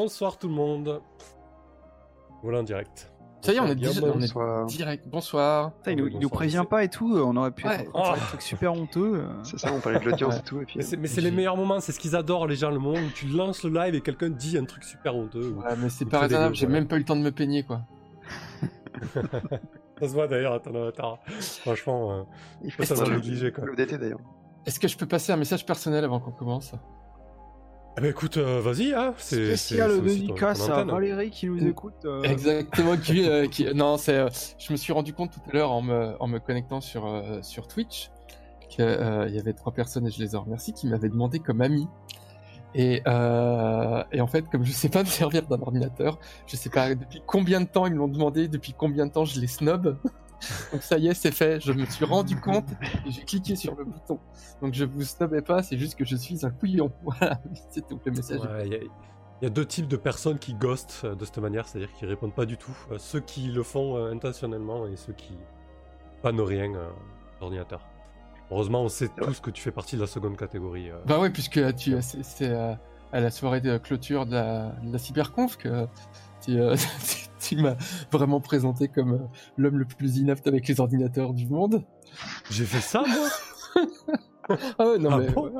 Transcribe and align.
Bonsoir 0.00 0.36
tout 0.38 0.48
le 0.48 0.52
monde. 0.52 1.00
Voilà 2.42 2.58
en 2.58 2.62
direct. 2.62 3.10
Ça 3.40 3.54
y 3.54 3.56
est, 3.56 3.60
on 3.60 3.66
est, 3.66 3.74
déjà- 3.74 4.02
on 4.02 4.08
est 4.08 4.12
bonsoir. 4.12 4.66
direct. 4.66 5.08
Bonsoir. 5.08 5.72
Putain, 5.76 5.92
il, 5.92 5.96
nous, 5.96 6.08
il 6.08 6.18
nous 6.18 6.28
prévient 6.28 6.64
pas 6.68 6.84
et 6.84 6.90
tout, 6.90 7.16
on 7.16 7.34
aurait 7.34 7.50
pu 7.50 7.66
Ouais. 7.66 7.76
être 7.80 7.90
Oh. 7.94 8.10
des 8.12 8.20
trucs 8.20 8.42
super 8.42 8.74
honteux. 8.74 9.20
euh. 9.20 9.28
C'est 9.42 9.58
ça, 9.58 9.72
on 9.72 9.80
parlait 9.80 9.98
de 10.00 10.04
l'audience 10.04 10.34
Ouais. 10.34 10.40
et 10.40 10.42
tout. 10.42 10.60
Et 10.60 10.66
puis, 10.66 10.74
Mais 10.76 10.82
c'est, 10.82 10.98
mais 10.98 11.06
c'est 11.08 11.22
J'ai- 11.22 11.30
les 11.30 11.34
meilleurs 11.34 11.56
moments, 11.56 11.80
c'est 11.80 11.92
ce 11.92 11.98
qu'ils 11.98 12.14
adorent 12.14 12.46
les 12.46 12.56
gens, 12.56 12.70
le 12.70 12.78
moment 12.78 12.98
où 12.98 13.10
tu 13.14 13.26
lances 13.26 13.64
le 13.64 13.70
live 13.70 13.94
et 13.94 14.02
quelqu'un 14.02 14.28
dit 14.28 14.58
un 14.58 14.66
truc 14.66 14.84
super 14.84 15.16
honteux. 15.16 15.54
ou- 15.56 15.62
Ouais, 15.62 15.74
mais 15.78 15.88
c'est 15.88 16.04
pas 16.04 16.18
raisonnable, 16.18 16.54
j'ai 16.54 16.66
ouais. 16.66 16.72
même 16.74 16.86
pas 16.88 16.96
eu 16.96 16.98
le 16.98 17.04
temps 17.06 17.16
de 17.16 17.22
me 17.22 17.32
peigner 17.32 17.62
quoi. 17.62 17.80
Ça 19.98 20.08
se 20.08 20.12
voit 20.12 20.26
d'ailleurs 20.28 20.52
à 20.52 20.60
ton 20.60 20.74
avatar. 20.74 21.20
Franchement, 21.62 22.12
euh, 22.12 22.22
il 22.62 22.70
ça, 22.70 22.76
faut 22.76 22.84
ça 22.84 22.94
va 22.96 23.08
le- 23.08 23.16
négliger 23.16 23.50
quoi. 23.50 23.64
le 23.64 23.74
DT 23.74 23.96
d'ailleurs. 23.96 24.20
Est-ce 24.66 24.78
que 24.78 24.88
je 24.88 24.96
peux 24.98 25.06
passer 25.06 25.32
un 25.32 25.36
message 25.38 25.64
personnel 25.64 26.04
avant 26.04 26.20
qu'on 26.20 26.32
commence? 26.32 26.74
Bah 28.00 28.08
écoute, 28.08 28.36
euh, 28.36 28.60
vas-y, 28.60 28.92
hein. 28.92 29.14
C'est, 29.16 29.56
Spécial 29.56 30.02
dédicace 30.02 30.68
à. 30.68 30.84
Valérie 30.84 31.30
qui 31.30 31.46
nous 31.46 31.66
écoute. 31.66 31.94
euh, 32.04 32.22
Exactement. 32.24 32.96
Qui, 32.96 33.28
euh, 33.28 33.46
qui- 33.50 33.72
Non, 33.74 33.96
c'est. 33.96 34.16
euh, 34.16 34.28
je 34.58 34.72
me 34.72 34.76
suis 34.76 34.92
rendu 34.92 35.12
compte 35.14 35.30
tout 35.32 35.40
à 35.50 35.52
l'heure 35.54 35.72
en 35.72 35.82
me, 35.82 36.14
en 36.20 36.26
me 36.26 36.38
connectant 36.38 36.80
sur, 36.80 37.06
euh, 37.06 37.40
sur 37.42 37.68
Twitch 37.68 38.10
qu'il 38.68 38.84
y 38.84 39.38
avait 39.38 39.52
trois 39.54 39.72
personnes 39.72 40.06
et 40.06 40.10
je 40.10 40.18
les 40.22 40.34
en 40.36 40.42
remercie 40.42 40.72
qui 40.72 40.86
m'avaient 40.88 41.08
demandé 41.08 41.38
comme 41.38 41.60
ami. 41.60 41.88
Et, 42.74 43.00
euh, 43.06 44.02
et 44.12 44.20
en 44.20 44.26
fait, 44.26 44.44
comme 44.50 44.64
je 44.64 44.72
sais 44.72 44.90
pas 44.90 45.00
me 45.02 45.08
servir 45.08 45.46
d'un 45.46 45.62
ordinateur, 45.62 46.18
je 46.46 46.56
sais 46.56 46.68
pas 46.68 46.94
depuis 46.94 47.22
combien 47.26 47.60
de 47.62 47.66
temps 47.66 47.86
ils 47.86 47.92
me 47.94 47.98
l'ont 47.98 48.08
demandé, 48.08 48.48
depuis 48.48 48.74
combien 48.76 49.06
de 49.06 49.12
temps 49.12 49.24
je 49.24 49.40
les 49.40 49.46
snob. 49.46 49.96
Donc 50.72 50.82
ça 50.82 50.98
y 50.98 51.08
est, 51.08 51.14
c'est 51.14 51.30
fait. 51.32 51.60
Je 51.60 51.72
me 51.72 51.84
suis 51.86 52.04
rendu 52.04 52.38
compte 52.40 52.68
et 53.06 53.10
j'ai 53.10 53.22
cliqué 53.24 53.56
sur 53.56 53.74
le 53.74 53.84
bouton. 53.84 54.18
Donc 54.60 54.74
je 54.74 54.84
vous 54.84 55.02
snobais 55.02 55.42
pas, 55.42 55.62
c'est 55.62 55.78
juste 55.78 55.96
que 55.96 56.04
je 56.04 56.16
suis 56.16 56.44
un 56.44 56.50
couillon. 56.50 56.90
Voilà, 57.02 57.40
c'est 57.70 57.86
tout 57.86 57.98
le 58.04 58.12
message. 58.12 58.40
Ouais, 58.40 58.66
Il 58.66 58.72
y, 58.72 58.76
a- 58.76 58.80
il 59.42 59.44
y 59.44 59.46
a 59.46 59.50
deux 59.50 59.66
types 59.66 59.88
de 59.88 59.96
personnes 59.98 60.38
qui 60.38 60.54
ghostent 60.54 61.02
euh, 61.04 61.14
de 61.14 61.24
cette 61.26 61.38
manière, 61.38 61.68
c'est-à-dire 61.68 61.92
qui 61.92 62.06
répondent 62.06 62.34
pas 62.34 62.46
du 62.46 62.56
tout. 62.56 62.74
Euh, 62.90 62.96
ceux 62.98 63.20
qui 63.20 63.48
le 63.48 63.62
font 63.62 63.96
euh, 63.96 64.10
intentionnellement 64.12 64.86
et 64.86 64.96
ceux 64.96 65.12
qui 65.12 65.34
pannent 66.22 66.40
rien 66.40 66.70
d'ordinateur. 67.40 67.86
Heureusement, 68.50 68.82
on 68.82 68.88
sait 68.88 69.10
tous 69.20 69.40
que 69.40 69.50
tu 69.50 69.60
fais 69.62 69.72
partie 69.72 69.96
de 69.96 70.00
la 70.00 70.06
seconde 70.06 70.36
catégorie. 70.36 70.90
Bah 71.06 71.18
ouais, 71.18 71.30
puisque 71.30 71.74
tu, 71.76 71.94
c'est, 72.00 72.54
à 72.54 73.20
la 73.20 73.30
soirée 73.30 73.60
de 73.60 73.76
clôture 73.76 74.24
de 74.24 74.32
la, 74.32 74.68
de 74.82 74.92
la 74.92 74.98
cyberconf 74.98 75.56
que 75.58 75.86
tu, 76.40 76.56
tu- 77.48 77.56
m'as 77.62 77.76
vraiment 78.12 78.40
présenté 78.40 78.88
comme 78.88 79.12
euh, 79.14 79.18
l'homme 79.56 79.78
le 79.78 79.84
plus 79.84 80.18
inapte 80.18 80.46
avec 80.46 80.66
les 80.68 80.80
ordinateurs 80.80 81.32
du 81.34 81.46
monde. 81.46 81.82
J'ai 82.50 82.64
fait 82.64 82.80
ça, 82.80 83.02
moi? 83.06 83.28
Ah 84.78 84.86
ouais, 84.86 84.98
non 84.98 85.10
Ah 85.12 85.18
mais 85.18 85.30
bon? 85.30 85.46
ouais, 85.46 85.52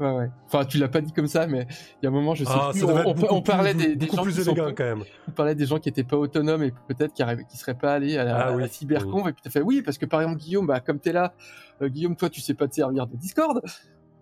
ouais, 0.00 0.10
ouais. 0.10 0.28
Enfin, 0.46 0.64
tu 0.64 0.76
l'as 0.78 0.88
pas 0.88 1.00
dit 1.00 1.12
comme 1.12 1.28
ça, 1.28 1.46
mais 1.46 1.68
il 1.70 2.04
y 2.04 2.06
a 2.06 2.10
un 2.10 2.12
moment, 2.12 2.34
je 2.34 2.42
sais 2.44 2.50
Ah, 2.52 2.70
plus, 2.72 2.82
on, 2.84 3.42
parlait 3.42 3.74
plus, 3.74 3.96
des, 3.96 4.06
gens 4.08 4.22
plus 4.22 4.34
qui 4.34 4.40
élégant 4.40 4.64
pas- 4.64 4.72
quand 4.72 4.84
même. 4.84 5.04
on 5.28 5.30
parlait 5.30 5.54
des 5.54 5.66
gens 5.66 5.78
qui 5.78 5.88
étaient 5.88 6.02
pas 6.02 6.16
autonomes 6.16 6.64
et 6.64 6.72
peut-être 6.88 7.12
qui, 7.12 7.22
qui 7.48 7.56
seraient 7.56 7.76
pas 7.78 7.94
allés 7.94 8.18
à 8.18 8.24
la, 8.24 8.36
Ah 8.36 8.50
la 8.50 8.56
oui. 8.56 8.64
et 8.64 9.32
puis 9.32 9.42
t'as 9.42 9.50
fait 9.50 9.62
oui 9.62 9.82
parce 9.82 9.98
que 9.98 10.06
par 10.06 10.20
exemple 10.20 10.38
Guillaume, 10.40 10.66
bah 10.66 10.80
comme 10.80 10.98
t'es 10.98 11.12
là, 11.12 11.32
euh, 11.80 11.88
Guillaume, 11.88 12.16
toi 12.16 12.28
tu 12.28 12.40
sais 12.40 12.54
pas 12.54 12.66
te 12.66 12.74
servir 12.74 13.06
de 13.06 13.16
Discord? 13.16 13.62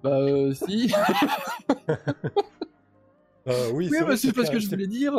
Bah 0.03 0.11
euh, 0.11 0.53
si. 0.53 0.93
Euh, 3.49 3.71
oui, 3.73 3.89
oui, 3.91 3.97
c'est 3.99 4.05
bah, 4.05 4.17
c'est 4.17 4.33
pas 4.33 4.45
ce 4.45 4.51
que 4.51 4.59
je 4.59 4.69
voulais 4.69 4.87
dire. 4.89 5.13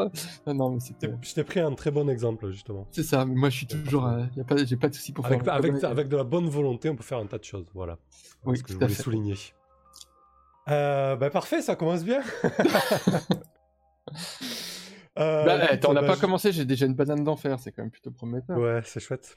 Non, 0.45 0.53
non, 0.53 0.69
mais 0.71 0.79
c'était. 0.81 1.09
Je 1.21 1.33
t'ai 1.33 1.43
pris 1.43 1.59
un 1.61 1.73
très 1.75 1.91
bon 1.91 2.09
exemple, 2.09 2.49
justement. 2.51 2.85
C'est 2.91 3.03
ça, 3.03 3.25
mais 3.25 3.35
moi 3.35 3.49
je 3.49 3.57
suis 3.57 3.67
toujours. 3.67 4.05
euh, 4.05 4.25
y 4.35 4.41
a 4.41 4.43
pas, 4.43 4.57
j'ai 4.65 4.75
pas 4.75 4.89
de 4.89 4.93
souci 4.95 5.13
pour 5.13 5.25
Avec, 5.25 5.43
faire. 5.43 5.53
avec, 5.53 5.83
avec 5.83 6.07
de 6.09 6.17
la 6.17 6.23
bonne 6.25 6.49
volonté, 6.49 6.89
on 6.89 6.95
peut 6.95 7.03
faire 7.03 7.19
un 7.19 7.25
tas 7.25 7.37
de 7.37 7.43
choses. 7.45 7.65
Voilà. 7.73 7.97
Oui, 8.45 8.57
ce 8.57 8.63
que 8.63 8.69
je 8.69 8.73
voulais 8.75 8.89
fait. 8.89 9.01
souligner. 9.03 9.35
Euh, 10.69 11.15
bah 11.15 11.29
parfait, 11.29 11.61
ça 11.61 11.75
commence 11.77 12.03
bien. 12.03 12.21
Euh, 15.19 15.45
Bah, 15.45 15.65
attends, 15.71 15.89
on 15.89 15.93
n'a 15.93 16.01
bah, 16.01 16.07
pas 16.09 16.15
je- 16.15 16.21
commencé, 16.21 16.51
j'ai 16.51 16.63
déjà 16.65 16.85
une 16.85 16.93
banane 16.93 17.23
d'enfer, 17.23 17.57
c'est 17.59 17.71
quand 17.71 17.81
même 17.81 17.89
plutôt 17.89 18.11
prometteur. 18.11 18.55
Ouais, 18.57 18.81
c'est 18.85 18.99
chouette. 18.99 19.35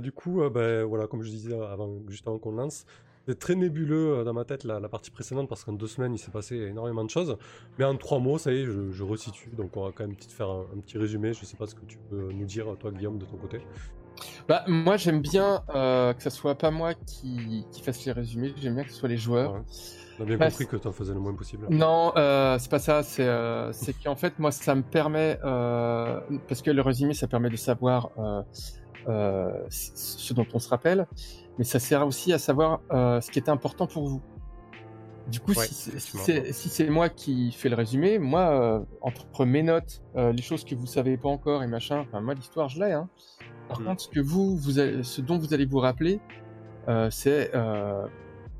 Du 0.00 0.12
coup, 0.12 0.40
bah, 0.50 0.84
voilà, 0.84 1.06
comme 1.06 1.22
je 1.22 1.28
disais 1.28 1.52
avant, 1.54 2.00
juste 2.08 2.26
avant 2.26 2.38
qu'on 2.38 2.52
lance, 2.52 2.86
c'est 3.26 3.38
très 3.38 3.54
nébuleux 3.54 4.18
euh, 4.18 4.24
dans 4.24 4.32
ma 4.34 4.44
tête 4.44 4.64
la, 4.64 4.80
la 4.80 4.88
partie 4.88 5.10
précédente 5.10 5.48
parce 5.48 5.64
qu'en 5.64 5.72
deux 5.72 5.86
semaines 5.86 6.14
il 6.14 6.18
s'est 6.18 6.30
passé 6.30 6.56
énormément 6.56 7.04
de 7.04 7.10
choses. 7.10 7.36
Mais 7.78 7.84
en 7.84 7.96
trois 7.96 8.18
mots, 8.18 8.38
ça 8.38 8.52
y 8.52 8.60
est, 8.62 8.64
je, 8.66 8.90
je 8.90 9.02
resitue. 9.02 9.50
Donc 9.56 9.76
on 9.76 9.84
va 9.84 9.92
quand 9.94 10.06
même 10.06 10.16
petit 10.16 10.28
faire 10.28 10.48
un, 10.50 10.66
un 10.76 10.80
petit 10.80 10.98
résumé. 10.98 11.32
Je 11.32 11.44
sais 11.44 11.56
pas 11.56 11.66
ce 11.66 11.74
que 11.74 11.84
tu 11.86 11.98
peux 12.10 12.32
nous 12.32 12.44
dire, 12.46 12.66
toi, 12.78 12.90
Guillaume, 12.90 13.18
de 13.18 13.24
ton 13.24 13.36
côté. 13.36 13.60
Bah, 14.48 14.62
moi 14.68 14.96
j'aime 14.96 15.20
bien 15.20 15.64
euh, 15.74 16.12
que 16.12 16.22
ça 16.22 16.30
soit 16.30 16.54
pas 16.54 16.70
moi 16.70 16.94
qui, 16.94 17.66
qui 17.72 17.82
fasse 17.82 18.04
les 18.04 18.12
résumés, 18.12 18.54
j'aime 18.56 18.76
bien 18.76 18.84
que 18.84 18.90
ce 18.90 18.96
soit 18.96 19.08
les 19.08 19.16
joueurs. 19.16 19.54
Ouais. 19.54 19.60
On 20.20 20.22
a 20.22 20.26
bien 20.26 20.36
Bah, 20.36 20.48
compris 20.50 20.68
que 20.68 20.76
tu 20.76 20.86
en 20.86 20.92
faisais 20.92 21.12
le 21.12 21.18
moins 21.18 21.34
possible. 21.34 21.66
Non, 21.68 22.12
euh, 22.16 22.56
c'est 22.60 22.70
pas 22.70 22.78
ça. 22.78 23.02
C'est 23.02 23.26
euh, 23.26 23.72
qu'en 24.04 24.14
fait, 24.14 24.38
moi, 24.38 24.52
ça 24.52 24.76
me 24.76 24.82
permet 24.82 25.36
parce 25.42 26.62
que 26.62 26.70
le 26.70 26.80
résumé, 26.82 27.14
ça 27.14 27.26
permet 27.26 27.50
de 27.50 27.56
savoir 27.56 28.10
ce 29.06 30.32
dont 30.34 30.46
on 30.54 30.58
se 30.58 30.68
rappelle, 30.68 31.06
mais 31.58 31.64
ça 31.64 31.78
sert 31.78 32.06
aussi 32.06 32.32
à 32.32 32.38
savoir 32.38 32.80
euh, 32.92 33.20
ce 33.20 33.30
qui 33.30 33.38
était 33.38 33.50
important 33.50 33.86
pour 33.86 34.08
vous. 34.08 34.22
Du 35.28 35.40
coup, 35.40 35.52
Ouais, 35.52 35.66
si 35.66 35.74
c'est- 35.98 36.52
si 36.52 36.84
moi 36.90 37.08
qui 37.08 37.50
fais 37.52 37.70
le 37.70 37.76
résumé, 37.76 38.18
moi, 38.18 38.40
euh, 38.42 38.80
entre 39.00 39.46
mes 39.46 39.62
notes, 39.62 40.02
euh, 40.16 40.32
les 40.32 40.42
choses 40.42 40.64
que 40.64 40.74
vous 40.74 40.86
savez 40.86 41.16
pas 41.16 41.30
encore 41.30 41.62
et 41.62 41.66
machin, 41.66 42.00
enfin 42.00 42.20
moi 42.20 42.34
l'histoire 42.34 42.68
je 42.68 42.78
l'ai. 42.84 42.92
Hein. 42.92 43.08
Par 43.68 43.80
Mm. 43.80 43.84
contre, 43.86 44.02
ce 44.02 44.08
que 44.08 44.20
vous, 44.20 44.54
vous 44.56 44.78
allez- 44.78 45.02
ce 45.02 45.22
dont 45.22 45.38
vous 45.38 45.54
allez 45.54 45.64
vous 45.64 45.78
rappeler, 45.78 46.20
euh, 46.88 47.08
c'est 47.10 47.50
euh, 47.54 48.06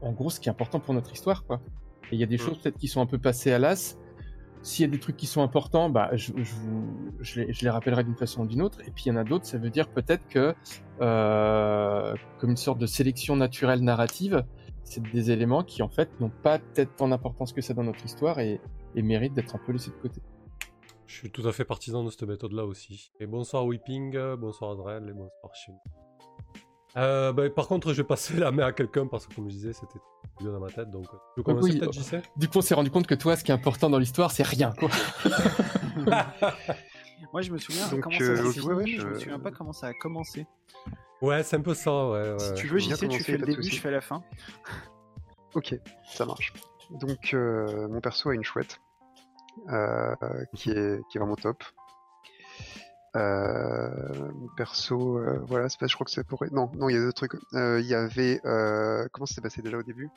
en 0.00 0.12
gros 0.12 0.30
ce 0.30 0.40
qui 0.40 0.48
est 0.48 0.52
important 0.52 0.80
pour 0.80 0.94
notre 0.94 1.12
histoire, 1.12 1.44
quoi. 1.44 1.60
Et 2.10 2.14
il 2.16 2.18
y 2.18 2.22
a 2.22 2.26
des 2.26 2.36
Mm. 2.36 2.38
choses 2.38 2.58
peut-être 2.58 2.78
qui 2.78 2.88
sont 2.88 3.02
un 3.02 3.06
peu 3.06 3.18
passées 3.18 3.52
à 3.52 3.58
l'as. 3.58 3.98
S'il 4.64 4.86
y 4.86 4.88
a 4.88 4.90
des 4.90 4.98
trucs 4.98 5.18
qui 5.18 5.26
sont 5.26 5.42
importants, 5.42 5.90
bah, 5.90 6.10
je, 6.14 6.32
les, 7.36 7.70
rappellerai 7.70 8.02
d'une 8.02 8.16
façon 8.16 8.44
ou 8.44 8.46
d'une 8.46 8.62
autre. 8.62 8.80
Et 8.80 8.90
puis 8.90 9.04
il 9.04 9.08
y 9.08 9.12
en 9.12 9.16
a 9.16 9.22
d'autres, 9.22 9.44
ça 9.44 9.58
veut 9.58 9.68
dire 9.68 9.90
peut-être 9.90 10.26
que, 10.26 10.54
euh, 11.02 12.14
comme 12.38 12.50
une 12.50 12.56
sorte 12.56 12.78
de 12.78 12.86
sélection 12.86 13.36
naturelle 13.36 13.82
narrative, 13.82 14.42
c'est 14.82 15.02
des 15.02 15.30
éléments 15.30 15.64
qui 15.64 15.82
en 15.82 15.90
fait 15.90 16.08
n'ont 16.18 16.32
pas 16.42 16.58
peut-être 16.58 16.96
tant 16.96 17.08
d'importance 17.08 17.52
que 17.52 17.60
ça 17.60 17.74
dans 17.74 17.84
notre 17.84 18.02
histoire 18.06 18.40
et, 18.40 18.58
méritent 18.96 19.34
d'être 19.34 19.54
un 19.54 19.60
peu 19.66 19.72
laissés 19.72 19.90
de 19.90 19.96
côté. 19.96 20.22
Je 21.06 21.14
suis 21.14 21.30
tout 21.30 21.46
à 21.46 21.52
fait 21.52 21.66
partisan 21.66 22.02
de 22.02 22.08
cette 22.08 22.22
méthode-là 22.22 22.64
aussi. 22.64 23.12
Et 23.20 23.26
bonsoir 23.26 23.66
euh, 23.66 24.36
bonsoir 24.36 24.70
Azrael 24.70 25.06
et 25.10 25.12
bonsoir 25.12 25.54
Shin. 25.54 25.74
Euh, 26.96 27.32
bah, 27.32 27.48
par 27.50 27.66
contre, 27.66 27.92
je 27.92 28.02
vais 28.02 28.06
passer 28.06 28.34
la 28.38 28.50
main 28.52 28.66
à 28.66 28.72
quelqu'un 28.72 29.06
parce 29.06 29.26
que, 29.26 29.34
comme 29.34 29.48
je 29.48 29.54
disais, 29.54 29.72
c'était 29.72 29.98
bien 30.40 30.52
dans 30.52 30.60
ma 30.60 30.70
tête. 30.70 30.90
Donc, 30.90 31.06
euh, 31.12 31.52
oui, 31.60 31.78
peut-être, 31.78 31.88
euh, 31.96 32.18
JC 32.18 32.22
Du 32.36 32.48
coup, 32.48 32.58
on 32.58 32.62
s'est 32.62 32.74
rendu 32.74 32.90
compte 32.90 33.06
que 33.06 33.14
toi, 33.14 33.36
ce 33.36 33.44
qui 33.44 33.50
est 33.50 33.54
important 33.54 33.90
dans 33.90 33.98
l'histoire, 33.98 34.30
c'est 34.30 34.42
rien, 34.44 34.72
quoi. 34.78 34.88
Moi, 37.32 37.42
je 37.42 37.50
me 37.52 37.58
souviens 37.58 37.88
Donc, 37.88 38.00
comment 38.02 38.16
euh, 38.20 38.36
ça 38.36 38.52
s'est 38.52 38.60
ouais, 38.60 38.84
fini, 38.84 38.96
ouais, 38.96 38.96
je... 38.98 39.00
je- 39.02 39.06
me 39.08 39.18
souviens 39.18 39.38
pas 39.38 39.50
comment 39.50 39.72
ça 39.72 39.88
a 39.88 39.92
commencé. 39.94 40.46
Ouais, 41.20 41.42
c'est 41.42 41.56
un 41.56 41.60
peu 41.62 41.74
ça, 41.74 41.90
ouais. 42.10 42.32
ouais. 42.32 42.38
si 42.38 42.54
tu 42.54 42.66
je 42.68 42.72
veux, 42.74 42.78
JC, 42.78 43.08
tu 43.08 43.22
fais 43.22 43.38
le 43.38 43.46
début, 43.46 43.62
je 43.62 43.80
fais 43.80 43.90
la 43.90 44.00
fin. 44.00 44.22
Ok, 45.54 45.72
ça 46.04 46.26
marche. 46.26 46.52
Donc, 46.90 47.32
euh, 47.32 47.86
mon 47.86 48.00
perso 48.00 48.28
a 48.30 48.34
une 48.34 48.42
chouette 48.42 48.80
euh, 49.68 50.16
qui, 50.52 50.70
est, 50.72 51.00
qui 51.08 51.16
est 51.16 51.20
vraiment 51.20 51.36
top. 51.36 51.62
Euh, 53.16 54.32
perso, 54.56 55.18
euh, 55.18 55.38
voilà, 55.46 55.68
je 55.68 55.94
crois 55.94 56.04
que 56.04 56.10
c'est 56.10 56.26
pour. 56.26 56.44
Non, 56.50 56.70
non, 56.74 56.88
il 56.88 56.94
y 56.94 56.98
a 56.98 57.00
d'autres 57.00 57.26
trucs. 57.26 57.40
Euh, 57.54 57.80
Il 57.80 57.86
y 57.86 57.94
avait. 57.94 58.40
comment 59.12 59.26
ça 59.26 59.36
s'est 59.36 59.40
passé 59.40 59.62
déjà 59.62 59.78
au 59.78 59.82
début? 59.82 60.08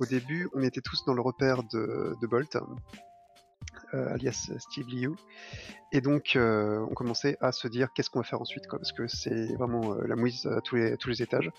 Au 0.00 0.06
début, 0.06 0.48
on 0.54 0.62
était 0.62 0.80
tous 0.80 1.04
dans 1.06 1.14
le 1.14 1.20
repère 1.22 1.64
de, 1.64 2.14
de 2.20 2.26
Bolt, 2.26 2.56
alias 3.92 4.50
Steve 4.58 4.88
Liu. 4.88 5.14
Et 5.90 6.00
donc, 6.00 6.36
euh, 6.36 6.86
on 6.90 6.94
commençait 6.94 7.36
à 7.40 7.50
se 7.50 7.66
dire 7.66 7.92
qu'est-ce 7.94 8.10
qu'on 8.10 8.20
va 8.20 8.24
faire 8.24 8.40
ensuite, 8.40 8.66
quoi, 8.66 8.78
parce 8.78 8.92
que 8.92 9.06
c'est 9.08 9.54
vraiment 9.56 9.94
la 9.94 10.16
mouise 10.16 10.46
à 10.46 10.60
tous 10.60 10.76
les, 10.76 10.96
tous 10.98 11.08
les 11.08 11.22
étages. 11.22 11.50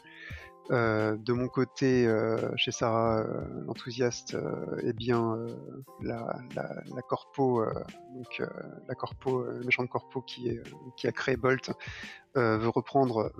Euh, 0.72 1.18
de 1.18 1.34
mon 1.34 1.48
côté, 1.48 2.06
euh, 2.06 2.56
chez 2.56 2.72
Sarah, 2.72 3.22
euh, 3.22 3.64
l'enthousiaste, 3.66 4.38
eh 4.84 4.94
bien, 4.94 5.38
la, 6.02 6.42
corpo, 7.08 7.66
donc 8.14 8.42
la 8.88 8.96
corpo, 8.96 9.46
méchante 9.66 9.90
corpo 9.90 10.22
qui, 10.22 10.60
a 11.04 11.12
créé 11.12 11.38
Bolt, 11.38 11.72
veut 12.36 12.70
reprendre 12.70 13.32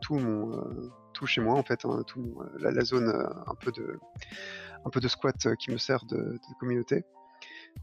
tout 0.00 1.26
chez 1.26 1.40
moi 1.40 1.54
en 1.54 1.62
fait, 1.62 1.84
hein, 1.84 2.04
la, 2.58 2.84
zone 2.84 3.12
un 3.46 3.54
peu 4.90 5.00
de 5.00 5.08
squat 5.08 5.56
qui 5.56 5.70
me 5.70 5.78
sert 5.78 6.04
de, 6.06 6.38
communauté. 6.58 7.04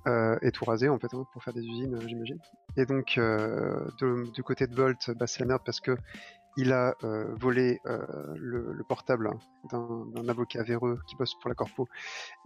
Euh, 0.07 0.37
et 0.41 0.51
tout 0.51 0.65
raser 0.65 0.89
en 0.89 0.99
fait 0.99 1.13
hein, 1.13 1.25
pour 1.31 1.41
faire 1.41 1.53
des 1.53 1.63
usines, 1.63 1.97
j'imagine. 2.05 2.39
Et 2.75 2.85
donc 2.85 3.19
du 4.33 4.43
côté 4.43 4.67
de 4.67 4.75
Bolt, 4.75 5.11
bah, 5.11 5.27
c'est 5.27 5.39
la 5.41 5.45
merde 5.45 5.61
parce 5.65 5.79
que 5.79 5.95
il 6.57 6.71
a 6.71 6.95
euh, 7.03 7.33
volé 7.35 7.81
euh, 7.85 7.99
le, 8.35 8.73
le 8.73 8.83
portable 8.83 9.29
d'un 9.71 10.29
avocat 10.29 10.63
véreux 10.63 10.99
qui 11.07 11.15
bosse 11.15 11.35
pour 11.35 11.49
la 11.49 11.55
corpo 11.55 11.87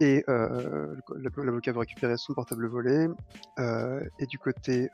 et 0.00 0.24
euh, 0.28 0.96
l'avocat 1.36 1.72
veut 1.72 1.80
récupérer 1.80 2.16
son 2.16 2.34
portable 2.34 2.66
volé 2.66 3.08
et 4.18 4.26
du 4.26 4.38
côté 4.38 4.88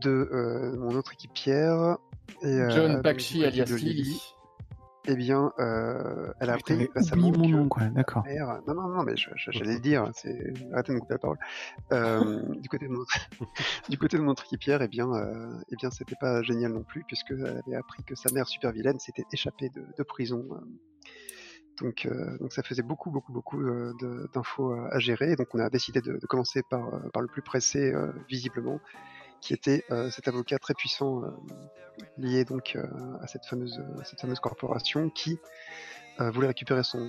de 0.00 0.76
mon 0.78 0.94
autre 0.94 1.12
équipière 1.12 1.98
et, 2.42 2.58
John 2.70 3.00
Bakshi 3.02 3.44
alias 3.44 3.66
Lily. 3.76 4.20
Eh 5.06 5.16
bien, 5.16 5.52
euh, 5.58 6.32
elle 6.40 6.50
a 6.50 6.54
appris 6.54 6.88
récemment 6.94 7.32
mon 7.36 7.48
nom, 7.48 7.68
quoi. 7.68 7.86
D'accord. 7.88 8.22
mère- 8.24 8.60
Non, 8.66 8.74
non, 8.74 8.88
non, 8.88 9.02
mais 9.02 9.14
j'allais 9.16 9.74
le 9.74 9.80
dire. 9.80 10.08
C'est 10.14 10.52
arrêtez 10.72 10.92
de 10.92 10.94
me 10.96 11.00
couper 11.00 11.14
la 11.14 11.18
parole. 11.18 11.38
Euh, 11.92 12.40
du 12.60 12.68
côté 12.68 12.86
de 12.86 12.92
notre, 12.92 13.12
du 13.88 13.98
côté 13.98 14.16
de 14.16 14.22
notre 14.22 14.44
équipière, 14.44 14.80
eh 14.82 14.88
bien, 14.88 15.10
euh, 15.12 15.58
eh 15.70 15.76
bien, 15.76 15.90
c'était 15.90 16.14
pas 16.16 16.42
génial 16.42 16.72
non 16.72 16.82
plus 16.84 17.04
puisque 17.04 17.32
elle 17.32 17.62
avait 17.66 17.76
appris 17.76 18.04
que 18.04 18.14
sa 18.14 18.30
mère 18.32 18.46
super 18.46 18.70
vilaine 18.72 18.98
s'était 19.00 19.24
échappée 19.32 19.68
de, 19.70 19.84
de 19.98 20.02
prison. 20.02 20.46
euh. 20.52 20.58
Donc, 21.80 22.06
euh, 22.06 22.38
donc 22.38 22.52
ça 22.52 22.62
faisait 22.62 22.82
beaucoup, 22.82 23.10
beaucoup, 23.10 23.32
beaucoup 23.32 23.60
euh, 23.60 23.92
d'infos 24.34 24.72
à, 24.72 24.98
gérer. 24.98 25.32
Et 25.32 25.36
donc 25.36 25.48
on 25.54 25.58
a 25.58 25.70
décidé 25.70 26.00
de, 26.00 26.12
de 26.18 26.26
commencer 26.26 26.62
par, 26.68 26.82
par 27.12 27.22
le 27.22 27.28
plus 27.28 27.42
pressé, 27.42 27.92
euh, 27.92 28.12
visiblement, 28.28 28.78
qui 29.42 29.52
était 29.52 29.84
euh, 29.90 30.10
cet 30.10 30.28
avocat 30.28 30.58
très 30.58 30.72
puissant 30.74 31.22
euh, 31.24 31.30
lié 32.16 32.44
donc 32.44 32.76
euh, 32.76 32.82
à 33.20 33.26
cette 33.26 33.44
fameuse, 33.44 33.82
à 34.00 34.04
cette 34.04 34.20
fameuse 34.20 34.40
corporation 34.40 35.10
qui 35.10 35.38
euh, 36.20 36.30
voulait 36.30 36.46
récupérer 36.48 36.84
son, 36.84 37.00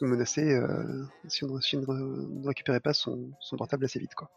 nous 0.00 0.08
menacer 0.08 0.52
euh, 0.54 1.04
si 1.28 1.44
on, 1.44 1.60
si 1.60 1.76
on 1.76 1.80
ne 1.82 2.46
récupérait 2.46 2.80
pas 2.80 2.94
son, 2.94 3.30
son 3.40 3.56
portable 3.56 3.84
assez 3.84 3.98
vite, 3.98 4.14
quoi. 4.14 4.30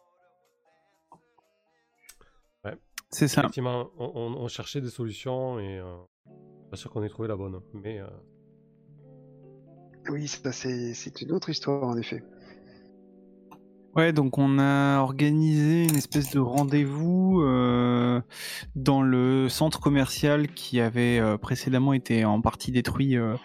C'est 3.11 3.27
ça. 3.27 3.41
Effectivement, 3.41 3.91
on, 3.99 4.11
on- 4.15 4.37
on 4.43 4.47
cherchait 4.47 4.81
des 4.81 4.89
solutions 4.89 5.59
et 5.59 5.77
euh, 5.77 5.97
pas 6.71 6.77
sûr 6.77 6.89
qu'on 6.89 7.03
ait 7.03 7.09
trouvé 7.09 7.27
la 7.27 7.35
bonne. 7.35 7.61
Mais 7.73 7.99
euh, 7.99 8.07
Oui, 10.09 10.27
c'est 10.27 11.21
une 11.21 11.31
autre 11.31 11.49
histoire 11.49 11.83
en 11.83 11.95
effet. 11.95 12.23
Ouais, 13.95 14.11
donc 14.11 14.39
on 14.39 14.57
a 14.57 15.01
organisé 15.01 15.83
une 15.83 15.95
espèce 15.95 16.31
de 16.31 16.39
rendez-vous 16.39 17.41
euh, 17.43 18.21
dans 18.75 19.03
le 19.03 19.49
centre 19.49 19.79
commercial 19.79 20.47
qui 20.47 20.79
avait 20.79 21.19
euh, 21.19 21.37
précédemment 21.37 21.93
été 21.93 22.25
en 22.25 22.41
partie 22.41 22.71
détruit, 22.71 23.15
euh, 23.17 23.35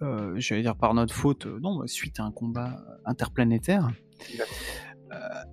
euh, 0.00 0.32
j'allais 0.36 0.62
dire 0.62 0.76
par 0.76 0.94
notre 0.94 1.12
faute, 1.12 1.44
euh, 1.44 1.58
non, 1.60 1.86
suite 1.86 2.20
à 2.20 2.24
un 2.24 2.30
combat 2.30 2.78
interplanétaire. 3.04 3.90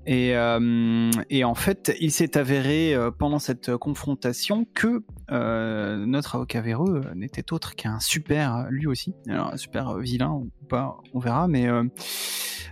Et, 0.05 0.37
euh, 0.37 1.11
et 1.29 1.43
en 1.43 1.53
fait, 1.53 1.93
il 1.99 2.11
s'est 2.11 2.37
avéré 2.37 2.95
euh, 2.95 3.11
pendant 3.11 3.39
cette 3.39 3.75
confrontation 3.75 4.65
que 4.73 5.03
euh, 5.31 6.05
notre 6.05 6.35
avocat 6.35 6.61
véreux 6.61 7.01
n'était 7.13 7.51
autre 7.51 7.75
qu'un 7.75 7.99
super, 7.99 8.67
lui 8.69 8.87
aussi, 8.87 9.13
alors 9.27 9.53
un 9.53 9.57
super 9.57 9.97
vilain 9.97 10.31
ou 10.31 10.49
pas, 10.69 10.95
on 11.13 11.19
verra, 11.19 11.49
mais 11.49 11.67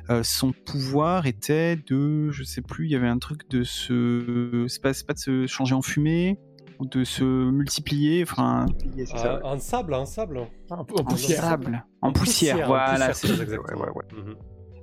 euh, 0.10 0.20
euh, 0.20 0.24
son 0.24 0.52
pouvoir 0.66 1.26
était 1.26 1.76
de, 1.76 2.30
je 2.32 2.44
sais 2.44 2.62
plus, 2.62 2.86
il 2.86 2.92
y 2.92 2.96
avait 2.96 3.08
un 3.08 3.20
truc 3.20 3.50
de 3.50 3.64
se, 3.64 4.66
c'est 4.68 4.82
pas, 4.82 4.92
pas 5.06 5.14
de 5.14 5.20
se 5.20 5.48
changer 5.48 5.76
en 5.76 5.82
fumée, 5.82 6.38
ou 6.80 6.86
de 6.86 7.04
se 7.04 7.24
multiplier, 7.24 8.22
enfin, 8.24 8.68
C'est 8.96 9.06
ah, 9.14 9.18
ça, 9.18 9.36
ouais. 9.36 9.42
en 9.44 9.60
sable, 9.60 9.94
en 9.96 10.06
sable. 10.06 10.42
Peu 10.70 10.76
en 10.76 10.80
en 11.00 11.04
poussière. 11.04 11.44
sable, 11.44 11.86
en 12.02 12.12
poussière, 12.12 12.68
voilà, 12.68 13.14
c'est. 13.14 13.30
Ouais, 13.32 13.38
ouais, 13.58 14.06
Mhm. 14.14 14.36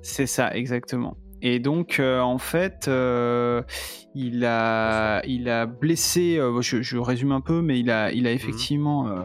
c'est 0.03 0.27
ça, 0.27 0.55
exactement. 0.57 1.17
Et 1.47 1.59
donc, 1.59 2.01
euh, 2.01 2.21
en 2.21 2.39
fait, 2.39 2.87
euh, 2.89 3.63
il 4.15 4.47
a, 4.47 5.21
il 5.27 5.49
a 5.51 5.67
blessé. 5.67 6.39
euh, 6.39 6.63
je, 6.63 6.81
je 6.81 6.97
résume 6.97 7.33
un 7.33 7.43
peu, 7.43 7.61
mais 7.61 7.79
il 7.79 7.91
a, 7.91 8.11
il 8.13 8.27
a 8.27 8.33
effectivement 8.33 9.09
euh, 9.09 9.23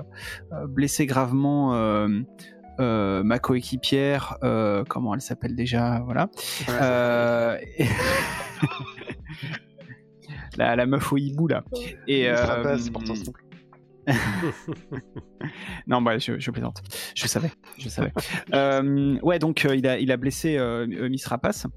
euh, 0.51 0.67
blessé 0.67 1.05
gravement 1.05 1.73
euh, 2.79 3.23
ma 3.23 3.39
coéquipière. 3.39 4.37
euh, 4.43 4.83
comment 4.87 5.13
elle 5.13 5.21
s'appelle 5.21 5.55
déjà 5.55 5.99
Voilà. 6.05 6.29
Euh, 6.69 7.57
la, 10.57 10.75
la 10.75 10.85
meuf 10.85 11.11
au 11.13 11.17
hibou 11.17 11.47
là. 11.47 11.63
Et 12.07 12.27
c'est 12.77 12.91
pourtant 12.91 13.15
simple. 13.15 13.43
non, 15.87 16.01
bah, 16.01 16.17
je, 16.17 16.39
je 16.39 16.51
plaisante. 16.51 16.81
Je 17.15 17.27
savais, 17.27 17.51
je 17.77 17.89
savais. 17.89 18.11
Ouais, 19.21 19.39
donc 19.39 19.65
il, 19.71 19.87
a, 19.87 19.99
il 19.99 20.11
a 20.11 20.17
blessé 20.17 20.57
Miss 21.09 21.25
Rapace. 21.27 21.67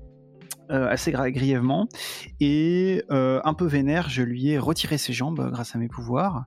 Euh, 0.72 0.88
assez 0.88 1.12
grièvement 1.12 1.86
et 2.40 3.04
euh, 3.10 3.40
un 3.44 3.54
peu 3.54 3.66
vénère, 3.66 4.08
je 4.08 4.22
lui 4.22 4.48
ai 4.48 4.58
retiré 4.58 4.98
ses 4.98 5.12
jambes 5.12 5.40
euh, 5.40 5.50
grâce 5.50 5.76
à 5.76 5.78
mes 5.78 5.88
pouvoirs. 5.88 6.44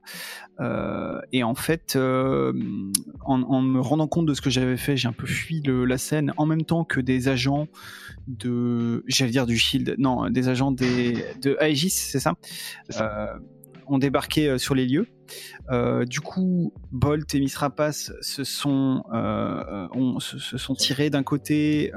Et 1.32 1.42
en 1.44 1.54
fait, 1.54 1.96
en, 1.96 3.42
en 3.42 3.60
me 3.60 3.78
rendant 3.80 4.08
compte 4.08 4.24
de 4.26 4.32
ce 4.32 4.40
que 4.40 4.48
j'avais 4.48 4.78
fait, 4.78 4.96
j'ai 4.96 5.06
un 5.06 5.12
peu 5.12 5.26
fui 5.26 5.60
le- 5.60 5.84
la 5.84 5.98
scène 5.98 6.32
en 6.38 6.46
même 6.46 6.62
temps 6.62 6.82
que 6.84 6.98
des 7.00 7.28
agents 7.28 7.68
de, 8.26 9.04
j'allais 9.06 9.32
dire 9.32 9.46
du 9.46 9.58
Shield, 9.58 9.96
non, 9.98 10.30
des 10.30 10.48
agents 10.48 10.72
des, 10.72 11.24
de 11.42 11.58
Aegis, 11.60 11.90
c'est 11.90 12.20
ça, 12.20 12.36
ont 13.86 13.98
débarqué 13.98 14.56
sur 14.58 14.74
les 14.74 14.86
lieux. 14.86 15.06
Euh, 15.70 16.04
du 16.04 16.20
coup, 16.20 16.72
Bolt 16.92 17.34
et 17.34 17.40
Miss 17.40 17.56
Rapace 17.56 18.12
se 18.20 18.44
sont, 18.44 19.02
euh, 19.12 19.16
euh, 19.16 19.88
ont- 19.92 20.20
se, 20.20 20.38
se 20.38 20.58
sont 20.58 20.74
tirés 20.74 21.10
d'un 21.10 21.22
côté 21.22 21.92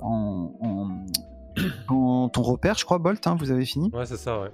en, 0.00 0.50
en, 1.88 2.28
ton 2.28 2.42
repère, 2.42 2.76
je 2.76 2.84
crois, 2.84 2.98
Bolt, 2.98 3.26
hein, 3.26 3.36
vous 3.38 3.50
avez 3.50 3.64
fini. 3.64 3.90
Ouais, 3.94 4.04
c'est 4.04 4.16
ça, 4.18 4.40
ouais. 4.40 4.50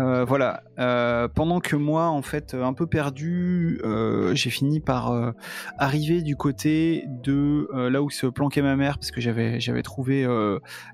Euh, 0.00 0.24
voilà. 0.24 0.62
Euh, 0.78 1.28
pendant 1.28 1.60
que 1.60 1.76
moi, 1.76 2.06
en 2.06 2.22
fait, 2.22 2.54
un 2.54 2.72
peu 2.72 2.86
perdu, 2.86 3.80
euh, 3.84 4.34
j'ai 4.34 4.50
fini 4.50 4.80
par 4.80 5.34
arriver 5.76 6.22
du 6.22 6.36
côté 6.36 7.04
de 7.22 7.68
là 7.88 8.02
où 8.02 8.08
se 8.10 8.26
planquait 8.26 8.62
ma 8.62 8.76
mère, 8.76 8.96
parce 8.98 9.10
que 9.10 9.20
j'avais 9.20 9.60
j'avais 9.60 9.82
trouvé 9.82 10.26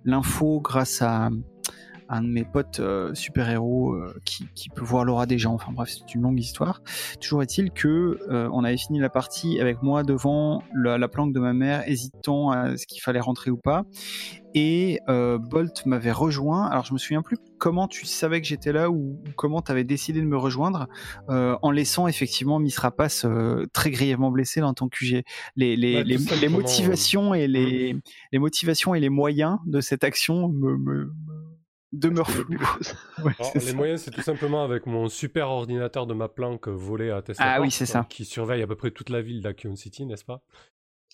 l'info 0.05 0.61
grâce 0.61 1.03
à 1.03 1.31
un 2.08 2.22
de 2.22 2.28
mes 2.28 2.44
potes 2.44 2.80
euh, 2.80 3.14
super-héros 3.14 3.94
euh, 3.94 4.14
qui, 4.24 4.46
qui 4.54 4.68
peut 4.68 4.84
voir 4.84 5.04
l'aura 5.04 5.26
des 5.26 5.38
gens. 5.38 5.54
Enfin 5.54 5.72
bref, 5.72 5.90
c'est 5.90 6.14
une 6.14 6.22
longue 6.22 6.38
histoire. 6.38 6.82
Toujours 7.20 7.42
est-il 7.42 7.70
que 7.70 8.18
euh, 8.30 8.48
on 8.52 8.64
avait 8.64 8.76
fini 8.76 9.00
la 9.00 9.10
partie 9.10 9.60
avec 9.60 9.82
moi 9.82 10.02
devant 10.02 10.62
la, 10.74 10.98
la 10.98 11.08
planque 11.08 11.32
de 11.32 11.40
ma 11.40 11.52
mère, 11.52 11.88
hésitant 11.88 12.50
à 12.50 12.76
ce 12.76 12.86
qu'il 12.86 13.00
fallait 13.00 13.20
rentrer 13.20 13.50
ou 13.50 13.56
pas. 13.56 13.84
Et 14.54 15.00
euh, 15.08 15.36
Bolt 15.38 15.84
m'avait 15.84 16.12
rejoint. 16.12 16.66
Alors 16.66 16.84
je 16.84 16.92
me 16.92 16.98
souviens 16.98 17.22
plus 17.22 17.36
comment 17.58 17.88
tu 17.88 18.06
savais 18.06 18.40
que 18.40 18.46
j'étais 18.46 18.72
là 18.72 18.88
ou, 18.88 19.20
ou 19.26 19.30
comment 19.36 19.62
tu 19.62 19.72
avais 19.72 19.82
décidé 19.82 20.20
de 20.20 20.26
me 20.26 20.36
rejoindre 20.36 20.86
euh, 21.28 21.56
en 21.62 21.72
laissant 21.72 22.06
effectivement 22.06 22.60
Miss 22.60 22.78
Rapace 22.78 23.24
euh, 23.24 23.66
très 23.72 23.90
grièvement 23.90 24.30
blessée 24.30 24.60
dans 24.60 24.72
ton 24.72 24.88
QG. 24.88 25.24
Les, 25.56 25.76
les, 25.76 25.94
Ouais, 25.94 26.04
les, 26.04 26.18
les 26.40 26.48
motivations 26.48 27.34
et 27.34 27.49
les, 27.49 27.96
les 28.32 28.38
motivations 28.38 28.94
et 28.94 29.00
les 29.00 29.08
moyens 29.08 29.58
de 29.66 29.80
cette 29.80 30.04
action 30.04 30.49
me, 30.49 30.76
me, 30.76 31.12
Ouais, 33.22 33.32
Alors, 33.38 33.52
c'est 33.52 33.58
les 33.60 33.66
ça. 33.66 33.74
moyens, 33.74 34.02
c'est 34.02 34.10
tout 34.10 34.22
simplement 34.22 34.64
avec 34.64 34.86
mon 34.86 35.08
super 35.08 35.48
ordinateur 35.48 36.06
de 36.06 36.14
ma 36.14 36.28
planque 36.28 36.68
volé 36.68 37.10
à 37.10 37.22
Tesla. 37.22 37.44
Ah 37.44 37.50
Park, 37.52 37.62
oui, 37.62 37.70
c'est 37.70 37.86
ça. 37.86 38.06
Qui 38.08 38.24
surveille 38.24 38.62
à 38.62 38.66
peu 38.66 38.76
près 38.76 38.90
toute 38.90 39.10
la 39.10 39.22
ville 39.22 39.42
d'Akion 39.42 39.76
City, 39.76 40.04
n'est-ce 40.06 40.24
pas? 40.24 40.42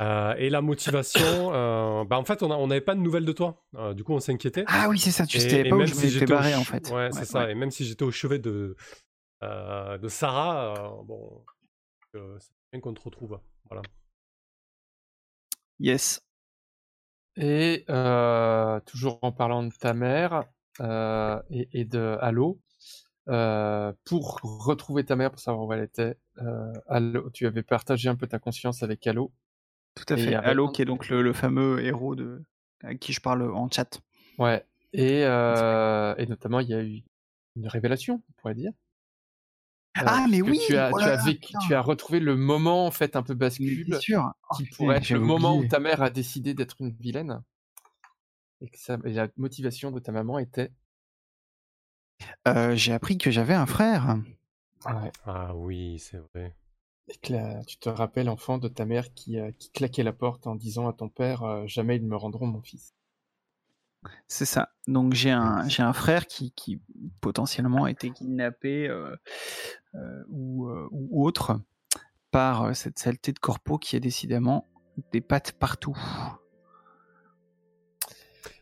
Euh, 0.01 0.35
Et 0.39 0.49
la 0.49 0.63
motivation, 0.63 1.21
euh, 1.53 2.05
bah 2.05 2.19
en 2.19 2.25
fait, 2.25 2.43
on 2.43 2.67
n'avait 2.67 2.81
pas 2.81 2.95
de 2.95 3.01
nouvelles 3.01 3.27
de 3.27 3.33
toi. 3.33 3.63
Euh, 3.77 3.93
du 3.95 4.05
coup, 4.05 4.15
on 4.15 4.21
s'inquiétait. 4.21 4.65
Ah 4.67 4.89
oui, 4.89 4.99
c'est 4.99 5.11
ça. 5.11 5.27
Tu 5.27 5.39
et 5.39 5.69
pas 5.69 5.77
où 5.77 5.79
même 5.81 5.87
je 5.87 5.93
si 5.95 6.07
m'étais 6.07 6.11
j'étais 6.21 6.33
au 6.33 6.37
barré 6.37 6.55
en 6.55 6.65
fait. 6.65 6.91
Ouais, 6.91 7.11
c'est 7.13 7.27
ça. 7.27 7.51
Et 7.51 7.55
même 7.55 7.71
si 7.71 7.85
j'étais 7.85 8.05
au 8.05 8.11
chevet 8.11 8.39
de, 8.39 8.77
euh, 9.43 9.99
de 9.99 10.09
Sarah, 10.09 10.75
euh, 10.75 11.03
bon, 11.05 11.45
euh, 12.17 12.37
c'est 12.39 12.51
bien 12.73 12.81
qu'on 12.81 12.95
te 12.95 13.03
retrouve. 13.03 13.39
Voilà. 13.69 13.83
Yes. 15.79 16.23
Et 17.37 17.85
euh, 17.89 18.81
toujours 18.81 19.19
en 19.23 19.33
parlant 19.33 19.63
de 19.63 19.73
ta 19.73 19.95
mère 19.95 20.33
euh, 20.35 20.43
et, 20.81 21.69
et 21.73 21.85
de 21.85 22.17
Halo, 22.21 22.61
euh, 23.29 23.93
pour 24.05 24.41
retrouver 24.43 25.05
ta 25.05 25.15
mère, 25.17 25.31
pour 25.31 25.41
savoir 25.41 25.67
où 25.67 25.73
elle 25.73 25.85
était, 25.85 26.17
euh, 26.39 26.73
Halo, 26.89 27.31
tu 27.31 27.47
avais 27.47 27.63
partagé 27.63 28.09
un 28.09 28.17
peu 28.17 28.27
ta 28.27 28.39
conscience 28.39 28.83
avec 28.83 29.07
Halo. 29.07 29.33
Tout 29.95 30.13
à 30.13 30.17
fait. 30.17 30.35
Halo, 30.35 30.71
qui 30.71 30.83
est 30.83 30.87
donc 30.87 31.09
le, 31.09 31.23
le 31.23 31.33
fameux 31.33 31.85
héros 31.85 32.15
de 32.15 32.43
à 32.83 32.95
qui 32.95 33.13
je 33.13 33.21
parle 33.21 33.43
en 33.55 33.69
chat. 33.71 34.01
Ouais. 34.39 34.65
Et, 34.93 35.25
euh, 35.25 36.15
et 36.17 36.27
notamment, 36.27 36.61
il 36.61 36.69
y 36.69 36.75
a 36.75 36.83
eu 36.83 37.03
une 37.57 37.69
révélation, 37.69 38.23
on 38.29 38.33
pourrait 38.41 38.55
dire. 38.55 38.73
Euh, 39.99 40.03
Ah, 40.07 40.27
mais 40.31 40.41
oui, 40.41 40.59
tu 40.67 40.77
as, 40.77 40.91
oh 40.93 40.99
tu, 40.99 41.05
as 41.05 41.17
là, 41.17 41.23
vécu, 41.25 41.49
putain. 41.49 41.59
tu 41.67 41.75
as 41.75 41.83
retrouvé 41.83 42.21
le 42.21 42.37
moment 42.37 42.87
en 42.87 42.91
fait 42.91 43.17
un 43.17 43.23
peu 43.23 43.35
bascule 43.35 43.97
sûr. 44.01 44.33
Oh, 44.51 44.55
qui 44.57 44.65
pourrait 44.67 44.97
être 44.99 45.11
le 45.11 45.21
moment 45.21 45.57
où 45.57 45.67
ta 45.67 45.81
mère 45.81 46.01
a 46.01 46.11
décidé 46.11 46.55
d'être 46.55 46.77
une 46.81 46.91
vilaine 46.91 47.43
et 48.61 48.69
que 48.71 48.79
ça, 48.79 48.99
et 49.05 49.13
la 49.13 49.29
motivation 49.37 49.91
de 49.91 49.99
ta 50.01 50.13
maman 50.13 50.39
était? 50.39 50.73
Euh, 52.47 52.77
j'ai 52.77 52.93
appris 52.93 53.17
que 53.17 53.31
j'avais 53.31 53.55
un 53.55 53.65
frère. 53.67 54.19
ouais, 54.85 55.13
Ah 55.25 55.55
oui, 55.57 55.99
c'est 55.99 56.19
vrai. 56.35 56.55
et 57.09 57.17
que 57.19 57.35
la- 57.35 57.63
tu 57.65 57.77
te 57.77 57.91
rappelles 57.91 58.31
enfant 58.31 58.57
de 58.57 58.67
ta 58.67 58.87
mère 58.87 59.13
qui, 59.13 59.39
euh, 59.39 59.53
qui 59.53 59.71
claquait 59.71 60.03
la 60.03 60.15
porte 60.15 60.47
en 60.47 60.55
disant 60.55 60.89
à 60.89 60.95
ton 60.95 61.11
père 61.11 61.43
euh, 61.43 61.67
jamais 61.67 61.97
ils 61.97 62.03
ne 62.03 62.09
me 62.09 62.17
rendront 62.17 62.47
mon 62.47 62.63
fils. 62.63 62.95
C'est 64.29 64.47
ça. 64.47 64.71
Donc 64.87 65.13
j'ai 65.13 65.31
un 65.31 65.69
j'ai 65.69 65.83
un 65.83 65.93
frère 65.93 66.27
qui, 66.27 66.53
qui 66.53 66.81
potentiellement 67.21 67.85
a 67.85 67.91
été 67.91 68.11
kidnappé 68.11 68.89
euh, 68.89 69.15
euh, 69.95 70.25
ou, 70.29 70.69
euh, 70.69 70.89
ou 70.91 71.25
autre 71.27 71.61
par 72.33 72.65
euh, 72.65 72.75
cette 72.75 72.99
saleté 72.99 73.33
de 73.33 73.39
corpo 73.41 73.79
qui 73.79 73.97
a 73.97 74.01
décidément 74.01 74.67
des 75.13 75.21
pattes 75.23 75.53
partout. 75.53 75.99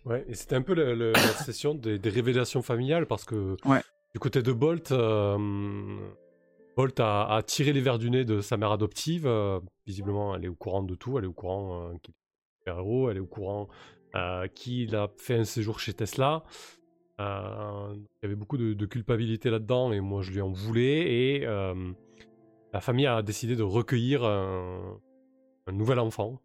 Ouais, 0.09 0.25
et 0.29 0.35
c'était 0.35 0.57
un 0.57 0.63
peu 0.63 0.75
le- 0.75 0.95
le- 0.95 1.13
la 1.13 1.19
session 1.47 1.75
des, 1.75 1.99
des 1.99 2.11
révélations 2.11 2.63
familiales 2.63 3.07
parce 3.07 3.25
que 3.25 3.57
Ouais. 3.67 3.83
du 4.15 4.19
côté 4.21 4.43
de 4.43 4.53
Bolt, 4.53 4.91
euh, 4.93 5.99
Bolt 6.77 6.99
a, 7.01 7.27
a 7.35 7.43
tiré 7.43 7.73
les 7.73 7.81
verres 7.81 7.99
du 7.99 8.11
nez 8.11 8.25
de 8.25 8.41
sa 8.41 8.57
mère 8.57 8.73
adoptive. 8.73 9.27
euh, 9.27 9.61
visiblement, 9.87 10.35
elle 10.35 10.45
est 10.45 10.49
au 10.49 10.55
courant 10.55 10.83
de 10.83 10.95
tout. 10.95 11.19
Elle 11.19 11.25
est 11.25 11.29
au 11.29 11.33
courant 11.33 11.91
euh, 11.91 11.95
qu'il 12.03 12.13
est 12.15 12.59
super-héros. 12.61 13.11
Elle 13.11 13.17
est 13.19 13.21
au 13.21 13.27
courant 13.27 13.69
euh, 14.15 14.47
qu'il 14.49 14.95
a 14.97 15.09
fait 15.19 15.35
un 15.37 15.45
séjour 15.45 15.79
chez 15.81 15.93
Tesla. 15.93 16.43
Il 17.21 17.25
y 18.23 18.27
avait 18.27 18.37
beaucoup 18.37 18.57
de, 18.57 18.75
de 18.75 18.87
culpabilité 18.87 19.51
là-dedans 19.51 19.91
et 19.93 20.01
moi 20.01 20.23
je 20.23 20.31
lui 20.31 20.41
en 20.41 20.53
voulais. 20.53 21.01
Et 21.13 21.41
la 22.73 22.81
famille 22.81 23.07
a 23.09 23.23
décidé 23.23 23.57
de 23.57 23.65
recueillir 23.65 24.23
un, 24.25 25.01
un 25.67 25.73
nouvel 25.73 25.99
enfant. 25.99 26.41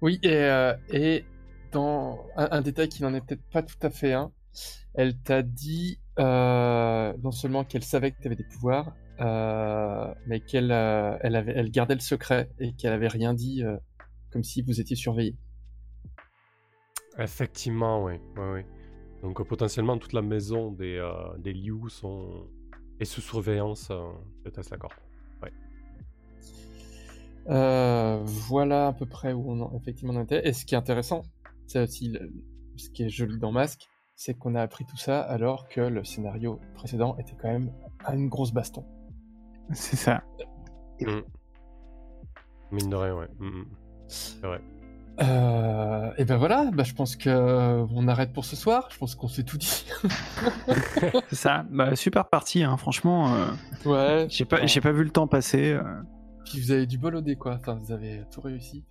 Oui, 0.00 0.18
et, 0.22 0.28
euh, 0.32 0.74
et 0.90 1.24
dans 1.72 2.26
un, 2.36 2.48
un 2.52 2.60
détail 2.60 2.88
qui 2.88 3.02
n'en 3.02 3.12
est 3.14 3.20
peut-être 3.20 3.42
pas 3.50 3.62
tout 3.62 3.76
à 3.82 3.90
fait 3.90 4.12
un, 4.12 4.30
elle 4.94 5.16
t'a 5.18 5.42
dit 5.42 5.98
euh, 6.18 7.12
non 7.22 7.30
seulement 7.30 7.64
qu'elle 7.64 7.84
savait 7.84 8.12
que 8.12 8.20
tu 8.20 8.26
avais 8.26 8.36
des 8.36 8.44
pouvoirs, 8.44 8.94
euh, 9.20 10.14
mais 10.26 10.40
qu'elle 10.40 10.72
euh, 10.72 11.16
elle 11.20 11.36
avait, 11.36 11.52
elle 11.52 11.70
gardait 11.70 11.94
le 11.94 12.00
secret 12.00 12.50
et 12.58 12.74
qu'elle 12.74 12.92
avait 12.92 13.08
rien 13.08 13.34
dit, 13.34 13.64
euh, 13.64 13.76
comme 14.30 14.44
si 14.44 14.62
vous 14.62 14.80
étiez 14.80 14.96
surveillé. 14.96 15.36
Effectivement, 17.18 18.04
oui. 18.04 18.14
oui, 18.36 18.44
oui. 18.54 18.60
Donc 19.22 19.40
euh, 19.40 19.44
potentiellement 19.44 19.98
toute 19.98 20.12
la 20.12 20.22
maison 20.22 20.70
des, 20.70 20.96
euh, 20.96 21.36
des 21.38 21.52
Liu 21.52 21.88
sont... 21.88 22.46
est 23.00 23.04
sous 23.04 23.20
surveillance 23.20 23.90
euh, 23.90 24.12
de 24.44 24.50
Tesla 24.50 24.76
Corp. 24.76 24.94
Euh, 27.48 28.20
voilà 28.24 28.88
à 28.88 28.92
peu 28.92 29.06
près 29.06 29.32
où 29.32 29.50
on 29.50 29.60
en, 29.60 29.76
effectivement 29.76 30.12
on 30.14 30.22
était. 30.22 30.46
Et 30.46 30.52
ce 30.52 30.64
qui 30.64 30.74
est 30.74 30.78
intéressant, 30.78 31.22
c'est 31.66 31.82
aussi 31.82 32.08
le- 32.08 32.30
ce 32.76 32.90
qui 32.90 33.04
est 33.04 33.08
joli 33.08 33.38
dans 33.38 33.52
Masque, 33.52 33.88
c'est 34.16 34.34
qu'on 34.34 34.54
a 34.54 34.62
appris 34.62 34.84
tout 34.84 34.96
ça 34.98 35.20
alors 35.20 35.68
que 35.68 35.80
le 35.80 36.04
scénario 36.04 36.60
précédent 36.74 37.16
était 37.18 37.34
quand 37.40 37.48
même 37.48 37.72
à 38.04 38.14
une 38.14 38.28
grosse 38.28 38.52
baston. 38.52 38.84
C'est 39.72 39.96
ça. 39.96 40.22
Mine 42.70 42.90
de 42.90 42.96
rien, 42.96 43.14
ouais. 43.16 43.28
Mm, 43.38 43.46
mm. 43.60 43.66
C'est 44.08 44.46
vrai. 44.46 44.60
Euh, 45.20 46.12
et 46.16 46.24
ben 46.24 46.36
voilà, 46.36 46.70
bah 46.72 46.84
je 46.84 46.94
pense 46.94 47.16
que 47.16 47.28
euh, 47.28 47.84
on 47.92 48.06
arrête 48.08 48.32
pour 48.32 48.44
ce 48.44 48.54
soir. 48.56 48.88
Je 48.92 48.98
pense 48.98 49.14
qu'on 49.16 49.26
s'est 49.28 49.42
tout 49.42 49.58
dit. 49.58 49.84
C'est 51.28 51.34
ça. 51.36 51.64
Bah, 51.70 51.96
super 51.96 52.28
partie, 52.28 52.62
hein. 52.62 52.76
franchement. 52.76 53.34
euh, 53.34 53.46
ouais. 53.86 54.26
j'ai 54.30 54.44
pas, 54.44 54.64
j'ai 54.66 54.80
pas 54.80 54.92
vu 54.92 55.02
le 55.02 55.10
temps 55.10 55.26
passer. 55.26 55.72
euh. 55.72 55.82
Puis 56.48 56.60
vous 56.60 56.70
avez 56.70 56.86
du 56.86 56.96
bol 56.98 57.14
au 57.16 57.20
dé, 57.20 57.36
quoi. 57.36 57.54
Enfin, 57.56 57.74
vous 57.74 57.92
avez 57.92 58.22
tout 58.30 58.40
réussi. 58.40 58.84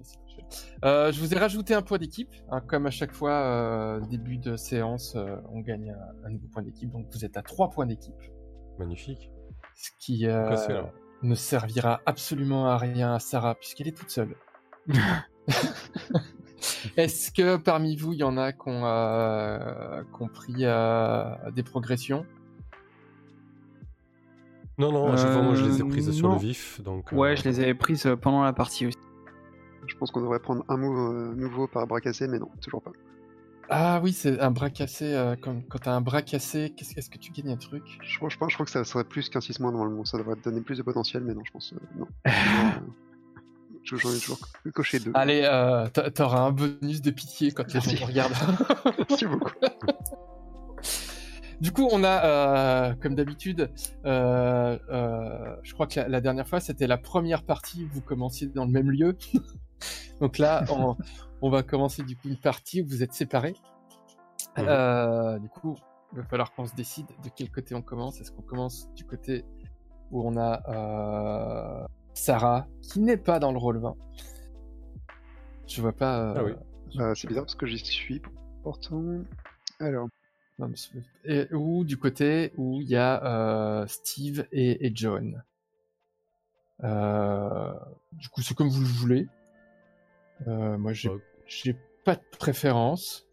Euh, 0.85 1.11
je 1.11 1.19
vous 1.19 1.33
ai 1.33 1.37
rajouté 1.37 1.73
un 1.73 1.81
point 1.81 1.97
d'équipe. 1.97 2.29
hein. 2.51 2.61
comme 2.61 2.85
à 2.85 2.91
chaque 2.91 3.11
fois, 3.13 3.31
euh, 3.31 3.99
début 4.01 4.37
de 4.37 4.55
séance, 4.55 5.15
euh, 5.15 5.37
on 5.51 5.61
gagne 5.61 5.91
un, 5.91 6.27
un 6.27 6.29
nouveau 6.29 6.47
point 6.47 6.61
d'équipe. 6.61 6.91
Donc 6.91 7.07
vous 7.11 7.25
êtes 7.25 7.35
à 7.37 7.41
3 7.41 7.69
points 7.71 7.87
d'équipe. 7.87 8.13
Magnifique. 8.77 9.31
Ce 9.75 9.89
qui 9.99 10.25
ne 11.23 11.35
servira 11.35 12.01
absolument 12.05 12.67
à 12.67 12.77
rien 12.77 13.15
à 13.15 13.19
Sarah, 13.19 13.55
puisqu'elle 13.55 13.87
est 13.87 13.97
toute 13.97 14.11
seule. 14.11 14.35
Est-ce 16.97 17.31
que 17.31 17.57
parmi 17.57 17.95
vous, 17.95 18.13
il 18.13 18.19
y 18.19 18.23
en 18.23 18.37
a 18.37 18.53
qui 18.53 18.67
ont, 18.67 20.05
qui 20.15 20.23
ont 20.23 20.27
pris 20.27 20.63
des 21.53 21.63
progressions? 21.63 22.25
Non, 24.77 24.91
non, 24.91 25.11
à 25.11 25.17
chaque 25.17 25.31
fois, 25.31 25.41
moi, 25.41 25.55
je 25.55 25.65
les 25.65 25.79
ai 25.79 25.81
Euh, 25.83 25.89
prises 25.89 26.11
sur 26.11 26.29
le 26.29 26.37
vif. 26.37 26.81
Donc, 26.81 27.11
Ouais, 27.11 27.31
euh, 27.31 27.35
je 27.35 27.43
les 27.45 27.59
avais 27.59 27.73
prises 27.73 28.05
euh, 28.05 28.15
pendant 28.15 28.43
la 28.43 28.53
partie 28.53 28.85
aussi. 28.87 28.97
Je 29.87 29.95
pense 29.95 30.11
qu'on 30.11 30.21
devrait 30.21 30.39
prendre 30.39 30.63
un 30.69 30.77
mot 30.77 30.95
euh, 31.13 31.33
nouveau 31.35 31.67
par 31.67 31.87
bras 31.87 31.99
cassé, 32.01 32.27
mais 32.27 32.37
non, 32.39 32.49
toujours 32.61 32.81
pas. 32.83 32.91
Ah 33.69 33.99
oui, 34.03 34.13
c'est 34.13 34.39
un 34.39 34.51
bras 34.51 34.69
cassé. 34.69 35.05
euh, 35.13 35.35
comme, 35.35 35.63
quand 35.63 35.79
t'as 35.79 35.93
un 35.93 36.01
bras 36.01 36.21
cassé, 36.21 36.73
qu'est-ce- 36.77 36.97
est-ce 36.97 37.09
que 37.09 37.17
tu 37.17 37.31
gagnes 37.31 37.51
un 37.51 37.57
truc? 37.57 37.83
Je, 38.01 38.13
je, 38.13 38.19
pense- 38.37 38.49
je 38.51 38.53
crois 38.55 38.65
que 38.65 38.71
ça 38.71 38.83
serait 38.83 39.03
plus 39.03 39.29
qu'un 39.29 39.41
6 39.41 39.59
mois 39.59 39.71
normalement. 39.71 40.05
Ça 40.05 40.17
devrait 40.17 40.35
te 40.35 40.43
donner 40.43 40.61
plus 40.61 40.77
de 40.77 40.83
potentiel, 40.83 41.23
mais 41.23 41.33
non, 41.33 41.41
je 41.45 41.51
pense. 41.51 41.73
euh, 41.73 41.77
non. 41.97 42.07
Je- 43.83 43.95
J'en 43.95 44.09
ai 44.11 44.19
toujours 44.19 44.39
coché 44.73 44.99
deux. 44.99 45.11
Allez, 45.13 45.41
euh, 45.45 45.87
t'a- 45.87 46.11
t'auras 46.11 46.41
un 46.41 46.51
bonus 46.51 47.01
de 47.01 47.09
pitié 47.09 47.51
quand 47.53 47.73
les 47.73 47.79
gens 47.79 47.91
te 47.91 48.03
regardent. 48.03 48.33
Merci 49.09 49.25
beaucoup. 49.25 49.51
Du 51.59 51.71
coup, 51.71 51.87
on 51.91 52.03
a, 52.03 52.23
euh, 52.89 52.93
comme 53.01 53.15
d'habitude, 53.15 53.71
euh, 54.05 54.77
euh, 54.89 55.55
je 55.63 55.73
crois 55.73 55.87
que 55.87 55.99
la, 55.99 56.07
la 56.07 56.21
dernière 56.21 56.47
fois, 56.47 56.59
c'était 56.59 56.85
la 56.87 56.97
première 56.97 57.43
partie 57.43 57.83
où 57.85 57.87
vous 57.93 58.01
commenciez 58.01 58.47
dans 58.47 58.65
le 58.65 58.71
même 58.71 58.91
lieu. 58.91 59.17
Donc 60.21 60.37
là, 60.37 60.63
on, 60.71 60.95
on 61.41 61.49
va 61.49 61.63
commencer 61.63 62.03
du 62.03 62.15
coup 62.15 62.27
une 62.27 62.37
partie 62.39 62.81
où 62.81 62.87
vous 62.87 63.01
êtes 63.03 63.13
séparés. 63.13 63.55
Euh, 64.59 65.37
du 65.39 65.49
coup, 65.49 65.75
il 66.13 66.19
va 66.19 66.23
falloir 66.25 66.51
qu'on 66.53 66.65
se 66.65 66.75
décide 66.75 67.07
de 67.23 67.29
quel 67.35 67.49
côté 67.51 67.75
on 67.75 67.81
commence. 67.81 68.21
Est-ce 68.21 68.31
qu'on 68.31 68.41
commence 68.43 68.89
du 68.95 69.03
côté 69.03 69.43
où 70.11 70.27
on 70.27 70.37
a 70.37 70.61
euh, 70.69 71.87
Sarah, 72.13 72.67
qui 72.81 72.99
n'est 72.99 73.17
pas 73.17 73.39
dans 73.39 73.51
le 73.51 73.57
rôle 73.57 73.79
20 73.79 73.95
Je 75.67 75.81
vois 75.81 75.91
pas. 75.93 76.19
euh, 76.19 76.33
Ah 76.37 76.43
oui. 76.43 76.51
Euh, 76.99 77.13
c'est 77.15 77.27
bizarre 77.27 77.43
parce 77.43 77.55
que 77.55 77.65
j'y 77.67 77.77
suis 77.83 78.21
pourtant. 78.63 79.03
Alors, 79.79 80.07
et- 81.25 81.47
ou 81.53 81.83
du 81.85 81.97
côté 81.97 82.51
où 82.57 82.81
il 82.81 82.87
y 82.87 82.95
a 82.95 83.23
euh, 83.81 83.87
Steve 83.87 84.47
et, 84.51 84.85
et 84.87 84.91
John. 84.95 85.43
Euh, 86.83 87.73
du 88.11 88.29
coup, 88.29 88.41
c'est 88.41 88.55
comme 88.55 88.69
vous 88.69 88.81
le 88.81 88.87
voulez. 88.87 89.27
Euh, 90.47 90.77
moi, 90.77 90.93
j'ai 90.93 91.09
Ouais. 91.09 91.19
j'ai 91.45 91.75
pas 92.05 92.15
de 92.15 92.21
préférence. 92.37 93.25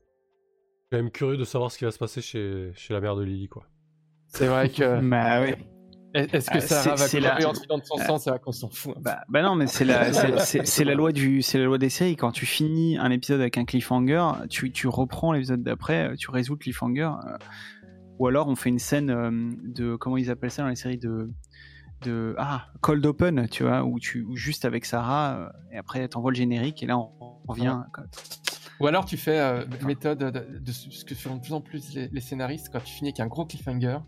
quand 0.90 0.98
même 0.98 1.10
curieux 1.10 1.36
de 1.36 1.44
savoir 1.44 1.70
ce 1.72 1.78
qui 1.78 1.84
va 1.84 1.90
se 1.90 1.98
passer 1.98 2.20
chez, 2.22 2.70
chez 2.74 2.94
la 2.94 3.00
mère 3.00 3.16
de 3.16 3.22
Lily, 3.24 3.48
quoi. 3.48 3.66
C'est 4.28 4.46
vrai 4.46 4.68
que. 4.70 5.00
Bah 5.08 5.40
ouais. 5.40 5.58
Est-ce 6.14 6.48
que 6.50 6.58
Ah, 6.58 6.60
Sarah 6.60 6.96
c'est- 6.96 7.18
va 7.20 7.30
courir 7.30 7.52
la- 7.52 7.74
en 7.74 7.78
de 7.78 7.84
son 7.84 7.96
sang 7.98 8.18
C'est 8.18 8.30
vrai 8.30 8.38
qu'on 8.38 8.52
s'en 8.52 8.68
fout. 8.70 8.94
Bah, 9.00 9.20
bah 9.28 9.42
non, 9.42 9.54
mais 9.56 9.66
c'est 9.66 9.84
la, 9.84 10.12
c'est- 10.38 10.84
la 10.84 10.94
loi 10.94 11.12
du, 11.12 11.42
c'est 11.42 11.58
la 11.58 11.64
loi 11.64 11.76
des 11.78 11.90
séries. 11.90 12.16
Quand 12.16 12.30
tu 12.32 12.46
finis 12.46 12.96
un 12.98 13.10
épisode 13.10 13.40
avec 13.40 13.58
un 13.58 13.64
cliffhanger, 13.64 14.24
tu, 14.48 14.70
tu 14.72 14.86
reprends 14.88 15.32
l'épisode 15.32 15.62
d'après, 15.62 16.14
tu 16.16 16.30
résous 16.30 16.52
le 16.54 16.58
cliffhanger. 16.58 17.10
euh, 17.26 17.36
ou 18.20 18.28
alors 18.28 18.46
on 18.46 18.54
fait 18.54 18.68
une 18.70 18.78
scène 18.78 19.10
euh, 19.10 19.50
de, 19.64 19.96
comment 19.96 20.16
ils 20.16 20.30
appellent 20.30 20.52
ça 20.52 20.62
dans 20.62 20.68
les 20.68 20.76
séries 20.76 20.98
de, 20.98 21.32
de, 22.02 22.36
ah, 22.38 22.66
cold 22.80 23.04
open, 23.06 23.48
tu 23.48 23.64
vois, 23.64 23.82
où 23.82 23.98
tu, 23.98 24.22
où 24.22 24.36
juste 24.36 24.64
avec 24.64 24.84
Sarah, 24.84 25.36
euh, 25.36 25.48
et 25.72 25.78
après 25.78 26.06
t'envoies 26.06 26.30
le 26.30 26.36
générique 26.36 26.82
et 26.84 26.86
là 26.86 26.96
on, 26.96 27.10
on 27.20 27.52
revient. 27.52 27.76
quoi. 27.92 28.04
Ou 28.80 28.86
alors 28.86 29.04
tu 29.04 29.16
fais 29.16 29.38
euh, 29.40 29.64
méthode 29.84 30.18
de, 30.18 30.30
de 30.30 30.72
ce 30.72 31.04
que 31.04 31.14
font 31.16 31.36
de 31.36 31.40
plus 31.40 31.52
en 31.54 31.60
plus 31.60 31.92
les, 31.94 32.08
les 32.08 32.20
scénaristes 32.20 32.68
quand 32.72 32.80
tu 32.84 32.92
finis 32.92 33.08
avec 33.10 33.18
un 33.20 33.26
gros 33.26 33.44
cliffhanger. 33.46 33.98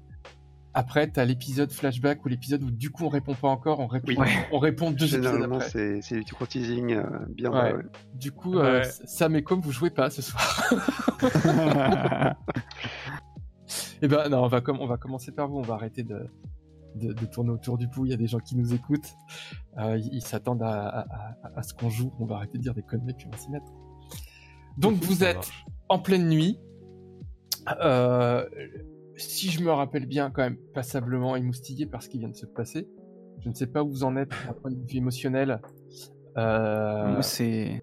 Après, 0.78 1.06
t'as 1.08 1.24
l'épisode 1.24 1.72
flashback 1.72 2.22
ou 2.24 2.28
l'épisode 2.28 2.62
où 2.62 2.70
du 2.70 2.90
coup 2.90 3.04
on 3.04 3.08
répond 3.08 3.34
pas 3.34 3.48
encore, 3.48 3.80
on 3.80 3.86
répond, 3.86 4.12
Oui. 4.18 4.28
on 4.52 4.58
répond 4.58 4.90
deux 4.90 5.14
épisodes 5.14 5.42
après. 5.42 5.68
c'est 5.70 6.02
c'est 6.02 6.20
du 6.20 6.32
gros 6.34 6.44
teasing 6.44 6.92
euh, 6.92 7.02
bien. 7.30 7.50
Ouais. 7.50 7.72
ouais. 7.74 7.82
Du 8.14 8.30
coup, 8.30 8.58
euh, 8.58 8.80
Ouais. 8.80 8.88
Sam 9.06 9.34
et 9.36 9.42
Com, 9.42 9.60
vous 9.60 9.72
jouez 9.72 9.88
pas 9.90 10.10
ce 10.10 10.20
soir. 10.22 10.74
Eh 14.02 14.08
ben 14.08 14.28
non, 14.28 14.44
on 14.44 14.48
va, 14.48 14.60
com- 14.60 14.78
on 14.80 14.86
va 14.86 14.96
commencer 14.98 15.32
par 15.32 15.48
vous. 15.48 15.56
On 15.58 15.62
va 15.62 15.74
arrêter 15.74 16.02
de, 16.02 16.28
de, 16.96 17.12
de 17.12 17.26
tourner 17.26 17.50
autour 17.50 17.78
du 17.78 17.88
pot. 17.88 18.04
Il 18.04 18.10
y 18.10 18.14
a 18.14 18.16
des 18.18 18.26
gens 18.26 18.38
qui 18.40 18.54
nous 18.56 18.74
écoutent. 18.74 19.14
Euh, 19.78 19.96
ils 19.96 20.14
ils 20.16 20.22
s'attendent 20.22 20.62
à, 20.62 20.86
à- 20.88 21.00
à- 21.00 21.58
à 21.58 21.62
ce 21.62 21.72
qu'on 21.74 21.88
joue. 21.88 22.12
On 22.20 22.26
va 22.26 22.36
arrêter 22.36 22.58
de 22.58 22.62
dire 22.62 22.74
des 22.74 22.82
conneries 22.82 23.14
puis 23.14 23.26
on 23.26 23.30
va 23.30 23.38
s'y 23.38 23.50
mettre. 23.50 23.66
Donc 24.78 24.96
vous 25.02 25.24
êtes 25.24 25.36
marche. 25.36 25.64
en 25.88 25.98
pleine 25.98 26.28
nuit. 26.28 26.60
Euh, 27.80 28.44
si 29.16 29.50
je 29.50 29.60
me 29.62 29.70
rappelle 29.70 30.06
bien, 30.06 30.30
quand 30.30 30.42
même 30.42 30.58
passablement 30.74 31.36
émoustillé 31.36 31.86
par 31.86 32.02
ce 32.02 32.08
qui 32.08 32.18
vient 32.18 32.28
de 32.28 32.36
se 32.36 32.46
passer. 32.46 32.86
Je 33.40 33.48
ne 33.48 33.54
sais 33.54 33.66
pas 33.66 33.82
où 33.82 33.88
vous 33.90 34.04
en 34.04 34.16
êtes 34.16 34.30
d'un 34.46 34.52
point 34.54 34.70
de 34.70 34.76
vue 34.90 34.96
émotionnel. 34.98 35.60
Euh, 36.38 37.12
Moi, 37.12 37.22
c'est 37.22 37.80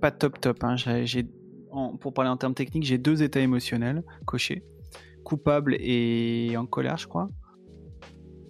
pas 0.00 0.10
top 0.10 0.40
top. 0.40 0.62
Hein. 0.64 0.76
J'ai, 0.76 1.06
j'ai- 1.06 1.28
en- 1.70 1.96
pour 1.96 2.12
parler 2.14 2.30
en 2.30 2.36
termes 2.36 2.54
techniques, 2.54 2.84
j'ai 2.84 2.98
deux 2.98 3.22
états 3.22 3.40
émotionnels 3.40 4.02
cochés 4.24 4.62
coupable 5.24 5.76
et 5.80 6.56
en 6.56 6.64
colère, 6.64 6.96
je 6.96 7.06
crois. 7.06 7.28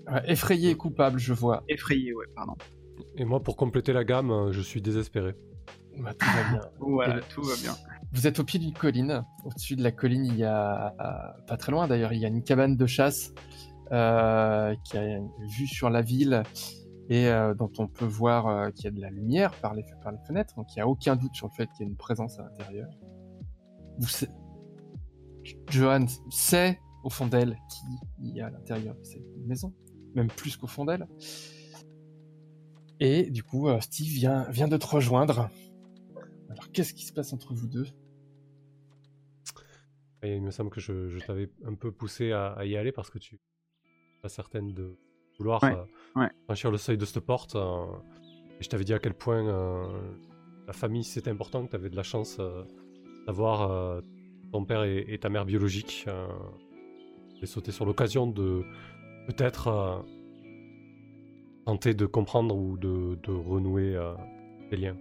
ouais, 0.07 0.23
effrayé 0.31 0.71
et 0.71 0.75
coupable, 0.77 1.19
je 1.19 1.33
vois. 1.33 1.65
Effrayé, 1.69 2.15
ouais, 2.15 2.27
pardon. 2.37 2.55
Et 3.17 3.25
moi, 3.25 3.41
pour 3.43 3.57
compléter 3.57 3.93
la 3.93 4.05
gamme, 4.05 4.31
euh, 4.31 4.53
je 4.53 4.61
suis 4.61 4.81
désespéré. 4.81 5.35
Bah, 5.99 6.15
tout 6.15 6.27
va 6.27 6.51
bien. 6.51 6.61
Voilà, 6.81 7.19
Et- 7.19 7.21
tout 7.35 7.43
va 7.43 7.55
bien. 7.61 7.75
Vous 8.13 8.27
êtes 8.27 8.39
au 8.41 8.45
pied 8.45 8.59
d'une 8.59 8.73
colline. 8.73 9.25
Au-dessus 9.45 9.77
de 9.77 9.83
la 9.83 9.93
colline, 9.93 10.25
il 10.25 10.37
y 10.37 10.45
a, 10.45 10.95
pas 11.47 11.57
très 11.57 11.73
loin 11.73 11.87
d'ailleurs, 11.87 12.13
il 12.13 12.21
y 12.21 12.25
a 12.25 12.29
une 12.29 12.43
cabane 12.43 12.77
de 12.77 12.87
chasse 12.87 13.33
euh, 13.93 14.75
qui 14.85 14.97
a 14.97 15.05
une 15.05 15.31
vue 15.47 15.67
sur 15.67 15.91
la 15.91 16.03
ville 16.03 16.43
et 17.11 17.29
euh, 17.29 17.55
dont 17.55 17.73
on 17.79 17.87
peut 17.87 18.05
voir 18.05 18.47
euh, 18.47 18.71
qu'il 18.71 18.85
y 18.85 18.89
a 18.89 18.91
de 18.91 19.01
la 19.01 19.11
lumière 19.11 19.53
par 19.61 19.75
les, 19.75 19.85
fenêtres. 20.27 20.55
Donc 20.57 20.75
il 20.75 20.79
n'y 20.79 20.83
a 20.83 20.89
aucun 20.89 21.17
doute 21.17 21.35
sur 21.35 21.49
le 21.49 21.53
fait 21.53 21.67
qu'il 21.73 21.87
y 21.87 21.89
a 21.89 21.91
une 21.91 21.97
présence 21.97 22.39
à 22.39 22.45
l'intérieur. 22.45 22.89
Johan 25.71 26.07
sait 26.31 26.79
au 27.05 27.11
fond 27.11 27.27
d'elle 27.27 27.59
qui 27.71 28.35
y 28.35 28.41
a 28.41 28.47
à 28.47 28.51
l'intérieur 28.51 28.95
de 28.95 29.05
cette 29.05 29.23
maison, 29.47 29.75
même 30.15 30.29
plus 30.29 30.57
qu'au 30.57 30.67
fond 30.67 30.85
d'elle. 30.85 31.07
Et 33.01 33.31
du 33.31 33.43
coup, 33.43 33.69
Steve 33.81 34.13
vient, 34.13 34.49
vient 34.51 34.69
de 34.69 34.77
te 34.77 34.87
rejoindre. 34.87 35.51
Alors, 36.51 36.71
qu'est-ce 36.73 36.95
qui 36.95 37.05
se 37.05 37.13
passe 37.13 37.33
entre 37.33 37.55
vous 37.55 37.67
deux? 37.67 37.87
Et 40.23 40.35
il 40.37 40.43
me 40.43 40.51
semble 40.51 40.71
que 40.71 40.81
je, 40.81 41.09
je 41.09 41.19
t'avais 41.25 41.51
un 41.65 41.75
peu 41.75 41.93
poussé 41.93 42.33
à, 42.33 42.49
à 42.53 42.65
y 42.65 42.77
aller 42.77 42.91
parce 42.91 43.11
que 43.11 43.19
tu 43.19 43.35
n'es 43.35 43.41
pas 44.23 44.29
certaine 44.29 44.73
de 44.75 44.97
vouloir 45.39 45.63
Ouais, 45.63 45.75
euh, 45.75 45.85
ouais. 46.21 46.29
franchir 46.47 46.71
le 46.71 46.79
seuil 46.79 46.99
de 46.99 47.05
cette 47.05 47.21
porte. 47.25 47.55
euh, 47.55 47.87
et 48.59 48.63
je 48.65 48.69
t'avais 48.69 48.85
dit 48.85 48.95
à 48.95 48.99
quel 48.99 49.15
point 49.15 49.47
euh, 49.47 49.87
la 50.67 50.73
famille 50.73 51.05
c'était 51.05 51.31
important, 51.31 51.65
que 51.67 51.71
tu 51.71 51.77
avais 51.77 51.91
de 51.91 51.97
la 51.97 52.03
chance 52.03 52.39
euh, 52.41 52.65
d'avoir 53.27 53.71
euh, 53.71 54.01
ton 54.51 54.65
père 54.65 54.83
et, 54.83 55.05
et 55.07 55.19
ta 55.19 55.29
mère 55.29 55.45
biologiques. 55.45 56.05
Euh, 56.09 56.27
et 57.41 57.47
sauter 57.47 57.71
sur 57.71 57.85
l'occasion 57.87 58.27
de 58.27 58.65
peut-être 59.29 59.69
euh, 59.69 60.01
tenter 61.67 61.95
de 61.95 62.05
comprendre 62.07 62.57
ou 62.57 62.77
de, 62.77 63.17
de 63.23 63.31
renouer 63.31 63.95
euh, 63.95 64.15
des 64.73 64.77
liens. 64.77 64.97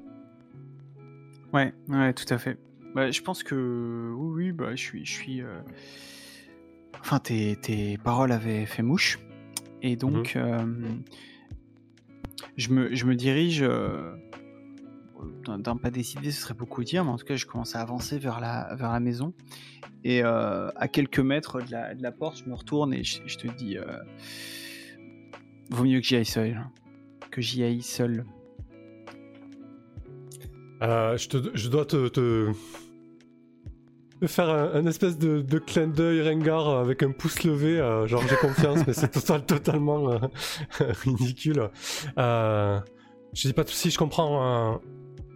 Ouais, 1.54 1.74
ouais, 1.88 2.14
tout 2.14 2.32
à 2.34 2.38
fait. 2.38 2.58
Bah, 2.96 3.12
je 3.12 3.22
pense 3.22 3.44
que 3.44 4.12
oui, 4.16 4.46
oui, 4.48 4.52
bah, 4.52 4.72
je 4.76 4.82
suis, 4.82 5.06
je 5.06 5.12
suis. 5.12 5.42
euh, 5.42 5.60
Enfin, 7.00 7.20
tes, 7.20 7.56
tes 7.58 7.98
paroles 7.98 8.32
avaient 8.32 8.66
fait 8.66 8.82
mouche, 8.84 9.20
et 9.82 9.96
donc 9.96 10.36
euh, 10.36 10.66
je 12.58 12.70
me, 12.70 12.94
je 12.96 13.06
me 13.06 13.16
dirige. 13.16 13.62
euh, 13.62 14.16
D'un 15.46 15.78
pas 15.78 15.90
décidé, 15.92 16.32
ce 16.32 16.42
serait 16.42 16.54
beaucoup 16.54 16.84
dire, 16.84 17.04
mais 17.06 17.12
en 17.12 17.18
tout 17.18 17.26
cas, 17.26 17.36
je 17.38 17.46
commence 17.46 17.76
à 17.76 17.82
avancer 17.82 18.20
vers 18.20 18.40
la, 18.40 18.76
vers 18.76 18.92
la 18.92 19.00
maison. 19.00 19.34
Et 20.04 20.22
euh, 20.24 20.70
à 20.76 20.88
quelques 20.88 21.20
mètres 21.20 21.62
de 21.62 21.72
la, 21.72 21.96
de 21.96 22.04
la 22.04 22.12
porte, 22.12 22.44
je 22.44 22.50
me 22.50 22.56
retourne 22.56 22.94
et 22.94 23.04
je, 23.04 23.22
je 23.26 23.38
te 23.38 23.48
dis 23.48 23.78
Vaut 25.70 25.84
mieux 25.86 26.00
que 26.00 26.06
j'y 26.06 26.16
aille 26.18 26.26
seul. 26.26 26.56
hein. 26.56 26.72
Que 27.32 27.42
j'y 27.42 27.64
aille 27.64 27.82
seul. 27.82 28.26
Euh, 30.82 31.18
je, 31.18 31.70
dois 31.70 31.86
te, 31.86 32.52
faire 34.26 34.50
un, 34.50 34.86
espèce 34.86 35.18
de, 35.18 35.42
de 35.42 35.58
clin 35.60 35.88
d'œil 35.88 36.22
ringard 36.22 36.70
avec 36.70 37.04
un 37.04 37.12
pouce 37.12 37.44
levé, 37.44 37.80
euh, 37.80 38.08
genre 38.08 38.24
j'ai 38.28 38.36
confiance, 38.36 38.86
mais 38.86 38.94
c'est 38.94 39.10
total, 39.10 39.46
totalement 39.46 40.12
euh, 40.12 40.20
ridicule. 41.04 41.70
Je 42.18 43.48
dis 43.48 43.54
pas 43.54 43.64
de 43.64 43.70
soucis, 43.70 43.92
je 43.92 43.98
comprends. 43.98 44.80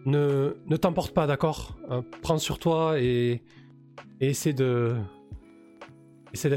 ne 0.05 0.77
t'emporte 0.77 1.13
pas, 1.13 1.27
d'accord? 1.27 1.77
Prends 2.21 2.38
sur 2.38 2.60
toi 2.60 3.00
et, 3.00 3.41
essaie 4.19 4.53
d'être 4.53 5.03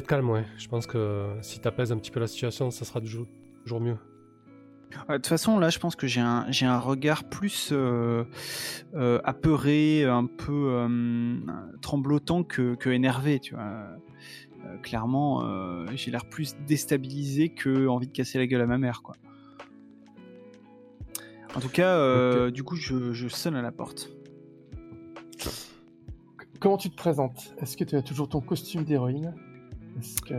calme, 0.06 0.30
ouais. 0.30 0.44
Je 0.58 0.68
pense 0.68 0.86
que 0.86 1.26
si 1.40 1.60
t'apaises 1.60 1.92
un 1.92 1.96
petit 1.96 2.10
peu 2.10 2.20
la 2.20 2.28
situation, 2.28 2.70
ça 2.70 2.84
sera 2.84 3.00
toujours 3.00 3.80
mieux. 3.80 3.96
De 5.08 5.14
toute 5.14 5.26
façon, 5.26 5.58
là, 5.58 5.70
je 5.70 5.78
pense 5.78 5.96
que 5.96 6.06
j'ai 6.06 6.20
un, 6.20 6.46
j'ai 6.50 6.66
un 6.66 6.78
regard 6.78 7.24
plus 7.24 7.70
euh, 7.72 8.24
euh, 8.94 9.20
apeuré, 9.24 10.04
un 10.04 10.26
peu 10.26 10.68
euh, 10.70 11.36
tremblotant 11.82 12.42
que, 12.42 12.74
que 12.74 12.90
énervé, 12.90 13.40
tu 13.40 13.54
vois. 13.54 13.86
Clairement, 14.82 15.42
euh, 15.44 15.86
j'ai 15.94 16.10
l'air 16.10 16.24
plus 16.24 16.56
déstabilisé 16.66 17.50
que 17.50 17.86
envie 17.86 18.06
de 18.06 18.12
casser 18.12 18.38
la 18.38 18.46
gueule 18.46 18.62
à 18.62 18.66
ma 18.66 18.78
mère, 18.78 19.02
quoi. 19.02 19.14
En 21.54 21.60
tout 21.60 21.68
cas, 21.68 21.96
euh, 21.96 22.50
du 22.50 22.62
coup, 22.64 22.74
je, 22.74 23.12
je 23.12 23.28
sonne 23.28 23.56
à 23.56 23.62
la 23.62 23.72
porte. 23.72 24.08
Comment 26.60 26.78
tu 26.78 26.88
te 26.88 26.96
présentes? 26.96 27.54
Est-ce 27.58 27.76
que 27.76 27.84
tu 27.84 27.94
as 27.94 28.02
toujours 28.02 28.28
ton 28.28 28.40
costume 28.40 28.84
d'héroïne? 28.84 29.34
Que 30.26 30.34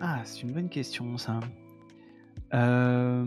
Ah, 0.00 0.20
c'est 0.24 0.42
une 0.42 0.52
bonne 0.52 0.68
question, 0.68 1.16
ça. 1.16 1.40
Euh... 2.54 3.24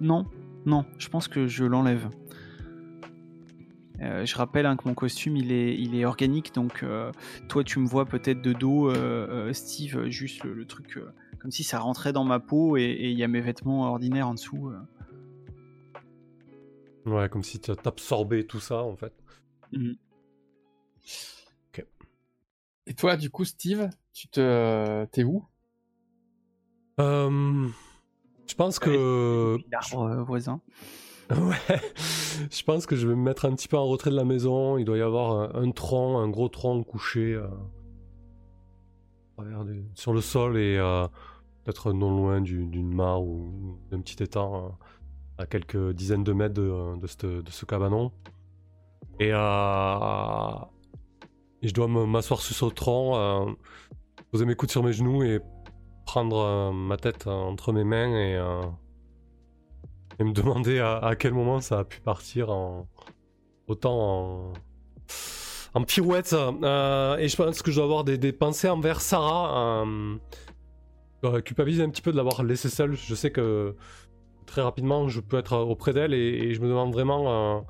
Non, 0.00 0.26
non, 0.66 0.84
je 0.98 1.08
pense 1.08 1.28
que 1.28 1.46
je 1.46 1.64
l'enlève. 1.64 2.08
Euh, 4.00 4.26
je 4.26 4.36
rappelle 4.36 4.66
hein, 4.66 4.76
que 4.76 4.86
mon 4.86 4.94
costume 4.94 5.36
il 5.36 5.52
est, 5.52 5.74
il 5.74 5.94
est 5.94 6.04
organique, 6.04 6.52
donc 6.52 6.82
euh, 6.82 7.10
toi 7.48 7.64
tu 7.64 7.78
me 7.78 7.86
vois 7.86 8.04
peut-être 8.04 8.42
de 8.42 8.52
dos, 8.52 8.90
euh, 8.90 8.94
euh, 9.48 9.52
Steve, 9.54 10.08
juste 10.08 10.44
le, 10.44 10.52
le 10.52 10.66
truc 10.66 10.98
euh, 10.98 11.10
comme 11.38 11.50
si 11.50 11.64
ça 11.64 11.78
rentrait 11.78 12.12
dans 12.12 12.24
ma 12.24 12.38
peau 12.38 12.76
et 12.76 12.98
il 13.00 13.18
y 13.18 13.24
a 13.24 13.28
mes 13.28 13.40
vêtements 13.40 13.88
ordinaires 13.90 14.28
en 14.28 14.34
dessous. 14.34 14.68
euh. 14.68 14.80
Ouais, 17.06 17.28
comme 17.28 17.44
si 17.44 17.60
t'absorbais 17.60 18.44
tout 18.44 18.58
ça, 18.60 18.82
en 18.82 18.96
fait. 18.96 19.12
et 22.86 22.94
toi, 22.94 23.16
du 23.16 23.30
coup, 23.30 23.44
Steve, 23.44 23.88
tu 24.12 24.28
te 24.28 25.04
t'es 25.06 25.22
où? 25.22 25.44
Euh, 27.00 27.68
je 28.46 28.54
pense 28.54 28.78
que 28.78 29.58
L'arbre 29.70 30.02
euh, 30.02 30.22
voisin. 30.22 30.60
Ouais, 31.30 31.80
je 32.52 32.62
pense 32.62 32.86
que 32.86 32.94
je 32.94 33.08
vais 33.08 33.16
me 33.16 33.22
mettre 33.22 33.46
un 33.46 33.54
petit 33.56 33.66
peu 33.66 33.76
en 33.76 33.86
retrait 33.86 34.10
de 34.10 34.14
la 34.16 34.24
maison. 34.24 34.78
Il 34.78 34.84
doit 34.84 34.96
y 34.96 35.00
avoir 35.02 35.56
un, 35.56 35.60
un 35.64 35.70
tronc, 35.72 36.18
un 36.18 36.28
gros 36.28 36.48
tronc 36.48 36.84
couché 36.84 37.34
euh, 37.34 37.48
des- 39.64 39.84
sur 39.94 40.12
le 40.12 40.20
sol 40.20 40.56
et 40.56 40.76
euh, 40.78 41.08
peut-être 41.64 41.92
non 41.92 42.16
loin 42.16 42.40
du- 42.40 42.66
d'une 42.66 42.94
mare 42.94 43.22
ou 43.24 43.76
d'un 43.90 44.00
petit 44.00 44.22
étang 44.22 44.66
euh, 44.66 44.68
à 45.38 45.46
quelques 45.46 45.92
dizaines 45.94 46.22
de 46.22 46.32
mètres 46.32 46.54
de, 46.54 46.96
de, 46.96 47.06
cette- 47.08 47.26
de 47.26 47.50
ce 47.50 47.64
cabanon. 47.66 48.12
Et, 49.18 49.30
euh, 49.32 50.50
et 51.62 51.66
je 51.68 51.74
dois 51.74 51.88
m'asseoir 51.88 52.40
sur 52.40 52.54
ce 52.68 52.72
tronc, 52.72 53.16
euh, 53.16 53.52
poser 54.30 54.44
mes 54.44 54.54
coudes 54.54 54.70
sur 54.70 54.84
mes 54.84 54.92
genoux 54.92 55.24
et 55.24 55.40
prendre 56.06 56.38
euh, 56.38 56.72
ma 56.72 56.96
tête 56.96 57.26
entre 57.26 57.72
mes 57.72 57.84
mains 57.84 58.16
et, 58.16 58.36
euh, 58.36 58.62
me 60.18 60.32
demander 60.32 60.80
à, 60.80 61.14
quel 61.18 61.34
moment 61.34 61.60
ça 61.60 61.80
a 61.80 61.84
pu 61.84 62.00
partir 62.00 62.50
en 62.50 62.88
autant 63.66 63.98
en, 64.00 64.52
en 65.74 65.82
pirouette. 65.82 66.32
Euh, 66.32 67.18
et 67.18 67.28
je 67.28 67.36
pense 67.36 67.60
que 67.60 67.70
je 67.70 67.76
dois 67.76 67.84
avoir 67.84 68.04
des, 68.04 68.32
pensées 68.32 68.70
envers 68.70 69.02
Sarah. 69.02 69.84
Euh, 69.84 71.40
culpabiliser 71.42 71.82
un 71.82 71.90
petit 71.90 72.02
peu 72.02 72.12
de 72.12 72.16
l'avoir 72.16 72.42
laissée 72.44 72.70
seule. 72.70 72.94
Je 72.94 73.14
sais 73.14 73.30
que 73.30 73.74
très 74.46 74.62
rapidement 74.62 75.08
je 75.08 75.20
peux 75.20 75.38
être 75.38 75.56
auprès 75.56 75.92
d'elle 75.92 76.14
et, 76.14 76.54
je 76.54 76.60
me 76.60 76.68
demande 76.68 76.92
vraiment 76.92 77.58
euh, 77.58 77.60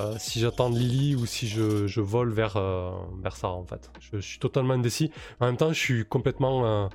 euh, 0.00 0.14
si 0.18 0.40
j'attends 0.40 0.70
Lily 0.70 1.14
ou 1.14 1.26
si 1.26 1.48
je, 1.48 2.00
vole 2.00 2.32
vers, 2.32 2.56
euh, 2.56 2.90
vers 3.22 3.36
Sarah 3.36 3.54
en 3.54 3.64
fait. 3.64 3.90
Je 4.00 4.18
suis 4.18 4.38
totalement 4.38 4.74
indécis. 4.74 5.10
En 5.40 5.46
même 5.46 5.56
temps, 5.56 5.72
je 5.72 5.78
suis 5.78 6.04
complètement 6.04 6.88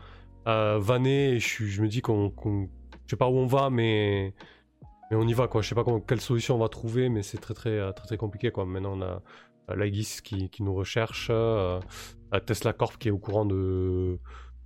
euh, 0.47 0.77
vanné 0.79 1.33
et 1.33 1.39
je, 1.39 1.81
me 1.81 1.87
dis 1.87 2.01
qu'on. 2.01 2.33
je 3.05 3.09
sais 3.09 3.15
pas 3.17 3.29
où 3.29 3.37
on 3.37 3.45
va, 3.47 3.69
mais. 3.69 4.33
Mais 5.11 5.17
on 5.17 5.27
y 5.27 5.33
va 5.33 5.47
quoi. 5.47 5.61
Je 5.61 5.69
sais 5.69 5.75
pas 5.75 5.83
comment- 5.83 5.99
quelle 6.01 6.21
solution 6.21 6.55
on 6.55 6.59
va 6.59 6.69
trouver, 6.69 7.09
mais 7.09 7.23
c'est 7.23 7.37
très 7.37 7.53
très, 7.53 7.69
euh, 7.77 7.91
très 7.91 8.07
très 8.07 8.17
compliqué 8.17 8.51
quoi. 8.51 8.65
Maintenant 8.65 8.97
on 8.97 9.01
a 9.01 9.21
euh, 9.69 9.75
Laïgis 9.75 10.21
qui, 10.23 10.49
qui 10.49 10.63
nous 10.63 10.73
recherche, 10.73 11.27
euh, 11.29 11.79
Tesla 12.45 12.73
Corp 12.73 12.97
qui 12.97 13.09
est 13.09 13.11
au 13.11 13.19
courant 13.19 13.45
de 13.45 14.19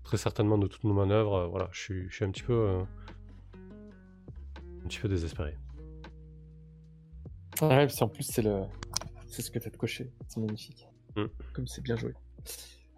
très 0.03 0.17
certainement 0.17 0.57
de 0.57 0.67
toutes 0.67 0.83
nos 0.85 0.93
manœuvres. 0.93 1.47
voilà, 1.47 1.67
je 1.71 1.79
suis, 1.81 2.09
je 2.09 2.15
suis 2.15 2.25
un 2.25 2.31
petit 2.31 2.43
peu. 2.43 2.53
euh, 2.53 2.81
un 4.83 4.87
petit 4.87 4.99
peu 4.99 5.09
désespéré. 5.09 5.57
Ouais, 7.61 7.87
parce 7.87 7.97
qu'en 7.99 8.07
plus, 8.07 8.23
c'est 8.23 8.41
le... 8.43 8.61
c'est 9.27 9.41
ce 9.41 9.51
que 9.51 9.59
t'as 9.59 9.69
de 9.69 9.77
coché. 9.77 10.11
C'est 10.27 10.39
magnifique. 10.39 10.87
Mm. 11.15 11.25
Comme 11.53 11.67
c'est 11.67 11.81
bien 11.81 11.95
joué. 11.97 12.13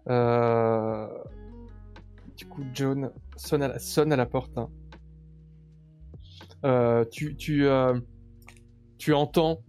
Euh... 0.08 1.08
John 2.74 3.10
sonne 3.36 3.62
à 3.62 4.16
la, 4.16 4.26
porte. 4.26 4.56
hein. 4.56 4.68
Euh, 6.64 7.04
euh, 7.48 8.00
tu 8.98 9.14
entends 9.14 9.62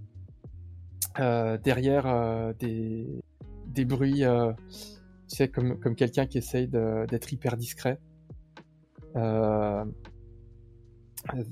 euh, 1.19 1.57
derrière 1.57 2.53
des, 2.59 3.23
des 3.67 3.85
bruits, 3.85 4.23
tu 4.23 5.35
sais, 5.35 5.49
comme, 5.49 5.95
quelqu'un 5.95 6.25
qui 6.25 6.37
essaye 6.37 6.67
d'être 6.67 7.31
hyper 7.31 7.57
discret. 7.57 7.99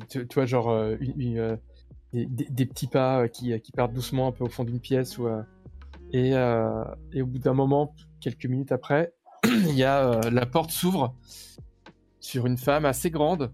Tu, 0.09 0.25
vois, 0.33 0.45
genre, 0.45 0.97
des, 2.13 2.65
petits 2.65 2.87
pas 2.87 3.27
qui, 3.29 3.59
qui 3.61 3.71
partent 3.71 3.93
doucement 3.93 4.27
un 4.27 4.31
peu 4.31 4.43
au 4.43 4.49
fond 4.49 4.63
d'une 4.63 4.79
pièce. 4.79 5.17
Et 6.11 6.35
au 6.35 7.25
bout 7.25 7.39
d'un 7.39 7.53
moment, 7.53 7.93
quelques 8.19 8.45
minutes 8.45 8.71
après, 8.71 9.13
il 9.45 9.75
y 9.75 9.83
a 9.83 10.05
euh, 10.05 10.29
la 10.31 10.45
porte 10.45 10.71
s'ouvre 10.71 11.15
sur 12.19 12.45
une 12.45 12.57
femme 12.57 12.85
assez 12.85 13.09
grande 13.09 13.51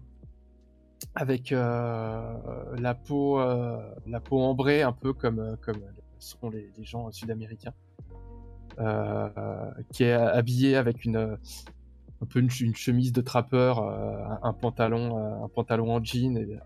avec 1.14 1.52
euh, 1.52 2.34
la 2.78 2.94
peau 2.94 3.38
euh, 3.38 3.78
la 4.06 4.20
peau 4.20 4.40
ambrée 4.40 4.82
un 4.82 4.92
peu 4.92 5.12
comme 5.12 5.56
comme 5.60 5.80
sont 6.18 6.50
les, 6.50 6.72
gens 6.82 7.10
sud-américains 7.12 7.74
qui 9.92 10.04
est 10.04 10.12
habillée 10.12 10.76
avec 10.76 11.04
une 11.04 11.38
chemise 12.50 13.12
de 13.12 13.20
trappeur 13.20 13.80
un, 14.42 14.52
pantalon 14.52 15.44
un 15.44 15.48
pantalon 15.48 15.94
en 15.94 16.02
jean 16.02 16.36
et 16.36 16.58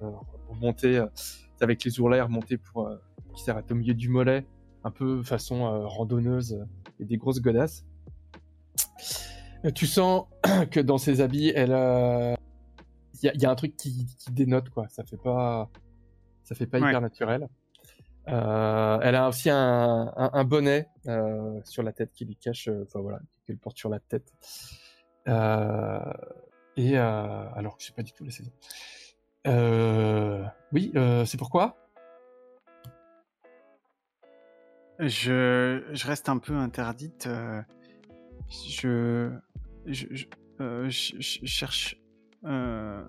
avec 1.60 1.84
les 1.84 2.00
ourlets 2.00 2.20
remontés 2.20 2.56
pour 2.56 2.90
qui 3.34 3.44
s'arrêtent 3.44 3.70
au 3.70 3.76
milieu 3.76 3.94
du 3.94 4.08
mollet 4.08 4.46
un 4.82 4.90
peu 4.90 5.22
façon 5.22 5.86
randonneuse 5.86 6.64
et 6.98 7.04
des 7.04 7.16
grosses 7.16 7.40
godasses 7.40 7.84
tu 9.74 9.86
sens 9.86 10.26
que 10.70 10.80
dans 10.80 10.98
ses 10.98 11.20
habits 11.20 11.52
elle 11.54 11.72
euh, 11.72 12.34
il 13.22 13.26
y, 13.26 13.28
a- 13.28 13.34
il 13.34 13.42
y 13.42 13.46
a 13.46 13.50
un 13.50 13.54
truc 13.54 13.76
qui, 13.76 14.06
qui 14.18 14.30
dénote 14.32 14.70
quoi 14.70 14.88
ça 14.88 15.04
fait 15.04 15.16
pas 15.18 15.68
ça 16.44 16.54
fait 16.54 16.66
pas 16.66 16.78
Ouais. 16.80 16.88
hyper 16.88 17.00
naturel 17.00 17.48
Euh, 18.28 18.98
elle 19.02 19.16
a 19.16 19.28
aussi 19.28 19.50
un, 19.50 20.12
un, 20.16 20.30
un 20.32 20.44
bonnet 20.44 20.88
euh, 21.06 21.60
sur 21.64 21.82
la 21.82 21.92
tête 21.92 22.12
qui 22.12 22.24
lui 22.26 22.36
cache, 22.36 22.68
euh, 22.68 22.84
enfin 22.86 23.00
voilà, 23.00 23.18
qu'elle 23.44 23.56
porte 23.56 23.76
sur 23.78 23.88
la 23.88 23.98
tête. 23.98 24.32
Euh, 25.26 25.98
et 26.76 26.96
euh, 26.98 27.50
alors 27.54 27.76
que 27.76 27.82
je 27.82 27.88
sais 27.88 27.92
pas 27.94 28.02
du 28.02 28.12
tout 28.12 28.24
la 28.24 28.30
saison. 28.30 28.52
Euh, 29.46 30.44
oui, 30.72 30.92
euh, 30.94 31.24
c'est 31.24 31.38
pourquoi? 31.38 31.76
Je, 34.98 35.82
je 35.92 36.06
reste 36.06 36.28
un 36.28 36.38
peu 36.38 36.54
interdite. 36.54 37.26
Je, 38.50 39.30
je, 39.86 40.06
je, 40.10 40.26
euh, 40.60 40.88
je- 40.88 41.14
je 41.18 41.46
cherche. 41.46 41.96
euh, 42.44 43.02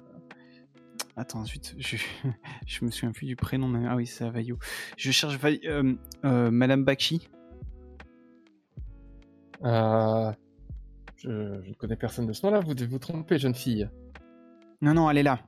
Attends, 1.17 1.39
ensuite, 1.41 1.75
je, 1.77 1.97
je 2.67 2.85
me 2.85 2.91
souviens 2.91 3.11
plus 3.11 3.25
du 3.25 3.35
prénom. 3.35 3.67
mais- 3.67 3.85
Ah 3.87 3.95
oui, 3.95 4.05
c'est 4.07 4.23
Avayo. 4.23 4.57
Je 4.97 5.11
cherche 5.11 5.37
euh, 5.43 5.93
euh, 6.25 6.51
Madame 6.51 6.83
Bakshi. 6.85 7.27
je, 9.63 10.31
je 11.23 11.29
ne 11.69 11.73
connais 11.75 11.95
personne 11.95 12.25
de 12.27 12.33
ce 12.33 12.45
nom-là. 12.45 12.59
Vous 12.61 12.73
devez 12.73 12.87
vous 12.89 12.99
tromper, 12.99 13.37
jeune 13.37 13.53
fille. 13.55 13.89
Non, 14.81 14.93
non, 14.93 15.09
elle 15.09 15.17
est 15.19 15.23
là. 15.23 15.39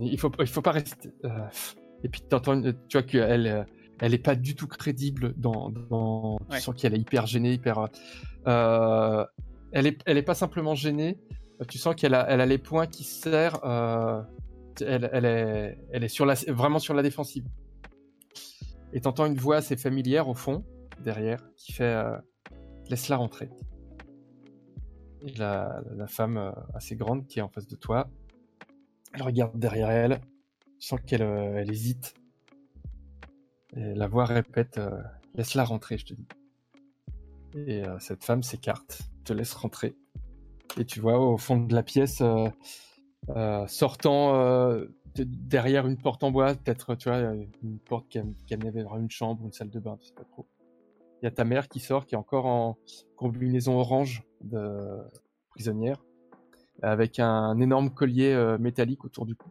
Il 0.00 0.18
faut, 0.18 0.30
il 0.40 0.46
faut 0.46 0.62
pas 0.62 0.72
rester. 0.72 1.12
et 2.02 2.08
puis 2.08 2.20
t'entends, 2.22 2.60
tu 2.62 2.72
vois 2.92 3.02
qu'elle, 3.02 3.66
elle 4.00 4.14
est 4.14 4.18
pas 4.18 4.34
du 4.34 4.54
tout 4.54 4.66
crédible 4.66 5.34
dans. 5.36 5.70
dans 5.70 6.34
Ouais. 6.50 6.56
Tu 6.56 6.60
sens 6.60 6.74
qu'elle 6.74 6.94
est 6.94 6.98
hyper 7.00 7.26
gênée, 7.26 7.52
hyper. 7.54 7.88
euh, 8.46 9.24
elle 9.72 9.86
est, 9.86 9.98
elle 10.06 10.16
est 10.18 10.22
pas 10.22 10.34
simplement 10.34 10.74
gênée. 10.74 11.18
Tu 11.68 11.78
sens 11.78 11.94
qu'elle 11.94 12.14
a, 12.14 12.26
elle 12.28 12.40
a 12.40 12.46
les 12.46 12.58
poings 12.58 12.86
qui 12.86 13.04
se 13.04 13.22
serrent. 13.22 13.60
euh, 13.64 14.22
elle, 14.80 15.08
elle 15.12 15.24
est, 15.24 15.78
elle 15.92 16.04
est 16.04 16.08
sur 16.08 16.26
la, 16.26 16.34
vraiment 16.48 16.78
sur 16.78 16.92
la 16.94 17.02
défensive. 17.02 17.46
Et 18.92 19.00
t'entends 19.00 19.26
une 19.26 19.36
voix 19.38 19.56
assez 19.56 19.76
familière 19.76 20.28
au 20.28 20.34
fond, 20.34 20.64
derrière, 21.02 21.40
qui 21.56 21.72
fait 21.72 21.84
euh, 21.84 22.16
laisse-la 22.90 23.16
rentrer. 23.16 23.48
Et 25.26 25.32
la, 25.38 25.80
la 25.96 26.06
femme 26.06 26.52
assez 26.74 26.94
grande 26.94 27.26
qui 27.26 27.38
est 27.38 27.42
en 27.42 27.48
face 27.48 27.66
de 27.66 27.76
toi, 27.76 28.08
elle 29.14 29.22
regarde 29.22 29.58
derrière 29.58 29.90
elle, 29.90 30.20
tu 30.78 30.86
sens 30.86 31.00
qu'elle 31.06 31.22
elle 31.22 31.70
hésite. 31.70 32.14
Et 33.76 33.94
la 33.94 34.08
voix 34.08 34.24
répète 34.24 34.78
euh, 34.78 34.90
Laisse-la 35.34 35.64
rentrer, 35.64 35.98
je 35.98 36.06
te 36.06 36.14
dis. 36.14 36.26
Et 37.54 37.84
euh, 37.84 37.98
cette 37.98 38.24
femme 38.24 38.42
s'écarte, 38.42 39.02
te 39.24 39.32
laisse 39.34 39.52
rentrer. 39.52 39.94
Et 40.78 40.84
tu 40.84 41.00
vois 41.00 41.18
au 41.18 41.36
fond 41.36 41.58
de 41.58 41.74
la 41.74 41.82
pièce, 41.82 42.22
euh, 42.22 43.66
sortant 43.66 44.32
de- 44.72 45.24
derrière 45.24 45.86
une 45.86 45.96
porte 45.98 46.22
en 46.24 46.30
bois, 46.30 46.54
peut-être 46.54 46.94
tu 46.94 47.08
vois, 47.08 47.18
une 47.62 47.78
porte 47.84 48.08
qui, 48.08 48.18
qui 48.46 48.54
amenait 48.54 48.70
vers 48.70 48.96
une 48.96 49.10
chambre 49.10 49.44
une 49.44 49.52
salle 49.52 49.70
de 49.70 49.80
bain, 49.80 49.96
tu 50.00 50.06
sais 50.08 50.14
pas 50.14 50.24
trop. 50.24 50.46
Il 51.22 51.24
y 51.24 51.28
a 51.28 51.30
ta 51.30 51.44
mère 51.44 51.68
qui 51.68 51.80
sort, 51.80 52.06
qui 52.06 52.14
est 52.14 52.18
encore 52.18 52.46
en 52.46 52.76
combinaison 53.16 53.78
orange 53.78 54.22
de 54.42 54.98
prisonnière, 55.50 56.02
avec 56.82 57.18
un 57.18 57.58
énorme 57.60 57.90
collier 57.90 58.56
métallique 58.60 59.04
autour 59.04 59.24
du 59.24 59.34
cou. 59.34 59.50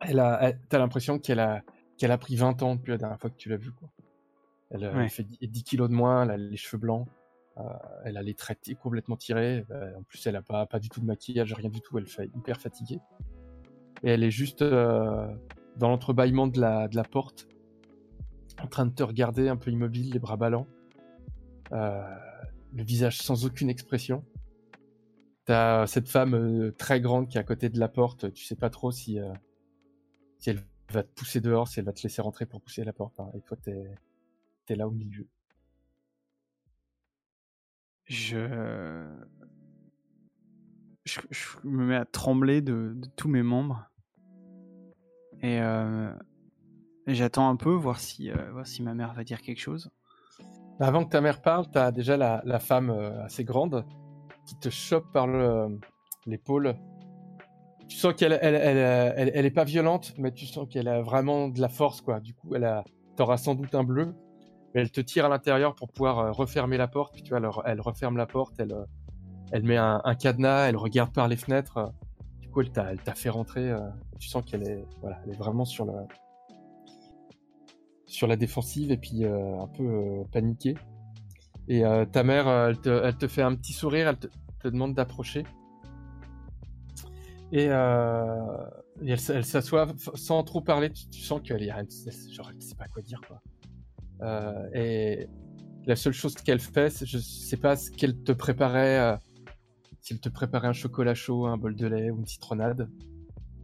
Elle 0.00 0.20
a, 0.20 0.52
t'as 0.68 0.78
l'impression 0.78 1.18
qu'elle 1.18 1.40
a, 1.40 1.62
qu'elle 1.96 2.12
a 2.12 2.18
pris 2.18 2.36
20 2.36 2.62
ans 2.62 2.76
depuis 2.76 2.90
la 2.92 2.98
dernière 2.98 3.18
fois 3.18 3.30
que 3.30 3.36
tu 3.36 3.48
l'as 3.48 3.56
vue. 3.56 3.72
Quoi. 3.72 3.88
Elle, 4.70 4.84
euh, 4.84 4.94
Ouais. 4.94 5.04
elle 5.04 5.10
fait 5.10 5.22
10, 5.24 5.38
10 5.48 5.62
kilos 5.64 5.88
de 5.88 5.94
moins, 5.94 6.24
elle 6.24 6.30
a 6.30 6.36
les 6.36 6.56
cheveux 6.56 6.78
blancs, 6.80 7.08
euh, 7.58 7.62
elle 8.04 8.16
a 8.16 8.22
les 8.22 8.34
traits 8.34 8.68
complètement 8.80 9.16
tirés. 9.16 9.64
euh, 9.70 9.94
en 9.96 10.02
plus, 10.02 10.26
elle 10.26 10.36
a 10.36 10.42
pas, 10.42 10.66
pas 10.66 10.78
du 10.78 10.88
tout 10.88 11.00
de 11.00 11.06
maquillage, 11.06 11.52
rien 11.54 11.70
du 11.70 11.80
tout. 11.80 11.96
Elle 11.98 12.06
fait 12.06 12.30
hyper 12.34 12.60
fatiguée. 12.60 13.00
Et 14.02 14.10
elle 14.10 14.22
est 14.24 14.30
juste 14.30 14.62
euh, 14.62 15.26
dans 15.76 15.88
l'entrebâillement 15.88 16.46
de 16.48 16.60
la, 16.60 16.86
de 16.88 16.96
la 16.96 17.04
porte, 17.04 17.48
en 18.62 18.66
train 18.66 18.86
de 18.86 18.92
te 18.94 19.02
regarder 19.02 19.48
un 19.48 19.56
peu 19.56 19.70
immobile, 19.70 20.12
les 20.12 20.18
bras 20.18 20.36
ballants, 20.36 20.66
le 21.70 22.82
visage 22.82 23.18
sans 23.18 23.44
aucune 23.46 23.70
expression. 23.70 24.24
T'as 25.46 25.86
cette 25.86 26.08
femme 26.08 26.72
très 26.76 27.00
grande 27.00 27.28
qui 27.28 27.36
est 27.38 27.40
à 27.40 27.44
côté 27.44 27.68
de 27.68 27.78
la 27.78 27.88
porte. 27.88 28.32
Tu 28.32 28.44
sais 28.44 28.56
pas 28.56 28.68
trop 28.70 28.90
si, 28.90 29.18
si 30.38 30.50
elle 30.50 30.60
va 30.92 31.02
te 31.02 31.12
pousser 31.14 31.40
dehors, 31.40 31.68
si 31.68 31.80
elle 31.80 31.86
va 31.86 31.92
te 31.92 32.02
laisser 32.02 32.22
rentrer 32.22 32.46
pour 32.46 32.60
pousser 32.60 32.84
la 32.84 32.92
porte. 32.92 33.18
hein. 33.20 33.30
Et 33.34 33.40
toi, 33.40 33.56
t'es 33.56 33.84
es 34.68 34.74
là 34.76 34.86
au 34.88 34.90
milieu. 34.90 35.26
Je... 38.04 39.08
je. 41.04 41.20
je 41.30 41.46
me 41.64 41.86
mets 41.86 41.96
à 41.96 42.04
trembler 42.04 42.60
de, 42.62 42.92
de 42.94 43.08
tous 43.16 43.28
mes 43.28 43.42
membres. 43.42 43.88
Et, 45.42 45.60
euh, 45.60 46.12
et 47.06 47.14
j'attends 47.14 47.48
un 47.48 47.56
peu, 47.56 47.70
voir 47.74 48.00
si, 48.00 48.30
euh, 48.30 48.50
voir 48.52 48.66
si 48.66 48.82
ma 48.82 48.94
mère 48.94 49.12
va 49.12 49.24
dire 49.24 49.42
quelque 49.42 49.60
chose. 49.60 49.90
Avant 50.80 51.04
que 51.04 51.10
ta 51.10 51.20
mère 51.20 51.42
parle, 51.42 51.70
t'as 51.70 51.90
déjà 51.90 52.16
la, 52.16 52.42
la 52.44 52.58
femme 52.58 52.90
euh, 52.90 53.24
assez 53.24 53.44
grande 53.44 53.84
qui 54.46 54.58
te 54.58 54.68
chope 54.68 55.10
par 55.12 55.26
le- 55.26 55.78
l'épaule. 56.26 56.76
Tu 57.88 57.96
sens 57.96 58.14
qu'elle 58.14 58.38
elle, 58.42 58.54
elle, 58.54 59.12
elle, 59.16 59.30
elle 59.34 59.46
est 59.46 59.50
pas 59.50 59.64
violente, 59.64 60.14
mais 60.18 60.32
tu 60.32 60.44
sens 60.46 60.66
qu'elle 60.68 60.88
a 60.88 61.02
vraiment 61.02 61.48
de 61.48 61.60
la 61.60 61.68
force, 61.68 62.00
quoi. 62.00 62.20
Du 62.20 62.34
coup, 62.34 62.54
elle 62.54 62.64
a, 62.64 62.84
t'auras 63.16 63.36
sans 63.36 63.54
doute 63.54 63.74
un 63.74 63.84
bleu, 63.84 64.14
mais 64.74 64.80
elle 64.80 64.90
te 64.90 65.00
tire 65.00 65.24
à 65.26 65.28
l'intérieur 65.28 65.74
pour 65.74 65.92
pouvoir 65.92 66.18
euh, 66.18 66.32
refermer 66.32 66.76
la 66.76 66.88
porte. 66.88 67.14
Puis 67.14 67.22
tu 67.22 67.30
vois, 67.34 67.62
elle, 67.64 67.80
referme 67.80 68.16
la 68.16 68.26
porte, 68.26 68.54
elle, 68.58 68.72
euh, 68.72 68.84
elle 69.52 69.62
met 69.62 69.76
un, 69.76 70.00
cadenas, 70.18 70.68
elle 70.68 70.76
regarde 70.76 71.12
par 71.12 71.28
les 71.28 71.36
fenêtres. 71.36 71.76
euh. 71.78 71.86
Du 72.40 72.48
coup, 72.50 72.60
elle 72.62 72.70
t'a, 72.70 72.90
elle 72.90 73.00
t'a 73.00 73.14
fait 73.14 73.30
rentrer. 73.30 73.70
euh, 73.70 73.78
tu 74.18 74.28
sens 74.28 74.44
qu'elle 74.44 74.66
est, 74.68 74.84
voilà, 75.00 75.20
elle 75.24 75.32
est 75.34 75.38
vraiment 75.38 75.64
sur 75.64 75.84
la, 75.84 76.06
sur 78.06 78.26
la 78.26 78.36
défensive 78.36 78.90
et 78.90 78.96
puis 78.96 79.24
euh, 79.24 79.60
un 79.60 79.68
peu 79.68 79.84
euh, 79.84 80.24
paniquée. 80.32 80.74
Et 81.68 81.84
euh, 81.84 82.04
ta 82.04 82.22
mère, 82.22 82.48
euh, 82.48 82.68
elle 82.70 82.80
te, 82.80 82.88
elle 82.88 83.16
te 83.16 83.28
fait 83.28 83.42
un 83.42 83.54
petit 83.54 83.72
sourire, 83.72 84.08
elle 84.08 84.18
te 84.18 84.68
demande 84.68 84.94
d'approcher. 84.94 85.44
Et, 87.52 87.68
euh, 87.68 88.34
elle, 89.06 89.44
s'assoit 89.44 89.88
sans 90.14 90.42
trop 90.42 90.60
parler. 90.60 90.90
Tu, 90.90 91.20
sens 91.20 91.40
qu'elle 91.42 91.62
est 91.62 91.72
genre 92.32 92.50
elle 92.50 92.62
sait 92.62 92.74
pas 92.74 92.88
quoi 92.88 93.02
dire 93.02 93.20
quoi. 93.26 93.40
Euh, 94.22 94.68
et 94.74 95.28
la 95.86 95.96
seule 95.96 96.12
chose 96.12 96.34
qu'elle 96.34 96.60
fait, 96.60 97.04
je 97.04 97.18
sais 97.18 97.56
pas 97.56 97.76
ce 97.76 97.90
qu'elle 97.90 98.22
te 98.22 98.32
préparait, 98.32 98.98
euh, 98.98 99.16
si 100.00 100.14
elle 100.14 100.20
te 100.20 100.28
préparait 100.28 100.68
un 100.68 100.72
chocolat 100.72 101.14
chaud, 101.14 101.46
un 101.46 101.56
bol 101.56 101.76
de 101.76 101.86
lait 101.86 102.10
ou 102.10 102.18
une 102.18 102.26
citronnade 102.26 102.88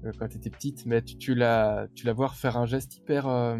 euh, 0.04 0.12
quand 0.18 0.28
t'étais 0.28 0.50
petite, 0.50 0.86
mais 0.86 1.02
tu, 1.02 1.16
tu 1.16 1.34
la, 1.34 1.88
tu 1.94 2.06
la 2.06 2.12
vois 2.12 2.28
faire 2.28 2.56
un 2.56 2.66
geste 2.66 2.96
hyper, 2.96 3.26
euh, 3.26 3.58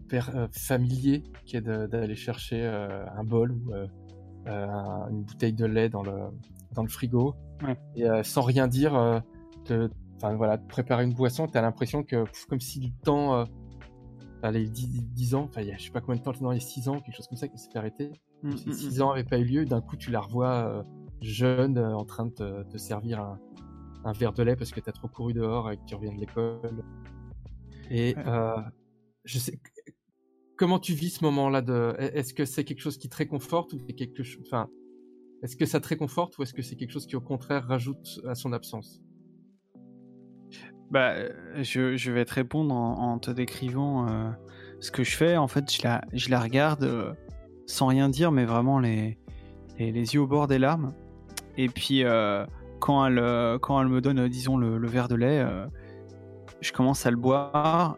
hyper 0.00 0.36
euh, 0.36 0.48
familier, 0.50 1.22
qui 1.44 1.56
est 1.56 1.60
d'aller 1.60 2.16
chercher 2.16 2.62
euh, 2.64 3.04
un 3.14 3.24
bol 3.24 3.52
ou 3.52 3.72
un- 4.46 5.08
une 5.10 5.22
bouteille 5.22 5.52
de 5.52 5.66
lait 5.66 5.88
dans 5.88 6.02
le 6.02 6.88
frigo, 6.88 7.36
Ouais. 7.62 7.76
et 7.94 8.08
euh, 8.08 8.22
sans 8.22 8.42
rien 8.42 8.68
dire, 8.68 8.94
euh, 8.94 9.20
te, 9.64 9.88
voilà, 10.20 10.58
te 10.58 10.66
préparer 10.66 11.04
une 11.04 11.14
boisson, 11.14 11.46
t'as 11.46 11.62
l'impression 11.62 12.02
que, 12.02 12.24
pff, 12.24 12.46
comme 12.46 12.60
si 12.60 12.78
du 12.80 12.92
temps, 12.92 13.34
euh, 13.34 14.50
les 14.50 14.68
10, 14.68 15.04
10 15.04 15.34
ans, 15.34 15.50
il 15.58 15.64
y 15.64 15.72
a, 15.72 15.76
je 15.76 15.84
sais 15.84 15.90
pas 15.90 16.00
combien 16.00 16.16
de 16.20 16.22
temps, 16.24 16.52
y 16.52 16.56
a 16.56 16.60
6 16.60 16.88
ans, 16.88 17.00
quelque 17.00 17.16
chose 17.16 17.28
comme 17.28 17.38
ça, 17.38 17.48
qui 17.48 17.58
s'est 17.58 17.70
fait 17.70 17.78
arrêter. 17.78 18.10
Mm, 18.42 18.56
Ces 18.56 18.70
mm, 18.70 18.72
6 18.72 18.98
mm. 18.98 19.02
ans 19.02 19.08
n'avaient 19.10 19.24
pas 19.24 19.38
eu 19.38 19.44
lieu, 19.44 19.64
d'un 19.64 19.80
coup, 19.80 19.96
tu 19.96 20.10
la 20.10 20.20
revois 20.20 20.84
jeune, 21.20 21.78
en 21.78 22.04
train 22.04 22.26
de 22.26 22.64
te, 22.64 22.76
servir 22.78 23.20
un, 23.20 23.38
un 24.04 24.12
verre 24.12 24.32
de 24.32 24.42
lait 24.42 24.56
parce 24.56 24.72
que 24.72 24.80
t'as 24.80 24.92
trop 24.92 25.08
couru 25.08 25.32
dehors 25.32 25.70
et 25.70 25.76
que 25.76 25.84
tu 25.86 25.94
reviens 25.94 26.12
de 26.12 26.18
l'école. 26.20 26.84
Et 27.90 28.14
Ouais. 28.16 28.24
je 29.24 29.38
sais. 29.38 29.60
Comment 30.56 30.78
tu 30.78 30.94
vis 30.94 31.10
ce 31.10 31.24
moment-là 31.24 31.62
de 31.62 31.94
Est-ce 31.98 32.34
que 32.34 32.44
c'est 32.44 32.64
quelque 32.64 32.80
chose 32.80 32.96
qui 32.98 33.08
te 33.08 33.16
réconforte 33.16 33.72
ou 33.72 33.78
c'est 33.86 33.94
quelque 33.94 34.22
chose 34.22 34.42
Enfin, 34.46 34.68
est-ce 35.42 35.56
que 35.56 35.66
ça 35.66 35.80
te 35.80 35.88
réconforte 35.88 36.38
ou 36.38 36.42
est-ce 36.42 36.54
que 36.54 36.62
c'est 36.62 36.76
quelque 36.76 36.92
chose 36.92 37.06
qui 37.06 37.16
au 37.16 37.20
contraire 37.20 37.66
rajoute 37.66 38.20
à 38.26 38.34
son 38.34 38.52
absence? 38.52 39.00
Bah, 40.90 41.12
euh, 41.12 41.30
je, 41.62 41.96
je 41.96 42.12
vais 42.12 42.24
te 42.24 42.34
répondre 42.34 42.74
en, 42.74 43.12
en 43.12 43.18
te 43.18 43.30
décrivant 43.30 44.08
euh, 44.08 44.30
ce 44.80 44.90
que 44.90 45.04
je 45.04 45.16
fais. 45.16 45.36
En 45.36 45.48
fait, 45.48 45.72
je 45.72 45.82
la, 45.82 46.02
je 46.12 46.28
la 46.30 46.38
regarde 46.38 46.84
euh, 46.84 47.12
sans 47.66 47.86
rien 47.86 48.08
dire, 48.08 48.30
mais 48.30 48.44
vraiment 48.44 48.78
les, 48.78 49.18
les, 49.78 49.90
les 49.90 50.14
yeux 50.14 50.20
au 50.20 50.26
bord 50.26 50.46
des 50.48 50.58
larmes. 50.58 50.92
Et 51.56 51.68
puis, 51.68 52.04
euh, 52.04 52.44
quand, 52.78 53.06
elle, 53.06 53.18
euh, 53.18 53.58
quand 53.58 53.80
elle 53.80 53.88
me 53.88 54.00
donne, 54.00 54.28
disons, 54.28 54.56
le, 54.58 54.76
le 54.76 54.88
verre 54.88 55.08
de 55.08 55.14
lait, 55.14 55.40
euh, 55.40 55.66
je 56.60 56.72
commence 56.72 57.06
à 57.06 57.10
le 57.10 57.16
boire. 57.16 57.96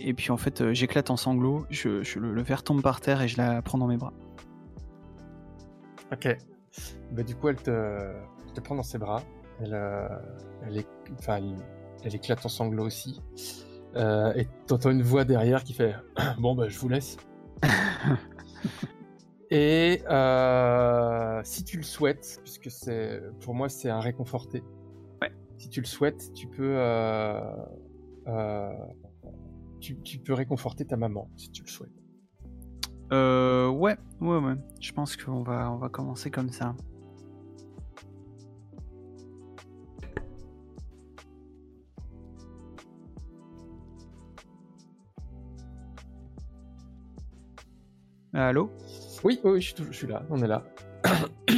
Et 0.00 0.12
puis, 0.12 0.32
en 0.32 0.36
fait, 0.36 0.60
euh, 0.60 0.74
j'éclate 0.74 1.10
en 1.10 1.16
sanglots. 1.16 1.64
Je, 1.70 2.02
je- 2.02 2.18
le, 2.18 2.34
le 2.34 2.42
verre 2.42 2.64
tombe 2.64 2.82
par 2.82 3.00
terre 3.00 3.22
et 3.22 3.28
je 3.28 3.36
la 3.36 3.62
prends 3.62 3.78
dans 3.78 3.86
mes 3.86 3.96
bras. 3.96 4.12
Ok. 6.12 6.36
Bah, 7.12 7.22
du 7.22 7.34
coup, 7.34 7.48
elle 7.48 7.56
te, 7.56 8.12
te 8.54 8.60
prend 8.60 8.74
dans 8.74 8.82
ses 8.82 8.98
bras. 8.98 9.22
Elle, 9.60 9.74
euh, 9.74 10.08
elle, 10.66 10.78
est, 10.78 10.88
enfin, 11.18 11.36
elle, 11.36 11.56
elle 12.04 12.14
éclate 12.14 12.44
en 12.44 12.48
sanglots 12.48 12.86
aussi. 12.86 13.20
Euh, 13.96 14.32
et 14.34 14.46
t'entends 14.66 14.90
une 14.90 15.02
voix 15.02 15.24
derrière 15.24 15.64
qui 15.64 15.74
fait 15.74 15.94
Bon, 16.38 16.54
bah, 16.54 16.68
je 16.68 16.78
vous 16.78 16.88
laisse. 16.88 17.16
et 19.50 20.02
euh, 20.08 21.40
si 21.44 21.64
tu 21.64 21.76
le 21.76 21.82
souhaites, 21.82 22.40
puisque 22.42 22.70
c'est 22.70 23.20
pour 23.40 23.54
moi, 23.54 23.68
c'est 23.68 23.90
un 23.90 24.00
réconforté. 24.00 24.62
Ouais. 25.20 25.32
Si 25.58 25.68
tu 25.68 25.80
le 25.80 25.86
souhaites, 25.86 26.32
tu 26.32 26.46
peux, 26.48 26.74
euh, 26.76 27.40
euh, 28.26 28.72
tu, 29.80 30.00
tu 30.00 30.18
peux 30.18 30.32
réconforter 30.32 30.86
ta 30.86 30.96
maman 30.96 31.28
si 31.36 31.50
tu 31.50 31.62
le 31.62 31.68
souhaites. 31.68 32.01
Euh, 33.12 33.68
ouais, 33.68 33.96
ouais, 34.20 34.38
ouais. 34.38 34.54
Je 34.80 34.92
pense 34.92 35.16
qu'on 35.16 35.42
va, 35.42 35.70
on 35.70 35.76
va 35.76 35.88
commencer 35.88 36.30
comme 36.30 36.50
ça. 36.50 36.74
Allô? 48.34 48.70
Oui, 49.24 49.38
oui, 49.44 49.50
oui, 49.52 49.60
je 49.60 49.66
suis, 49.66 49.74
tou- 49.74 49.86
je 49.90 49.96
suis 49.96 50.06
là, 50.06 50.22
on 50.30 50.42
est 50.42 50.46
là. 50.46 50.62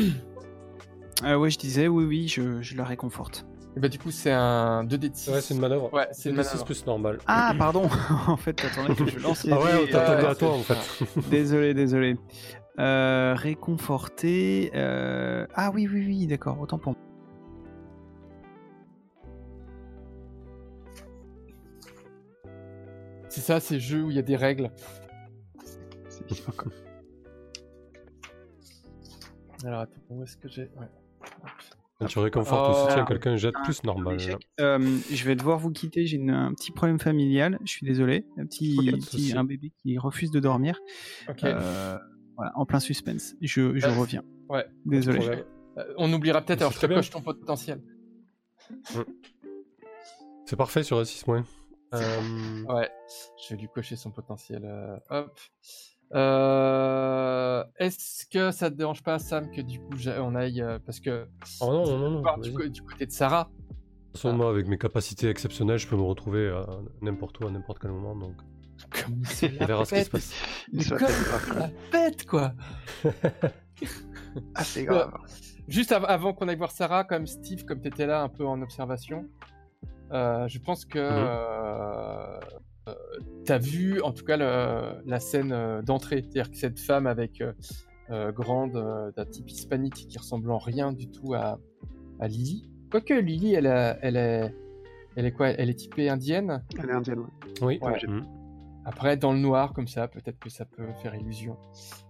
euh, 1.24 1.36
Ouais, 1.36 1.50
je 1.50 1.58
disais, 1.58 1.88
oui, 1.88 2.04
oui, 2.04 2.28
je, 2.28 2.60
je 2.62 2.76
la 2.76 2.84
réconforte. 2.84 3.46
Et 3.76 3.80
bah, 3.80 3.88
du 3.88 3.98
coup, 3.98 4.10
c'est 4.12 4.30
un 4.30 4.84
2D 4.84 5.10
de 5.10 5.14
6. 5.16 5.30
Ouais, 5.30 5.40
c'est 5.40 5.54
une 5.54 5.60
manœuvre. 5.60 5.92
Ouais, 5.92 6.06
c'est 6.12 6.30
une 6.30 6.36
6 6.36 6.44
manœuvre. 6.46 6.64
plus 6.64 6.86
normal. 6.86 7.18
Ah, 7.26 7.52
pardon 7.58 7.88
En 8.28 8.36
fait, 8.36 8.52
t'attendais 8.52 8.94
que 8.94 9.06
je 9.08 9.18
lance 9.18 9.44
les 9.44 9.52
Ah 9.52 9.58
ouais, 9.60 9.88
t'attendais 9.90 10.24
euh, 10.24 10.30
à 10.30 10.34
toi 10.34 10.50
en 10.52 10.62
fait. 10.62 11.04
Désolé, 11.30 11.74
désolé. 11.74 12.16
Euh, 12.78 13.34
réconforter. 13.36 14.70
euh, 14.74 15.46
Ah 15.54 15.70
oui, 15.74 15.88
oui, 15.92 16.04
oui, 16.06 16.26
d'accord, 16.26 16.60
autant 16.60 16.78
pour 16.78 16.92
moi. 16.92 17.00
C'est 23.28 23.40
ça, 23.40 23.58
ces 23.60 23.80
jeux 23.80 24.02
où 24.04 24.10
il 24.10 24.16
y 24.16 24.18
a 24.20 24.22
des 24.22 24.36
règles. 24.36 24.70
C'est 26.08 26.24
bien, 26.26 26.36
quoi. 26.56 26.70
Alors, 29.64 29.80
attends, 29.80 30.00
où 30.10 30.22
est-ce 30.22 30.36
que 30.36 30.48
j'ai? 30.48 30.70
Ouais. 30.78 30.86
Quand 32.04 32.08
tu 32.08 32.18
réconfortes 32.20 32.68
ou 32.68 32.72
Oh. 32.80 32.88
soutiens 32.88 33.04
quelqu'un, 33.04 33.36
jette 33.36 33.54
Ah, 33.58 33.62
plus 33.64 33.82
normal. 33.84 34.14
Échec. 34.16 34.48
Euh, 34.60 34.98
je 35.10 35.24
vais 35.24 35.34
devoir 35.36 35.58
vous 35.58 35.70
quitter, 35.70 36.06
j'ai 36.06 36.20
un 36.28 36.52
petit 36.54 36.70
problème 36.72 36.98
familial, 37.00 37.58
je 37.64 37.70
suis 37.70 37.86
désolé. 37.86 38.26
Un 38.38 38.46
petit, 38.46 39.32
un 39.36 39.44
bébé 39.44 39.72
qui 39.78 39.98
refuse 39.98 40.30
de 40.30 40.40
dormir. 40.40 40.78
Ok. 41.28 41.44
Euh, 41.44 41.98
voilà, 42.36 42.52
en 42.56 42.66
plein 42.66 42.80
suspense. 42.80 43.34
Je, 43.40 43.76
je 43.78 43.86
Euh, 43.86 43.92
reviens. 43.92 44.22
ouais, 44.48 44.66
Désolé. 44.86 45.44
Euh, 45.78 45.84
on 45.96 46.12
oubliera 46.12 46.40
peut-être, 46.42 46.60
alors 46.62 46.72
je 46.72 46.78
te 46.80 46.86
coche 46.86 47.10
ton 47.10 47.20
potentiel. 47.20 47.80
C'est 50.46 50.56
parfait 50.56 50.82
sur 50.82 50.98
un 50.98 51.04
6 51.04 51.26
moins. 51.26 51.44
Euh, 51.94 52.64
Ouais, 52.64 52.90
je 53.40 53.54
vais 53.54 53.60
lui 53.60 53.68
cocher 53.72 53.94
son 53.94 54.10
potentiel. 54.10 54.62
euh, 54.64 54.96
hop. 55.10 55.38
Euh, 56.12 57.64
Est-ce 57.78 58.26
que 58.26 58.50
ça 58.50 58.70
te 58.70 58.76
dérange 58.76 59.02
pas, 59.02 59.18
Sam, 59.18 59.50
que 59.50 59.60
du 59.60 59.80
coup 59.80 59.94
on 60.20 60.34
aille. 60.34 60.60
euh, 60.62 60.78
parce 60.84 61.00
que. 61.00 61.26
Oh 61.60 61.66
non, 61.72 61.84
non, 61.86 61.98
non, 61.98 62.10
non. 62.22 62.36
du, 62.38 62.70
du 62.70 62.82
côté 62.82 63.06
de 63.06 63.10
Sarah. 63.12 63.48
De 63.50 63.74
toute 64.12 64.22
façon, 64.22 64.36
moi, 64.36 64.48
avec 64.48 64.68
mes 64.68 64.78
capacités 64.78 65.28
exceptionnelles, 65.28 65.78
je 65.78 65.88
peux 65.88 65.96
me 65.96 66.02
retrouver 66.02 66.48
à 66.48 66.66
n'importe 67.02 67.40
où, 67.40 67.46
à 67.48 67.50
n'importe 67.50 67.80
quel 67.80 67.90
moment. 67.90 68.14
Donc, 68.14 68.34
Comme 68.90 69.22
on 69.60 69.66
verra 69.66 69.84
ce 69.84 69.94
qui 69.94 70.04
se 70.04 70.10
passe. 70.10 70.32
Il 70.72 70.78
Mais 70.78 70.84
la 70.84 70.98
comme 70.98 71.08
pète 71.08 71.46
quoi. 71.48 71.58
la 71.58 71.70
pète, 71.90 72.26
quoi. 72.26 72.52
Ah, 74.54 74.64
c'est 74.64 74.84
grave. 74.84 75.12
Juste 75.66 75.90
av- 75.92 76.04
avant 76.06 76.32
qu'on 76.34 76.46
aille 76.48 76.56
voir 76.56 76.70
Sarah, 76.70 77.04
comme 77.04 77.26
Steve, 77.26 77.64
comme 77.64 77.80
tu 77.80 77.88
étais 77.88 78.06
là 78.06 78.22
un 78.22 78.28
peu 78.28 78.46
en 78.46 78.60
observation, 78.62 79.26
euh, 80.12 80.46
je 80.48 80.58
pense 80.58 80.84
que 80.84 80.98
Mhm. 80.98 82.40
Euh, 82.88 82.94
t'as 83.44 83.58
vu 83.58 84.00
en 84.02 84.12
tout 84.12 84.24
cas 84.24 84.36
le- 84.36 85.02
la 85.06 85.20
scène 85.20 85.52
euh, 85.52 85.82
d'entrée. 85.82 86.22
C'est-à-dire 86.22 86.50
que 86.50 86.56
cette 86.56 86.78
femme 86.80 87.06
avec 87.06 87.42
euh, 88.10 88.32
grande, 88.32 88.76
euh, 88.76 89.10
d'un 89.12 89.24
type 89.24 89.50
hispanique 89.50 89.94
qui 89.94 90.18
ressemble 90.18 90.50
en 90.50 90.58
rien 90.58 90.92
du 90.92 91.10
tout 91.10 91.34
à, 91.34 91.58
à 92.20 92.28
Lily. 92.28 92.68
Quoique 92.90 93.14
Lily, 93.14 93.54
elle, 93.54 93.66
a- 93.66 93.98
elle, 94.02 94.16
est, 94.16 94.54
elle 95.16 95.26
est 95.26 95.32
quoi? 95.32 95.48
Elle 95.48 95.70
est 95.70 95.74
typée 95.74 96.08
indienne? 96.08 96.62
Elle 96.78 96.90
est 96.90 96.92
indienne, 96.92 97.20
ouais. 97.20 97.26
Oui. 97.62 97.78
Ouais. 97.82 97.98
Mhm. 98.06 98.26
Après, 98.86 99.16
dans 99.16 99.32
le 99.32 99.38
noir, 99.38 99.72
comme 99.72 99.88
ça, 99.88 100.08
peut-être 100.08 100.38
que 100.38 100.50
ça 100.50 100.66
peut 100.66 100.86
faire 101.02 101.14
illusion. 101.14 101.56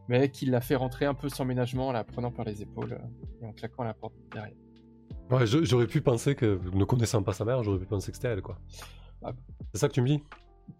Mais 0.09 0.29
qu'il 0.29 0.51
l'a 0.51 0.61
fait 0.61 0.75
rentrer 0.75 1.07
un 1.07 1.15
peu 1.15 1.29
sans 1.29 1.45
ménagement 1.45 1.87
en 1.89 1.93
la 1.93 2.03
prenant 2.03 2.33
par 2.33 2.45
les 2.45 2.63
épaules 2.63 2.99
et 3.41 3.47
en 3.47 3.53
claquant 3.53 3.85
la 3.85 3.95
porte 3.95 4.15
derrière. 4.33 4.57
Ouais, 5.31 5.47
j'aurais 5.47 5.87
pu 5.87 6.01
penser 6.01 6.35
que, 6.35 6.59
ne 6.75 6.85
connaissant 6.85 7.23
pas 7.23 7.33
sa 7.33 7.45
mère, 7.45 7.63
j'aurais 7.63 7.79
pu 7.79 7.87
penser 7.87 8.11
que 8.11 8.17
c'était 8.17 8.29
elle, 8.29 8.43
quoi. 8.43 8.59
Ah. 9.23 9.33
C'est 9.73 9.81
ça 9.81 9.89
que 9.89 9.93
tu 9.95 10.03
me 10.03 10.09
dis? 10.09 10.21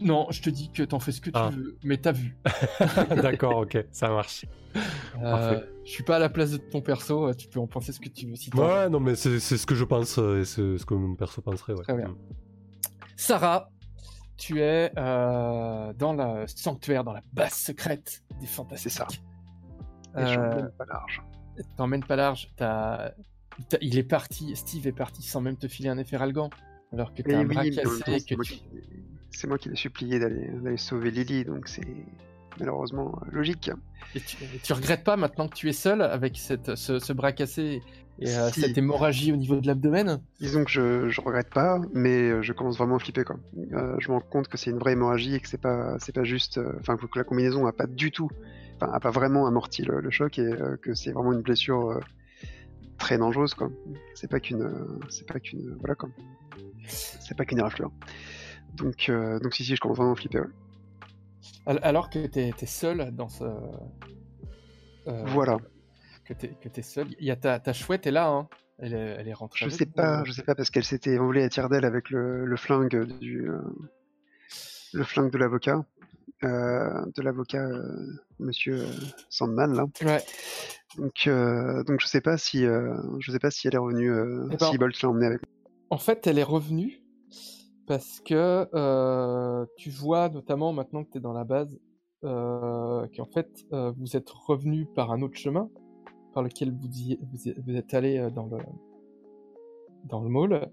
Non, 0.01 0.27
je 0.31 0.43
te 0.43 0.51
dis 0.51 0.71
que 0.73 0.83
t'en 0.83 0.99
fais 0.99 1.13
ce 1.13 1.21
que 1.21 1.31
tu 1.31 1.37
Ah. 1.39 1.51
veux, 1.51 1.77
mais 1.85 1.97
t'as 1.99 2.13
vu. 2.13 2.37
D'accord, 3.23 3.59
ok, 3.59 3.85
ça 3.91 4.09
marche. 4.09 4.45
Euh, 4.75 5.21
Parfait. 5.21 5.65
je 5.85 5.91
suis 5.91 6.03
pas 6.03 6.17
à 6.17 6.19
la 6.19 6.29
place 6.29 6.51
de 6.51 6.57
ton 6.57 6.81
perso, 6.81 7.29
euh, 7.29 7.35
tu 7.35 7.47
peux 7.49 7.61
en 7.61 7.67
penser 7.69 7.93
ce 7.93 8.01
que 8.01 8.09
tu 8.09 8.27
veux. 8.27 8.35
Si. 8.35 8.51
Ouais, 8.55 8.89
non, 8.89 8.99
mais 8.99 9.15
c'est 9.15 9.39
c'est 9.39 9.57
ce 9.57 9.67
que 9.67 9.75
je 9.77 9.85
pense 9.85 10.19
euh, 10.19 10.41
et 10.41 10.45
c'est 10.45 10.79
ce 10.79 10.85
que 10.85 10.95
mon 10.95 11.15
perso 11.15 11.41
penserait, 11.43 11.75
ouais. 11.75 11.83
Très 11.85 11.95
bien. 11.97 12.09
Mhm. 12.09 12.17
Sarah, 13.17 13.71
tu 14.37 14.61
es 14.61 14.91
euh, 14.99 15.93
dans 15.93 16.13
le 16.13 16.47
sanctuaire, 16.49 17.05
dans 17.05 17.13
la 17.13 17.23
base 17.33 17.53
secrète 17.55 18.25
des 18.41 18.47
fantastiques. 18.47 18.91
C'est 18.91 18.99
ça. 18.99 19.07
Et 20.17 20.21
Euh, 20.23 20.27
je 20.27 20.39
m'emmène 20.41 20.71
pas 20.77 20.85
large. 20.87 21.23
T'emmènes 21.77 22.05
pas 22.05 22.17
large, 22.17 22.51
il 23.81 23.97
est 23.99 24.03
parti, 24.03 24.57
Steve 24.57 24.89
est 24.89 24.93
parti 24.93 25.23
sans 25.23 25.41
même 25.41 25.57
te 25.57 25.69
filer 25.69 25.89
un 25.89 25.99
effet 25.99 26.17
ralgan, 26.17 26.51
alors 26.93 27.15
que 27.15 27.23
t'as 27.23 27.37
un 27.39 27.47
oui, 27.47 27.55
bras 27.55 27.63
cassé, 27.71 28.25
que 28.35 28.43
tu... 28.43 28.55
c'est 29.37 29.47
moi 29.47 29.59
qui 29.59 29.69
l'ai 29.69 29.77
supplié 29.77 30.19
d'aller 30.19 30.77
sauver 30.77 31.11
Lily, 31.11 31.45
donc 31.45 31.69
c'est 31.69 31.87
malheureusement 32.59 33.19
euh, 33.23 33.31
logique. 33.33 33.71
Et 34.15 34.21
tu, 34.21 34.37
et 34.43 34.59
tu 34.63 34.73
regrettes 34.73 35.03
pas 35.03 35.17
maintenant 35.17 35.49
que 35.49 35.55
tu 35.55 35.69
es 35.69 35.73
seul 35.73 36.03
avec 36.03 36.37
cette, 36.37 36.77
ce, 36.77 36.99
ce 36.99 37.13
bras 37.13 37.33
cassé 37.33 37.83
et 38.21 38.29
euh, 38.29 38.49
cette 38.51 38.79
hémorragie 38.79 39.33
au 39.33 39.37
niveau 39.37 39.61
de 39.61 39.67
l'abdomen? 39.67 40.21
Disons 40.39 40.65
que 40.65 40.71
je, 40.71 41.09
je 41.09 41.21
regrette 41.21 41.51
pas, 41.51 41.81
mais 41.93 42.31
euh, 42.31 42.43
je 42.43 42.53
commence 42.53 42.79
vraiment 42.79 42.97
à 42.97 42.99
flipper 43.01 43.25
quoi. 43.25 43.37
Euh, 43.73 43.97
je 43.99 44.09
me 44.09 44.15
rends 44.15 44.21
compte 44.21 44.47
que 44.47 44.57
c'est 44.57 44.71
une 44.71 44.79
vraie 44.79 44.93
hémorragie 44.93 45.35
et 45.35 45.41
que 45.41 45.49
c'est 45.49 45.61
pas 45.61 45.97
c'est 45.99 46.15
pas 46.15 46.23
juste, 46.23 46.59
euh, 46.59 46.73
enfin 46.79 46.97
que 46.97 47.19
la 47.19 47.25
combinaison 47.25 47.67
a 47.67 47.73
pas 47.73 47.87
du 47.89 48.13
tout, 48.13 48.31
enfin 48.77 48.93
a 48.93 49.01
pas 49.01 49.11
vraiment 49.11 49.49
amorti 49.49 49.83
le, 49.83 50.01
le 50.01 50.11
choc 50.11 50.39
et 50.39 50.49
que 50.81 50.95
c'est 50.95 51.11
vraiment 51.11 51.33
une 51.33 51.43
blessure 51.43 52.01
très 52.99 53.19
dangereuse 53.19 53.55
quoi. 53.55 53.69
C'est 54.15 54.31
pas 54.31 54.39
qu'une, 54.39 54.71
c'est 55.09 55.27
pas 55.27 55.41
qu'une, 55.41 55.75
voilà 55.81 55.97
quoi. 55.97 56.09
C'est 56.87 57.37
pas 57.37 57.45
qu'une 57.45 57.59
éraflure. 57.59 57.91
Donc 58.75 59.09
euh, 59.09 59.39
donc 59.41 59.55
si 59.55 59.65
si 59.65 59.77
je 59.77 59.81
commence 59.81 59.97
vraiment 59.99 60.13
à 60.13 60.17
flipper. 60.17 60.41
ouais. 60.41 61.79
Alors 61.83 62.11
que 62.11 62.27
t'es 62.27 62.51
es 62.61 62.67
seul 62.67 63.11
dans 63.15 63.29
ce. 63.29 63.45
euh, 63.45 65.23
Voilà. 65.27 65.59
Que 66.25 66.33
t'es 66.35 66.57
t'es 66.73 66.83
seul. 66.83 67.09
Il 67.21 67.27
y 67.27 67.31
a 67.31 67.37
ta, 67.37 67.59
ta 67.61 67.73
chouette 67.73 68.07
est 68.07 68.11
là, 68.11 68.29
hein. 68.29 68.49
Elle 68.79 68.95
est, 68.95 69.17
elle 69.21 69.29
est 69.29 69.33
rentrée. 69.35 69.65
Je 69.65 69.69
sais 69.71 69.87
pas, 69.87 70.21
euh. 70.21 70.25
je 70.25 70.33
sais 70.33 70.43
pas 70.43 70.55
parce 70.57 70.71
qu'elle 70.71 70.85
s'était 70.85 71.17
envolée 71.19 71.45
à 71.45 71.49
tire 71.49 71.69
d'aile 71.69 71.85
avec 71.85 72.11
le, 72.11 72.45
le 72.45 72.57
flingue 72.57 73.05
du 73.21 73.49
euh, 73.49 73.61
le 74.93 75.05
flingue 75.05 75.31
de 75.31 75.39
l'avocat, 75.39 75.85
de 76.43 77.23
l'avocat 77.23 77.69
Monsieur 78.41 78.85
Sandman 79.31 79.75
là. 79.75 79.87
Ouais. 80.03 80.23
Donc 80.97 81.29
donc 81.87 82.01
je 82.01 82.07
sais 82.07 82.21
pas 82.21 82.37
si 82.37 82.63
je 82.65 83.31
sais 83.31 83.39
pas 83.39 83.51
si 83.53 83.69
elle 83.69 83.75
est 83.75 83.79
revenue, 83.79 84.13
Eh 84.53 84.57
ben- 84.57 84.71
si 84.71 84.79
Bolt 84.79 85.01
l'a 85.03 85.09
emmenée 85.09 85.27
avec. 85.27 85.41
En 85.91 85.99
fait, 85.99 86.27
elle 86.27 86.39
est 86.39 86.43
revenue 86.45 87.01
parce 87.87 88.21
que 88.21 88.69
euh, 88.75 89.67
tu 89.77 89.91
vois, 89.91 90.29
notamment 90.29 90.73
maintenant 90.73 91.05
que 91.05 91.11
tu 91.11 91.19
es 91.19 91.21
dans 91.21 91.33
la 91.33 91.45
base, 91.45 91.79
euh, 92.25 93.07
qu'en 93.17 93.27
fait, 93.27 93.49
euh, 93.73 93.93
vous 93.99 94.17
êtes 94.17 94.31
revenu 94.31 94.87
par 94.87 95.13
un 95.13 95.23
autre 95.23 95.37
chemin 95.37 95.69
par 96.33 96.43
lequel 96.43 96.73
vous, 96.73 96.89
y- 96.89 97.19
êtes 97.77 97.95
allé 97.95 98.29
dans 98.35 98.47
le, 98.47 98.59
dans 100.05 100.21
le 100.21 100.29
mall 100.29 100.71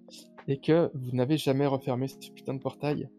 et 0.47 0.59
que 0.59 0.89
vous 0.95 1.11
n'avez 1.11 1.37
jamais 1.37 1.67
refermé 1.67 2.07
ce 2.07 2.17
putain 2.31 2.53
de 2.55 2.59
portail. 2.59 3.09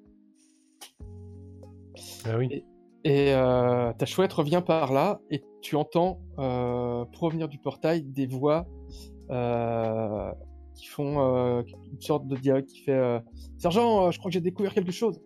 Ah 2.24 2.36
oui. 2.38 2.64
Et 3.04 3.34
euh, 3.34 3.92
ta 3.92 4.06
chouette 4.06 4.32
revient 4.32 4.62
par 4.64 4.92
là 4.92 5.20
et 5.30 5.44
tu 5.60 5.76
entends 5.76 6.20
euh, 6.38 7.04
provenir 7.06 7.48
du 7.48 7.58
portail 7.58 8.02
des 8.02 8.26
voix 8.26 8.66
euh, 9.30 10.32
qui 10.74 10.86
font 10.86 11.20
euh, 11.58 11.62
une 11.92 12.00
sorte 12.00 12.26
de 12.28 12.36
dialogue 12.36 12.64
qui 12.66 12.82
fait 12.84 12.92
euh, 12.92 13.18
Sergent, 13.58 14.06
euh, 14.06 14.10
je 14.10 14.18
crois 14.18 14.30
que 14.30 14.34
j'ai 14.34 14.40
découvert 14.40 14.72
quelque 14.74 14.92
chose. 14.92 15.20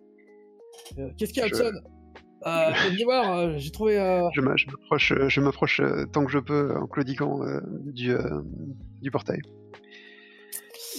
Qu'est-ce 1.17 1.33
qu'il 1.33 1.41
y 1.41 1.45
a, 1.45 1.47
Je- 1.47 1.53
Hudson? 1.55 1.71
Euh, 2.45 2.71
euh, 3.09 3.57
j'ai 3.57 3.71
trouvé. 3.71 3.97
euh, 3.99 4.27
Je 4.33 4.41
m'a- 4.41 4.55
je 4.55 4.67
m'approche, 4.67 5.13
je 5.27 5.41
m'approche 5.41 5.81
tant 6.13 6.23
que 6.23 6.31
je 6.31 6.39
peux 6.39 6.75
en 6.77 6.85
claudiquant 6.85 7.39
du 7.85 8.15
du 9.01 9.11
portail. 9.11 9.39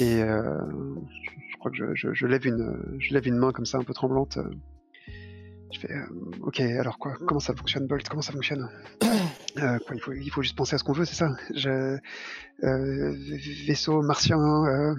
Et 0.00 0.18
je, 0.20 1.58
crois 1.58 1.70
que 1.70 1.76
je, 1.76 1.94
je, 1.94 2.12
je 2.12 2.26
lève 2.26 2.44
une 2.46 2.96
je 2.98 3.14
lève 3.14 3.26
une 3.28 3.36
main 3.36 3.52
comme 3.52 3.66
ça 3.66 3.78
un 3.78 3.84
peu 3.84 3.94
tremblante. 3.94 4.38
Je 5.72 5.78
fais 5.80 5.94
ok 6.42 6.60
alors 6.60 6.98
quoi? 6.98 7.14
Comment 7.26 7.40
ça 7.40 7.54
fonctionne 7.54 7.86
Bolt? 7.86 8.08
Comment 8.08 8.22
ça 8.22 8.32
fonctionne? 8.32 8.68
Euh, 9.62 9.78
quoi, 9.86 9.96
il 9.96 10.00
faut 10.00 10.12
il 10.12 10.30
faut 10.30 10.42
juste 10.42 10.56
penser 10.56 10.74
à 10.74 10.78
ce 10.78 10.84
qu'on 10.84 10.92
veut 10.92 11.04
c'est 11.04 11.14
ça 11.14 11.28
je, 11.54 11.98
euh, 12.64 13.16
vaisseau 13.66 14.02
martien 14.02 14.38
euh, 14.38 14.94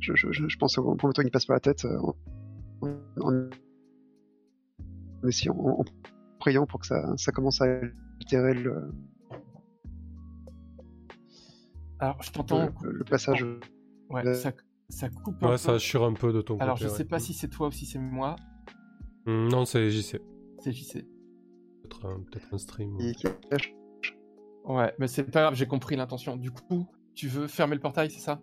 je, 0.00 0.14
je, 0.14 0.30
je 0.32 0.46
je 0.48 0.56
pense 0.58 0.76
au 0.78 0.94
premier 0.94 1.12
truc 1.14 1.26
qui 1.26 1.30
passe 1.30 1.46
par 1.46 1.56
la 1.56 1.60
tête 1.60 1.84
euh, 1.84 1.98
en, 2.82 2.88
en, 3.20 3.48
en 5.22 5.28
essayant 5.28 5.56
en, 5.56 5.80
en 5.80 5.84
priant 6.38 6.66
pour 6.66 6.80
que 6.80 6.86
ça 6.86 7.16
ça 7.16 7.32
commence 7.32 7.60
à 7.60 7.64
altérer 8.20 8.54
le, 8.54 8.92
Alors, 11.98 12.22
je 12.22 12.30
t'entends. 12.32 12.68
le, 12.82 12.90
le 12.92 13.04
passage 13.04 13.44
Ouais, 14.10 14.34
ça, 14.34 14.52
ça 14.90 15.08
coupe 15.08 15.42
un 15.42 15.46
Ouais, 15.46 15.52
peu. 15.52 15.56
ça 15.56 15.72
assure 15.72 16.04
un 16.04 16.12
peu 16.12 16.32
de 16.32 16.42
ton 16.42 16.58
Alors 16.58 16.76
côté. 16.78 16.88
je 16.90 16.94
sais 16.94 17.02
ouais. 17.02 17.08
pas 17.08 17.18
si 17.18 17.32
c'est 17.32 17.48
toi 17.48 17.68
ou 17.68 17.72
si 17.72 17.86
c'est 17.86 17.98
moi. 17.98 18.36
Hmm, 19.26 19.48
Non, 19.48 19.64
c'est 19.64 19.90
JC. 19.90 20.20
C'est 20.58 20.72
JC. 20.72 21.06
Peut-être 21.82 22.06
un, 22.06 22.20
peut-être 22.20 22.52
un 22.52 22.58
stream. 22.58 22.94
ou-. 22.96 23.00
Ouais, 24.64 24.94
mais 24.98 25.08
c'est 25.08 25.24
pas 25.24 25.42
grave, 25.42 25.54
j'ai 25.54 25.66
compris 25.66 25.94
l'intention. 25.96 26.36
Du 26.36 26.50
coup, 26.50 26.86
tu 27.14 27.28
veux 27.28 27.46
fermer 27.46 27.74
le 27.74 27.80
portail, 27.80 28.10
c'est 28.10 28.20
ça? 28.20 28.40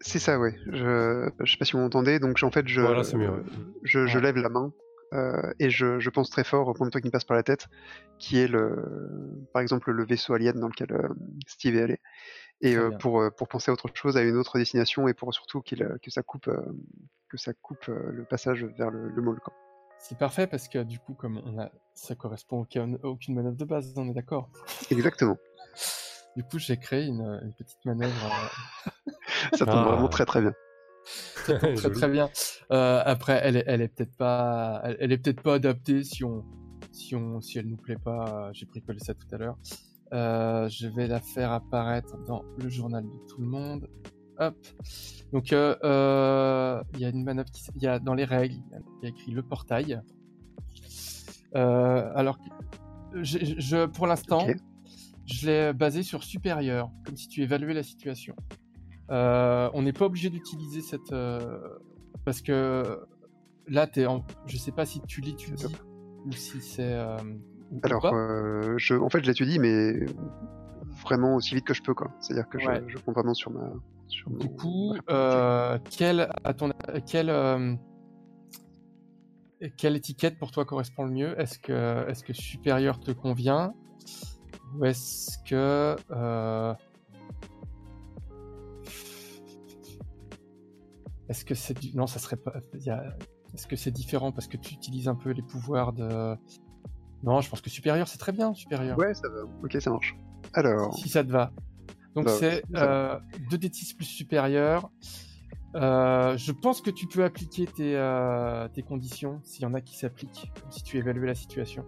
C'est 0.00 0.18
ça, 0.18 0.38
ouais. 0.38 0.54
Je... 0.66 1.30
je 1.40 1.50
sais 1.50 1.58
pas 1.58 1.64
si 1.64 1.72
vous 1.72 1.78
m'entendez, 1.78 2.18
donc 2.18 2.42
en 2.42 2.50
fait, 2.50 2.66
je, 2.68 2.80
Voilà, 2.80 3.04
c'est 3.04 3.16
mieux, 3.16 3.30
ouais. 3.30 3.42
je, 3.82 4.06
je 4.06 4.18
Ouais. 4.18 4.24
lève 4.24 4.36
la 4.36 4.48
main 4.48 4.72
euh, 5.12 5.52
et 5.58 5.70
je, 5.70 5.98
je 6.00 6.10
pense 6.10 6.28
très 6.30 6.44
fort 6.44 6.68
au 6.68 6.74
point 6.74 6.86
de 6.86 6.90
toi 6.90 7.00
qui 7.00 7.06
me 7.06 7.12
passe 7.12 7.24
par 7.24 7.36
la 7.36 7.42
tête, 7.42 7.68
qui 8.18 8.38
est 8.38 8.48
le, 8.48 9.46
par 9.52 9.62
exemple 9.62 9.92
le 9.92 10.04
vaisseau 10.04 10.34
alien 10.34 10.58
dans 10.58 10.68
lequel 10.68 10.92
euh, 10.92 11.08
Steve 11.46 11.76
est 11.76 11.82
allé. 11.82 12.00
Et 12.60 12.76
euh, 12.76 12.90
pour, 12.90 13.22
pour 13.36 13.48
penser 13.48 13.70
à 13.70 13.74
autre 13.74 13.88
chose, 13.94 14.16
à 14.16 14.22
une 14.22 14.36
autre 14.36 14.58
destination, 14.58 15.08
et 15.08 15.14
pour 15.14 15.32
surtout 15.34 15.60
qu'il, 15.60 15.82
euh, 15.82 15.96
que 16.02 16.10
ça 16.10 16.22
coupe, 16.22 16.48
euh, 16.48 16.60
que 17.28 17.36
ça 17.36 17.52
coupe 17.52 17.88
euh, 17.88 18.12
le 18.12 18.24
passage 18.24 18.64
vers 18.64 18.90
le, 18.90 19.08
le 19.08 19.22
mall. 19.22 19.38
C'est 20.06 20.18
parfait 20.18 20.46
parce 20.46 20.68
que 20.68 20.82
du 20.82 20.98
coup, 20.98 21.14
comme 21.14 21.40
on 21.46 21.58
a, 21.58 21.70
ça 21.94 22.14
correspond 22.14 22.58
à 22.58 22.60
aucun- 22.60 22.94
à 23.02 23.06
aucune 23.06 23.34
manœuvre 23.34 23.56
de 23.56 23.64
base, 23.64 23.94
on 23.96 24.06
est 24.08 24.12
d'accord. 24.12 24.50
Exactement. 24.90 25.38
Du 26.36 26.42
coup, 26.44 26.58
j'ai 26.58 26.76
créé 26.76 27.06
une, 27.06 27.22
une 27.42 27.54
petite 27.54 27.82
manœuvre 27.86 28.12
euh, 28.26 29.10
Ça 29.56 29.64
tombe 29.64 29.76
Ah. 29.78 29.84
vraiment 29.92 30.08
très 30.08 30.26
très 30.26 30.42
bien. 30.42 30.52
très 31.44 31.90
très, 31.90 32.08
bien. 32.08 32.28
Euh, 32.70 33.02
après, 33.04 33.40
elle 33.42 33.56
est, 33.56 33.64
elle 33.66 33.80
est 33.80 33.88
peut-être 33.88 34.14
pas, 34.16 34.80
elle, 34.84 34.96
elle 35.00 35.12
est 35.12 35.18
peut-être 35.18 35.42
pas 35.42 35.54
adaptée 35.54 36.02
si 36.04 36.22
on, 36.24 36.44
si 36.92 37.14
on, 37.16 37.40
si 37.40 37.58
elle 37.58 37.66
nous 37.68 37.76
plaît 37.76 37.98
pas. 38.02 38.50
J'ai 38.52 38.66
bricolé 38.66 38.98
ça 38.98 39.14
tout 39.14 39.26
à 39.32 39.38
l'heure. 39.38 39.56
Euh, 40.12 40.68
je 40.68 40.86
vais 40.88 41.06
la 41.06 41.20
faire 41.20 41.50
apparaître 41.52 42.16
dans 42.26 42.42
le 42.58 42.68
journal 42.68 43.04
de 43.04 43.26
tout 43.28 43.40
le 43.40 43.46
monde. 43.46 43.88
Hop. 44.38 44.56
Donc, 45.32 45.52
euh, 45.52 45.76
euh, 45.84 46.82
il 46.94 47.00
y 47.00 47.04
a 47.04 47.08
une 47.08 47.24
manœuvre 47.24 47.50
qui, 47.50 47.62
il 47.76 47.82
y 47.82 47.86
a 47.86 47.98
dans 47.98 48.14
les 48.14 48.24
règles, 48.24 48.56
il 49.00 49.04
y 49.04 49.06
a 49.06 49.08
écrit 49.10 49.32
le 49.32 49.42
portail. 49.42 50.00
Euh, 51.54 52.10
alors, 52.14 52.38
je, 53.14 53.38
je- 53.58 53.86
pour 53.86 54.06
l'instant, 54.06 54.40
je 55.26 55.46
l'ai 55.46 55.72
basé 55.72 56.02
sur 56.02 56.22
supérieur, 56.24 56.90
comme 57.04 57.16
si 57.16 57.28
tu 57.28 57.42
évaluais 57.42 57.74
la 57.74 57.82
situation. 57.82 58.34
Euh, 59.10 59.70
on 59.74 59.82
n'est 59.82 59.92
pas 59.92 60.06
obligé 60.06 60.30
d'utiliser 60.30 60.80
cette 60.80 61.14
parce 62.24 62.40
que 62.40 63.00
là, 63.68 63.86
t'es 63.86 64.06
en... 64.06 64.24
je 64.46 64.56
sais 64.56 64.72
pas 64.72 64.86
si 64.86 65.00
tu 65.02 65.20
l'étudies 65.20 65.66
ou 66.26 66.32
si 66.32 66.60
c'est 66.60 66.94
Alors, 67.82 68.02
je, 68.78 68.94
en 68.94 69.08
fait, 69.10 69.22
je 69.22 69.28
l'étudie, 69.28 69.58
mais 69.58 70.06
vraiment 71.02 71.36
aussi 71.36 71.54
vite 71.54 71.64
que 71.66 71.74
je 71.74 71.82
peux. 71.82 71.94
C'est-à-dire 72.20 72.48
que 72.48 72.58
je, 72.58 72.64
je 72.88 72.98
compte 72.98 73.14
vraiment 73.14 73.34
sur 73.34 73.50
ma. 73.50 73.72
Du 74.08 74.48
coup, 74.48 74.94
euh, 75.10 75.78
quelle, 75.90 76.28
à 76.44 76.54
ton, 76.54 76.70
quelle, 77.06 77.30
euh, 77.30 77.74
quelle 79.76 79.96
étiquette 79.96 80.38
pour 80.38 80.50
toi 80.50 80.64
correspond 80.64 81.04
le 81.04 81.10
mieux? 81.10 81.40
Est-ce 81.40 81.58
que, 81.58 82.08
est-ce 82.08 82.22
que 82.24 82.32
supérieur 82.32 83.00
te 83.00 83.10
convient? 83.10 83.72
Ou 84.76 84.84
est-ce 84.84 85.38
que. 85.48 85.96
euh, 86.10 86.74
Est-ce 91.28 91.44
que 91.44 91.54
c'est 91.54 91.78
du... 91.80 91.96
Non, 91.96 92.06
ça 92.06 92.18
serait 92.18 92.36
pas. 92.36 92.52
Est-ce 93.54 93.66
que 93.66 93.76
c'est 93.76 93.90
différent 93.90 94.30
parce 94.32 94.46
que 94.46 94.56
tu 94.56 94.74
utilises 94.74 95.08
un 95.08 95.14
peu 95.14 95.30
les 95.30 95.42
pouvoirs 95.42 95.92
de. 95.92 96.36
Non, 97.22 97.40
je 97.40 97.48
pense 97.48 97.62
que 97.62 97.70
supérieur, 97.70 98.06
c'est 98.08 98.18
très 98.18 98.32
bien, 98.32 98.52
supérieur. 98.52 98.98
Ouais, 98.98 99.14
ça 99.14 99.28
va. 99.28 99.42
Ok, 99.62 99.76
ça 99.80 99.90
marche. 99.90 100.14
Alors, 100.52 100.94
Si 100.98 101.08
ça 101.08 101.24
te 101.24 101.30
va. 101.30 101.50
Donc 102.14 102.28
c'est 102.28 102.62
ça 102.72 102.82
euh, 102.82 103.18
2d6 103.50 103.96
plus 103.96 104.04
supérieur. 104.04 104.90
Euh, 105.74 106.36
je 106.36 106.52
pense 106.52 106.80
que 106.80 106.90
tu 106.90 107.08
peux 107.08 107.24
appliquer 107.24 107.66
tes, 107.66 107.96
euh, 107.96 108.68
tes 108.68 108.82
conditions 108.82 109.40
s'il 109.42 109.62
y 109.62 109.66
en 109.66 109.74
a 109.74 109.80
qui 109.80 109.96
s'appliquent, 109.96 110.52
si 110.70 110.82
tu 110.84 110.98
évaluais 110.98 111.26
la 111.26 111.34
situation. 111.34 111.84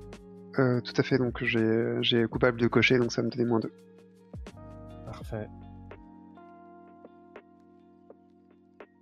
euh, 0.59 0.81
tout 0.81 0.95
à 0.97 1.03
fait. 1.05 1.19
Donc, 1.19 1.45
j'ai 1.45 2.27
coupable 2.29 2.59
de 2.61 2.67
cocher, 2.67 2.99
donc 2.99 3.13
ça 3.13 3.23
me 3.23 3.31
donnait 3.31 3.45
moins 3.45 3.61
2. 3.61 3.71
Parfait. 5.05 5.49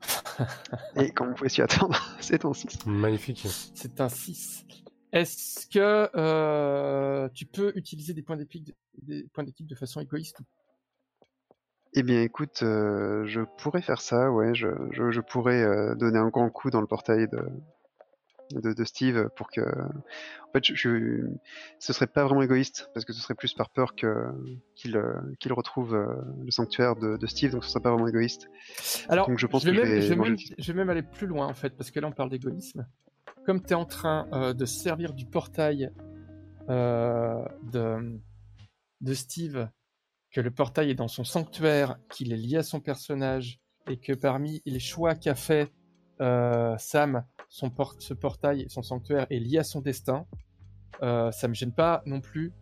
Et 0.96 1.10
comme 1.10 1.28
vous 1.28 1.34
pouvez 1.34 1.48
s'y 1.48 1.62
attendre, 1.62 1.98
c'est 2.20 2.44
un 2.44 2.52
6. 2.52 2.86
Magnifique. 2.86 3.46
C'est 3.74 4.00
un 4.00 4.08
6. 4.08 4.66
Est-ce 5.12 5.66
que 5.68 6.10
euh, 6.16 7.28
tu 7.34 7.46
peux 7.46 7.72
utiliser 7.76 8.14
des 8.14 8.22
points 8.22 8.36
d'équipe 8.36 8.74
des 9.00 9.24
points 9.32 9.44
d'équipe 9.44 9.66
de 9.66 9.76
façon 9.76 10.00
égoïste 10.00 10.40
ou 10.40 10.44
Eh 11.94 12.02
bien, 12.02 12.22
écoute, 12.22 12.60
euh, 12.62 13.24
je 13.26 13.40
pourrais 13.58 13.82
faire 13.82 14.00
ça, 14.00 14.30
ouais. 14.32 14.54
Je, 14.54 14.68
je, 14.90 15.10
je 15.10 15.20
pourrais 15.20 15.62
euh, 15.62 15.94
donner 15.94 16.18
un 16.18 16.28
grand 16.28 16.50
coup 16.50 16.70
dans 16.70 16.80
le 16.80 16.86
portail 16.88 17.28
de, 17.28 18.60
de, 18.60 18.72
de 18.72 18.84
Steve 18.84 19.28
pour 19.36 19.48
que. 19.48 19.60
En 19.60 20.52
fait, 20.52 20.64
je, 20.64 20.74
je- 20.74 21.26
ce 21.78 21.92
serait 21.92 22.08
pas 22.08 22.24
vraiment 22.24 22.42
égoïste, 22.42 22.90
parce 22.94 23.04
que 23.04 23.12
ce 23.12 23.20
serait 23.20 23.34
plus 23.34 23.54
par 23.54 23.70
peur 23.70 23.94
que 23.94 24.26
qu'il 24.74 24.96
euh, 24.96 25.14
qu'il 25.38 25.52
retrouve 25.52 25.94
le 26.44 26.50
sanctuaire 26.50 26.96
de, 26.96 27.16
de 27.16 27.26
Steve, 27.26 27.52
donc 27.52 27.64
ce 27.64 27.70
serait 27.70 27.82
pas 27.82 27.90
vraiment 27.90 28.08
égoïste. 28.08 28.48
Alors, 29.08 29.28
Donc 29.28 29.38
je 29.38 29.46
pense 29.46 29.64
vais 29.64 29.70
que 29.72 29.76
même, 29.76 29.88
vais 29.88 30.00
vais 30.00 30.16
même- 30.16 30.34
dessus. 30.34 30.54
je 30.58 30.72
vais 30.72 30.78
même 30.78 30.90
aller 30.90 31.02
plus 31.02 31.26
loin 31.28 31.46
en 31.46 31.54
fait, 31.54 31.70
parce 31.76 31.90
que 31.92 32.00
là 32.00 32.08
on 32.08 32.12
parle 32.12 32.30
d'égoïsme. 32.30 32.86
Comme 33.46 33.60
tu 33.62 33.70
es 33.70 33.74
en 33.74 33.84
train 33.84 34.26
euh, 34.32 34.52
de 34.52 34.64
servir 34.64 35.12
du 35.12 35.26
portail 35.26 35.90
de, 36.68 38.18
de 39.00 39.14
Steve, 39.14 39.68
que 40.34 40.40
le 40.40 40.50
portail 40.50 40.90
est 40.90 40.94
dans 40.94 41.08
son 41.08 41.22
sanctuaire, 41.22 41.96
qu'il 42.10 42.32
est 42.32 42.36
lié 42.36 42.56
à 42.56 42.62
son 42.64 42.80
personnage, 42.80 43.60
et 43.88 43.96
que 43.98 44.12
parmi 44.12 44.60
les 44.66 44.80
choix 44.80 45.14
qu'a 45.14 45.36
fait 45.36 45.72
euh, 46.20 46.76
Sam, 46.76 47.24
ce 47.48 48.14
portail 48.14 48.66
son 48.68 48.82
sanctuaire 48.82 49.26
est 49.30 49.38
lié 49.38 49.58
à 49.58 49.64
son 49.64 49.80
destin, 49.80 50.26
euh, 51.02 51.30
ça 51.30 51.46
me 51.46 51.54
gêne 51.54 51.72
pas 51.72 52.02
non 52.04 52.20
plus 52.20 52.52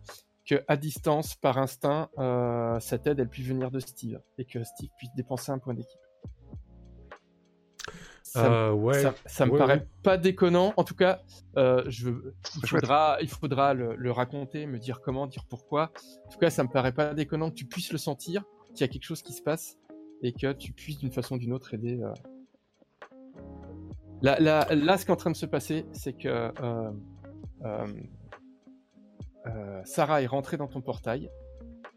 que 0.45 0.63
à 0.67 0.77
distance, 0.77 1.35
par 1.35 1.57
instinct, 1.57 2.09
euh, 2.19 2.79
cette 2.79 3.07
aide 3.07 3.19
elle 3.19 3.29
puisse 3.29 3.47
venir 3.47 3.71
de 3.71 3.79
Steve, 3.79 4.21
et 4.37 4.45
que 4.45 4.63
Steve 4.63 4.89
puisse 4.97 5.13
dépenser 5.15 5.51
un 5.51 5.57
point 5.57 5.73
d'équipe. 5.73 6.02
Ça, 8.33 8.49
me- 8.49 8.55
Euh, 8.55 8.71
ouais. 8.73 8.99
ça, 9.01 9.13
ça 9.27 9.45
me 9.45 9.51
ouais, 9.51 9.57
paraît 9.59 9.77
ouais. 9.77 9.87
pas 10.01 10.17
déconnant. 10.17 10.73
En 10.75 10.83
tout 10.83 10.95
cas, 10.95 11.21
euh, 11.57 11.83
je, 11.87 12.09
il 12.63 12.67
faudra, 12.67 13.17
il 13.21 13.29
faudra 13.29 13.75
le, 13.75 13.95
le 13.95 14.11
raconter, 14.11 14.65
me 14.65 14.79
dire 14.79 15.01
comment, 15.01 15.27
dire 15.27 15.45
pourquoi. 15.47 15.91
En 16.25 16.29
tout 16.31 16.39
cas, 16.39 16.49
ça 16.49 16.63
me 16.63 16.69
paraît 16.69 16.93
pas 16.93 17.13
déconnant 17.13 17.49
que 17.51 17.55
tu 17.55 17.65
puisses 17.65 17.91
le 17.91 17.99
sentir, 17.99 18.43
qu'il 18.73 18.81
y 18.81 18.83
a 18.85 18.87
quelque 18.87 19.03
chose 19.03 19.21
qui 19.21 19.33
se 19.33 19.41
passe 19.43 19.77
et 20.23 20.33
que 20.33 20.51
tu 20.53 20.71
puisses 20.71 20.97
d'une 20.97 21.11
façon 21.11 21.35
ou 21.35 21.37
d'une 21.37 21.53
autre 21.53 21.73
aider. 21.75 22.01
euh. 22.01 22.11
Là, 24.23 24.39
là, 24.39 24.65
là, 24.73 24.97
ce 24.97 25.05
qui 25.05 25.11
est 25.11 25.13
en 25.13 25.17
train 25.17 25.31
de 25.31 25.35
se 25.35 25.45
passer, 25.45 25.85
c'est 25.91 26.13
que 26.13 26.27
euh, 26.29 26.91
euh, 27.65 27.85
euh, 29.47 29.81
Sarah 29.85 30.21
est 30.21 30.27
rentrée 30.27 30.57
dans 30.57 30.67
ton 30.67 30.81
portail, 30.81 31.29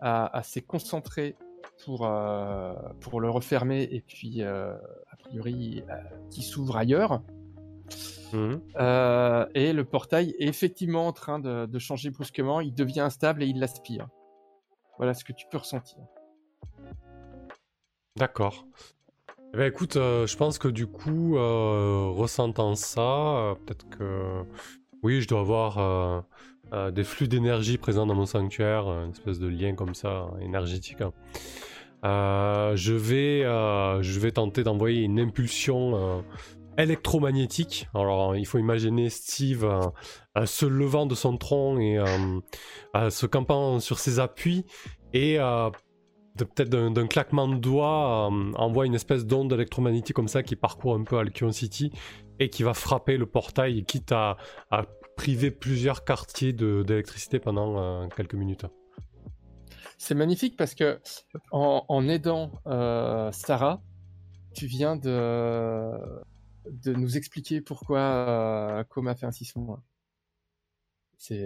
a, 0.01 0.37
a 0.37 0.43
s'est 0.43 0.61
concentrée 0.61 1.37
pour, 1.85 2.07
euh, 2.07 2.73
pour 3.01 3.21
le 3.21 3.31
refermer 3.31 3.83
et 3.91 4.01
puis 4.01 4.43
euh, 4.43 4.75
a 5.11 5.17
priori 5.17 5.83
euh, 5.89 5.95
qui 6.31 6.43
s'ouvre 6.43 6.77
ailleurs. 6.77 7.23
Mhm. 8.33 8.61
Euh, 8.77 9.47
et 9.55 9.73
le 9.73 9.85
portail 9.85 10.35
est 10.39 10.49
effectivement 10.49 11.07
en 11.07 11.13
train 11.13 11.39
de, 11.39 11.67
de 11.67 11.79
changer 11.79 12.11
brusquement, 12.11 12.61
il 12.61 12.75
devient 12.75 13.01
instable 13.01 13.43
et 13.43 13.47
il 13.47 13.61
l'aspire. 13.61 14.09
Voilà 14.99 15.15
ce 15.15 15.25
que 15.25 15.33
tu 15.33 15.47
peux 15.51 15.59
ressentir. 15.59 15.99
D'accord. 18.17 18.67
Eh 19.53 19.59
ben, 19.59 19.67
écoute, 19.67 19.97
euh, 19.97 20.27
je 20.27 20.37
pense 20.37 20.59
que 20.59 20.69
du 20.69 20.87
coup, 20.87 21.37
euh, 21.37 22.09
ressentant 22.09 22.75
ça, 22.75 23.55
peut-être 23.65 23.89
que 23.91 24.43
oui, 25.03 25.21
je 25.21 25.29
dois 25.29 25.41
avoir 25.41 26.25
euh, 26.73 26.91
des 26.91 27.05
flux 27.05 27.29
d'énergie 27.29 27.79
présents 27.79 28.07
dans 28.07 28.15
mon 28.15 28.27
sanctuaire, 28.27 28.89
une 28.89 29.13
espèce 29.13 29.39
de 29.39 29.47
lien 29.47 29.75
comme 29.75 29.95
ça, 29.95 30.27
énergétique. 30.41 31.01
hein. 31.01 31.13
Euh, 32.05 32.77
je, 32.77 32.93
vais, 32.93 33.45
euh, 33.45 34.03
je 34.03 34.19
vais 34.21 34.33
tenter 34.33 34.63
d'envoyer 34.63 35.03
une 35.03 35.21
impulsion 35.21 36.25
électromagnétique. 36.77 37.89
Alors, 37.95 38.37
il 38.37 38.47
faut 38.47 38.59
imaginer 38.59 39.11
Steve 39.11 39.67
se 40.45 40.67
levant 40.67 41.07
de 41.07 41.15
son 41.15 41.37
tronc 41.37 41.79
et 41.79 41.99
se 43.11 43.27
campant 43.27 43.81
sur 43.81 43.99
ses 43.99 44.21
appuis 44.21 44.67
et 45.15 45.39
peut-être 46.37 46.69
d'un 46.69 47.07
claquement 47.07 47.49
de 47.49 47.57
doigts, 47.57 48.29
envoie 48.57 48.87
une 48.87 48.95
espèce 48.95 49.25
d'onde 49.25 49.53
électromagnétique 49.53 50.15
comme 50.15 50.29
ça 50.29 50.43
qui 50.43 50.55
parcourt 50.55 50.95
un 50.95 51.05
peu 51.05 51.17
Alcyon 51.17 51.51
City 51.51 51.93
et 52.39 52.51
qui 52.51 52.63
va 52.63 52.75
frapper 52.75 53.17
le 53.17 53.25
portail, 53.25 53.85
quitte 53.85 54.13
à 54.13 54.37
priver 55.17 55.51
plusieurs 55.51 56.05
quartiers 56.05 56.53
de- 56.53 56.83
d'électricité 56.87 57.39
pendant 57.39 57.79
euh, 58.05 58.09
quelques 58.09 58.35
minutes. 58.35 58.67
C'est 59.99 60.15
magnifique 60.15 60.57
parce 60.57 60.75
que 60.75 61.01
en, 61.53 61.85
en 61.89 62.07
aidant 62.09 62.53
euh, 62.67 63.33
Sarah, 63.33 63.81
tu 64.55 64.67
viens 64.67 64.97
de, 64.97 65.91
de 66.71 66.93
nous 66.93 67.17
expliquer 67.17 67.61
pourquoi 67.63 67.99
euh, 68.01 68.85
Com 68.85 69.09
a 69.09 69.15
fait 69.15 69.27
un 69.27 69.31
6 69.33 69.57
mois. 69.57 69.83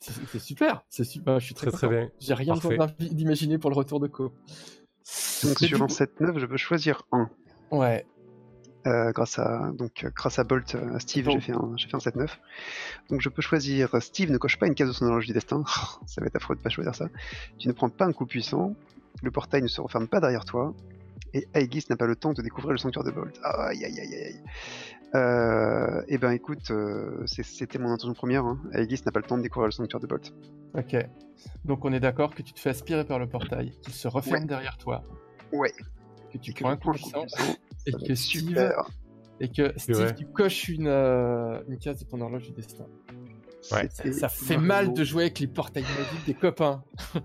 C'est 0.00 0.38
super, 0.38 0.84
c'est 0.88 1.02
super. 1.04 1.40
Je 1.40 1.44
suis 1.46 1.54
très, 1.54 1.66
Très 1.72 1.76
très 1.76 1.88
bien. 1.88 2.10
J'ai 2.20 2.34
rien 2.34 2.54
d'imaginer 3.00 3.58
pour 3.58 3.68
le 3.68 3.76
retour 3.76 3.98
de 3.98 4.06
Co. 4.06 4.28
Donc 5.42 5.58
sur 5.58 5.66
du 5.66 5.74
un 5.74 5.78
coup- 5.86 5.92
7-9, 5.92 6.38
je 6.38 6.46
peux 6.46 6.56
choisir 6.56 7.02
un. 7.12 7.28
Ouais. 7.72 8.06
Euh, 8.88 9.12
grâce 9.12 9.38
à 9.38 9.70
donc 9.74 10.04
euh, 10.04 10.10
grâce 10.14 10.38
à 10.38 10.44
Bolt, 10.44 10.74
euh, 10.74 10.94
à 10.96 11.00
Steve, 11.00 11.28
j'ai 11.30 11.40
fait 11.40 11.52
un 11.52 11.72
j'ai 11.76 11.88
fait 11.88 11.94
un 11.94 11.98
7-9. 11.98 12.28
Donc 13.10 13.20
je 13.20 13.28
peux 13.28 13.42
choisir 13.42 13.90
Steve 14.00 14.30
ne 14.30 14.38
coche 14.38 14.56
pas 14.58 14.66
une 14.66 14.74
case 14.74 14.88
de 14.88 14.92
son 14.94 15.06
horloge 15.06 15.26
du 15.26 15.32
destin. 15.32 15.62
ça 16.06 16.20
va 16.20 16.26
être 16.26 16.36
affreux 16.36 16.56
de 16.56 16.60
pas 16.60 16.70
choisir 16.70 16.94
ça. 16.94 17.08
Tu 17.58 17.68
ne 17.68 17.72
prends 17.72 17.90
pas 17.90 18.06
un 18.06 18.12
coup 18.12 18.24
puissant. 18.26 18.74
Le 19.22 19.30
portail 19.30 19.62
ne 19.62 19.68
se 19.68 19.80
referme 19.80 20.08
pas 20.08 20.20
derrière 20.20 20.44
toi. 20.44 20.74
Et 21.34 21.46
Aegis 21.54 21.84
n'a 21.90 21.96
pas 21.96 22.06
le 22.06 22.16
temps 22.16 22.32
de 22.32 22.40
découvrir 22.40 22.72
le 22.72 22.78
sanctuaire 22.78 23.04
de 23.04 23.10
Bolt. 23.10 23.38
Aïe 23.42 23.84
aïe 23.84 24.00
aïe 24.00 24.14
aïe 24.14 24.24
aïe. 24.24 24.40
Euh, 25.14 26.02
eh 26.08 26.18
ben 26.18 26.30
écoute, 26.30 26.70
euh, 26.70 27.24
c'était 27.26 27.78
mon 27.78 27.90
intention 27.90 28.14
première. 28.14 28.44
Hein. 28.44 28.58
Aegis 28.72 29.02
n'a 29.04 29.12
pas 29.12 29.20
le 29.20 29.26
temps 29.26 29.36
de 29.36 29.42
découvrir 29.42 29.66
le 29.66 29.72
sanctuaire 29.72 30.00
de 30.00 30.06
Bolt. 30.06 30.32
Ok. 30.74 30.96
Donc 31.64 31.84
on 31.84 31.92
est 31.92 32.00
d'accord 32.00 32.34
que 32.34 32.42
tu 32.42 32.52
te 32.52 32.60
fais 32.60 32.70
aspirer 32.70 33.04
par 33.04 33.18
le 33.18 33.26
portail, 33.26 33.72
qu'il 33.82 33.92
se 33.92 34.08
referme 34.08 34.42
Ouais. 34.42 34.46
derrière 34.48 34.78
toi, 34.78 35.02
Ouais. 35.52 35.72
Que 36.32 36.38
tu 36.38 36.50
Et 36.50 36.54
que 36.54 36.60
prends 36.60 36.70
un 36.70 36.76
coup 36.76 36.92
puissant, 36.92 37.22
puissant. 37.22 37.56
et 37.86 37.92
que 37.92 38.14
Steve, 38.14 38.48
super. 38.48 38.90
et 39.40 39.48
que 39.50 39.72
Steve, 39.78 40.14
tu 40.16 40.26
coches 40.26 40.68
une, 40.68 40.86
euh, 40.86 41.60
une 41.68 41.78
case 41.78 41.98
de 42.00 42.04
ton 42.04 42.20
horloge 42.20 42.44
du 42.44 42.52
destin. 42.52 42.86
Ouais. 43.72 43.88
Ça, 44.12 44.28
fait 44.28 44.56
mal 44.56 44.94
de 44.94 45.04
jouer 45.04 45.24
avec 45.24 45.40
les 45.40 45.46
portails 45.48 45.82
magiques 45.82 46.26
des 46.26 46.34
copains. 46.34 46.82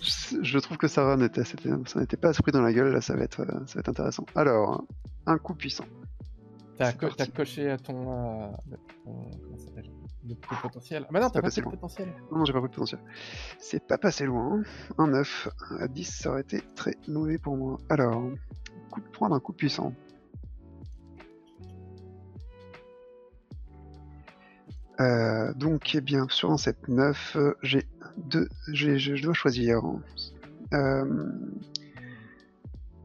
Je, 0.00 0.42
je 0.42 0.58
trouve 0.58 0.76
que 0.78 0.88
ça 0.88 1.16
n'était 1.16 1.44
ça 1.44 1.56
n'était 2.00 2.16
pas 2.16 2.30
à 2.30 2.32
ce 2.32 2.42
prix 2.42 2.52
dans 2.52 2.60
la 2.62 2.72
gueule, 2.72 2.92
là 2.92 3.00
ça 3.00 3.14
va 3.14 3.22
être, 3.22 3.40
euh, 3.40 3.60
ça 3.66 3.74
va 3.74 3.80
être 3.80 3.88
intéressant. 3.90 4.24
Alors, 4.34 4.84
un 5.26 5.38
coup 5.38 5.54
puissant. 5.54 5.84
T'as 6.76 6.92
co- 6.92 7.06
coché 7.34 7.70
à 7.70 7.78
ton, 7.78 8.42
euh, 8.42 8.46
ton- 9.04 9.30
Le 10.26 10.30
le 10.30 10.62
potentiel. 10.62 11.04
Ah 11.06 11.12
bah 11.12 11.20
non, 11.20 11.28
t'as 11.28 11.40
pas 11.40 11.48
pas 11.48 11.50
fait 11.50 11.60
le 11.60 11.70
potentiel. 11.70 12.08
Non, 12.30 12.38
non, 12.38 12.44
j'ai 12.44 12.52
pas 12.52 12.60
pris 12.60 12.70
de 12.70 12.74
potentiel. 12.74 13.00
C'est 13.58 13.86
pas 13.86 13.98
passé 13.98 14.24
loin. 14.24 14.62
Un 14.96 15.08
9 15.08 15.48
à 15.80 15.88
10, 15.88 16.04
ça 16.04 16.30
aurait 16.30 16.40
été 16.40 16.62
très 16.74 16.94
mauvais 17.08 17.36
pour 17.38 17.56
moi. 17.56 17.78
Alors, 17.90 18.22
coup 18.90 19.00
de 19.00 19.08
prendre 19.08 19.34
un 19.34 19.40
coup 19.40 19.52
puissant. 19.52 19.92
Euh, 25.00 25.52
donc, 25.54 25.94
eh 25.94 26.00
bien, 26.00 26.26
sur 26.30 26.50
un 26.52 26.56
7-9, 26.56 27.36
euh, 27.36 27.54
j'ai 27.62 27.86
deux. 28.16 28.48
je 28.68 29.22
dois 29.22 29.34
choisir. 29.34 29.82
Euh, 30.72 31.32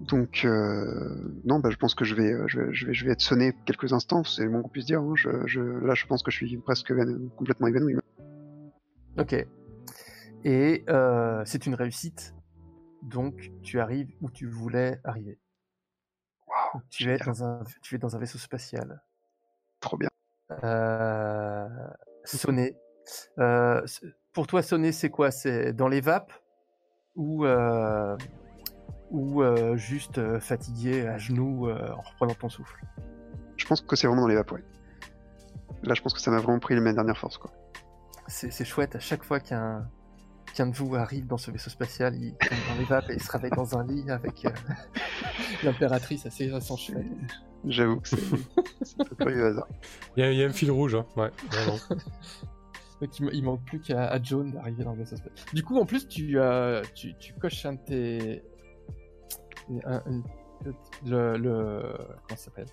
donc, 0.01 0.41
euh, 0.45 1.15
non, 1.43 1.59
bah, 1.59 1.69
je 1.71 1.75
pense 1.75 1.93
que 1.93 2.05
je 2.05 2.15
vais, 2.15 2.31
euh, 2.31 2.47
je, 2.47 2.59
vais, 2.61 2.73
je, 2.73 2.85
vais, 2.87 2.93
je 2.93 3.05
vais 3.05 3.11
être 3.11 3.21
sonné 3.21 3.53
quelques 3.65 3.91
instants, 3.93 4.23
c'est 4.23 4.43
le 4.43 4.49
moins 4.49 4.61
qu'on 4.61 4.69
puisse 4.69 4.85
dire. 4.85 5.01
hein. 5.01 5.13
Je, 5.15 5.29
je- 5.45 5.61
là, 5.61 5.93
je 5.93 6.05
pense 6.05 6.23
que 6.23 6.31
je 6.31 6.37
suis 6.37 6.57
presque 6.57 6.93
complètement 7.35 7.67
évanoui. 7.67 7.95
Ok. 9.17 9.35
Et 10.45 10.85
euh, 10.89 11.43
c'est 11.45 11.65
une 11.65 11.75
réussite. 11.75 12.33
Donc 13.01 13.51
tu 13.63 13.79
arrives 13.79 14.09
où 14.21 14.29
tu 14.31 14.45
voulais 14.47 14.99
arriver. 15.03 15.37
Tu 16.89 17.09
es 17.11 17.17
dans 17.17 17.43
un, 17.43 17.63
tu 17.81 17.95
es 17.95 17.97
dans 17.97 18.15
un 18.15 18.19
vaisseau 18.19 18.37
spatial. 18.37 19.01
trop 19.81 19.97
bien. 19.97 20.09
Euh, 20.63 21.67
sonner. 22.25 22.75
Pour 24.33 24.47
toi, 24.47 24.61
sonner, 24.61 24.91
c'est 24.91 25.09
quoi? 25.09 25.31
C'est 25.31 25.73
dans 25.73 25.87
les 25.87 26.01
vapes 26.01 26.31
ou 27.15 27.45
ou 29.11 29.41
euh, 29.41 29.75
juste 29.75 30.17
euh, 30.17 30.39
fatigué 30.39 31.07
à 31.07 31.17
genoux 31.17 31.67
euh, 31.67 31.91
en 31.93 32.01
reprenant 32.01 32.33
ton 32.35 32.49
souffle 32.49 32.79
Je 33.57 33.65
pense 33.65 33.81
que 33.81 33.95
c'est 33.95 34.07
vraiment 34.07 34.21
dans 34.23 34.27
les 34.27 34.35
vapes, 34.35 34.51
ouais. 34.51 34.63
Là, 35.83 35.93
je 35.93 36.01
pense 36.01 36.13
que 36.13 36.19
ça 36.19 36.29
m'a 36.31 36.39
vraiment 36.39 36.59
pris 36.59 36.75
ma 36.79 36.93
dernière 36.93 37.17
force, 37.17 37.37
quoi. 37.37 37.51
C'est 38.27 38.51
c'est 38.51 38.65
chouette. 38.65 38.95
À 38.95 38.99
chaque 38.99 39.23
fois 39.23 39.39
qu'un 39.39 39.87
qu'un 40.53 40.67
de 40.67 40.75
vous 40.75 40.95
arrive 40.95 41.25
dans 41.27 41.37
ce 41.37 41.51
vaisseau 41.51 41.69
spatial, 41.69 42.15
il 42.15 42.35
tombe 42.35 42.57
dans 42.69 42.79
les 42.79 42.85
vapes 42.85 43.09
et 43.09 43.13
il 43.13 43.21
se 43.23 43.31
réveille 43.31 43.51
dans 43.51 43.77
un 43.77 43.85
lit 43.87 44.09
avec 44.11 44.45
euh, 44.45 44.49
l'impératrice. 45.63 46.25
assez 46.25 46.49
chouette. 46.77 47.05
J'avoue 47.65 47.99
que 47.99 48.07
c'est 48.07 48.17
c'est 48.83 49.01
un 49.01 49.15
peu 49.15 49.45
hasard. 49.45 49.67
Il 50.15 50.23
y, 50.23 50.27
a- 50.27 50.31
il 50.31 50.37
y 50.37 50.43
a 50.43 50.47
un 50.47 50.51
fil 50.51 50.71
rouge, 50.71 50.95
hein. 50.95 51.05
ouais, 51.17 51.29
vraiment. 51.51 51.77
Donc 53.01 53.17
il, 53.19 53.25
ma- 53.25 53.31
il 53.31 53.43
manque 53.43 53.63
plus 53.65 53.79
qu'à 53.79 54.07
à 54.07 54.21
John 54.21 54.51
d'arriver 54.51 54.83
dans 54.83 54.91
le 54.93 54.99
vaisseau 54.99 55.15
spatial. 55.17 55.45
Du 55.53 55.63
coup, 55.63 55.77
en 55.79 55.85
plus, 55.85 56.07
tu, 56.07 56.37
euh, 56.39 56.81
tu, 56.95 57.15
tu 57.17 57.33
coches 57.33 57.65
un 57.65 57.73
de 57.73 57.79
tes. 57.79 58.43
Un- 59.85 60.03
un- 60.05 60.23
le, 61.05 61.37
le. 61.37 61.81
Comment 62.27 62.37
ça 62.37 62.45
s'appelle? 62.45 62.67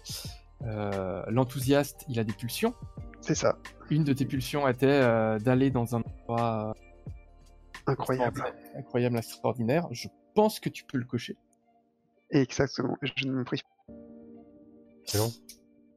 Euh, 0.62 1.22
L'enthousiaste, 1.28 2.04
il 2.08 2.18
a 2.18 2.24
des 2.24 2.32
pulsions. 2.32 2.74
C'est 3.20 3.34
ça, 3.34 3.58
Une 3.90 4.04
de 4.04 4.12
tes 4.12 4.24
pulsions 4.24 4.66
était 4.68 4.86
euh, 4.86 5.38
d'aller 5.38 5.70
dans 5.70 5.94
un 5.96 6.02
endroit 6.02 6.74
euh, 7.86 7.90
incroyable. 7.92 8.44
incroyable, 8.76 9.16
extraordinaire. 9.18 9.86
Je 9.92 10.08
pense 10.34 10.60
que 10.60 10.68
tu 10.68 10.84
peux 10.84 10.98
le 10.98 11.04
cocher. 11.04 11.36
Exactement, 12.30 12.96
je 13.02 13.26
ne 13.26 13.32
me 13.32 13.44
prie 13.44 13.60
C'est 15.04 15.18
bon. 15.18 15.30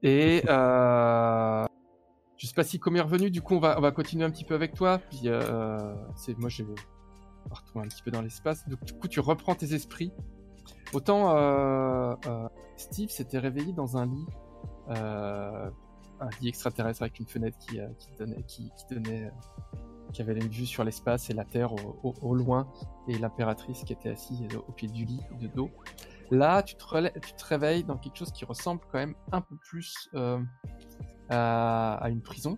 Et 0.03 0.43
euh, 0.47 1.65
je 2.37 2.47
sais 2.47 2.53
pas 2.53 2.63
si 2.63 2.79
comme 2.79 2.95
est 2.95 3.01
revenu, 3.01 3.31
du 3.31 3.41
coup 3.41 3.55
on 3.55 3.59
va, 3.59 3.77
on 3.77 3.81
va 3.81 3.91
continuer 3.91 4.23
un 4.25 4.29
petit 4.31 4.45
peu 4.45 4.55
avec 4.55 4.73
toi. 4.73 4.99
Puis 5.09 5.21
euh, 5.25 5.93
c'est 6.15 6.37
moi 6.37 6.49
je 6.49 6.63
vais 6.63 6.75
retrouver 7.49 7.85
un 7.85 7.87
petit 7.89 8.03
peu 8.03 8.11
dans 8.11 8.21
l'espace. 8.21 8.67
Donc 8.69 8.83
du 8.85 8.93
coup 8.93 9.07
tu 9.07 9.19
reprends 9.19 9.55
tes 9.55 9.73
esprits. 9.73 10.11
Autant 10.93 11.35
euh, 11.35 12.15
euh, 12.27 12.47
Steve 12.77 13.09
s'était 13.09 13.37
réveillé 13.39 13.73
dans 13.73 13.97
un 13.97 14.05
lit, 14.05 14.25
euh, 14.89 15.69
un 16.19 16.29
lit 16.41 16.47
extraterrestre 16.49 17.03
avec 17.03 17.19
une 17.19 17.27
fenêtre 17.27 17.57
qui, 17.59 17.79
euh, 17.79 17.87
qui 17.99 18.09
donnait, 18.17 18.43
qui, 18.43 18.71
qui 18.75 18.95
donnait, 18.95 19.25
euh, 19.25 19.29
qui 20.13 20.21
avait 20.21 20.33
une 20.33 20.47
vue 20.47 20.65
sur 20.65 20.83
l'espace 20.83 21.29
et 21.29 21.33
la 21.33 21.45
Terre 21.45 21.73
au, 21.73 21.99
au- 22.03 22.13
au 22.21 22.33
loin 22.35 22.67
et 23.07 23.17
l'impératrice 23.19 23.83
qui 23.83 23.93
était 23.93 24.09
assise 24.09 24.47
au 24.67 24.71
pied 24.71 24.87
du 24.87 25.05
lit 25.05 25.21
de 25.39 25.47
dos. 25.47 25.69
Là, 26.31 26.63
tu 26.63 26.75
te, 26.75 27.19
tu 27.19 27.33
te 27.33 27.45
réveilles 27.45 27.83
dans 27.83 27.97
quelque 27.97 28.15
chose 28.17 28.31
qui 28.31 28.45
ressemble 28.45 28.81
quand 28.91 28.97
même 28.99 29.15
un 29.31 29.41
peu 29.41 29.55
plus 29.57 30.09
à, 31.29 31.93
à 31.95 32.09
une 32.09 32.21
prison. 32.21 32.57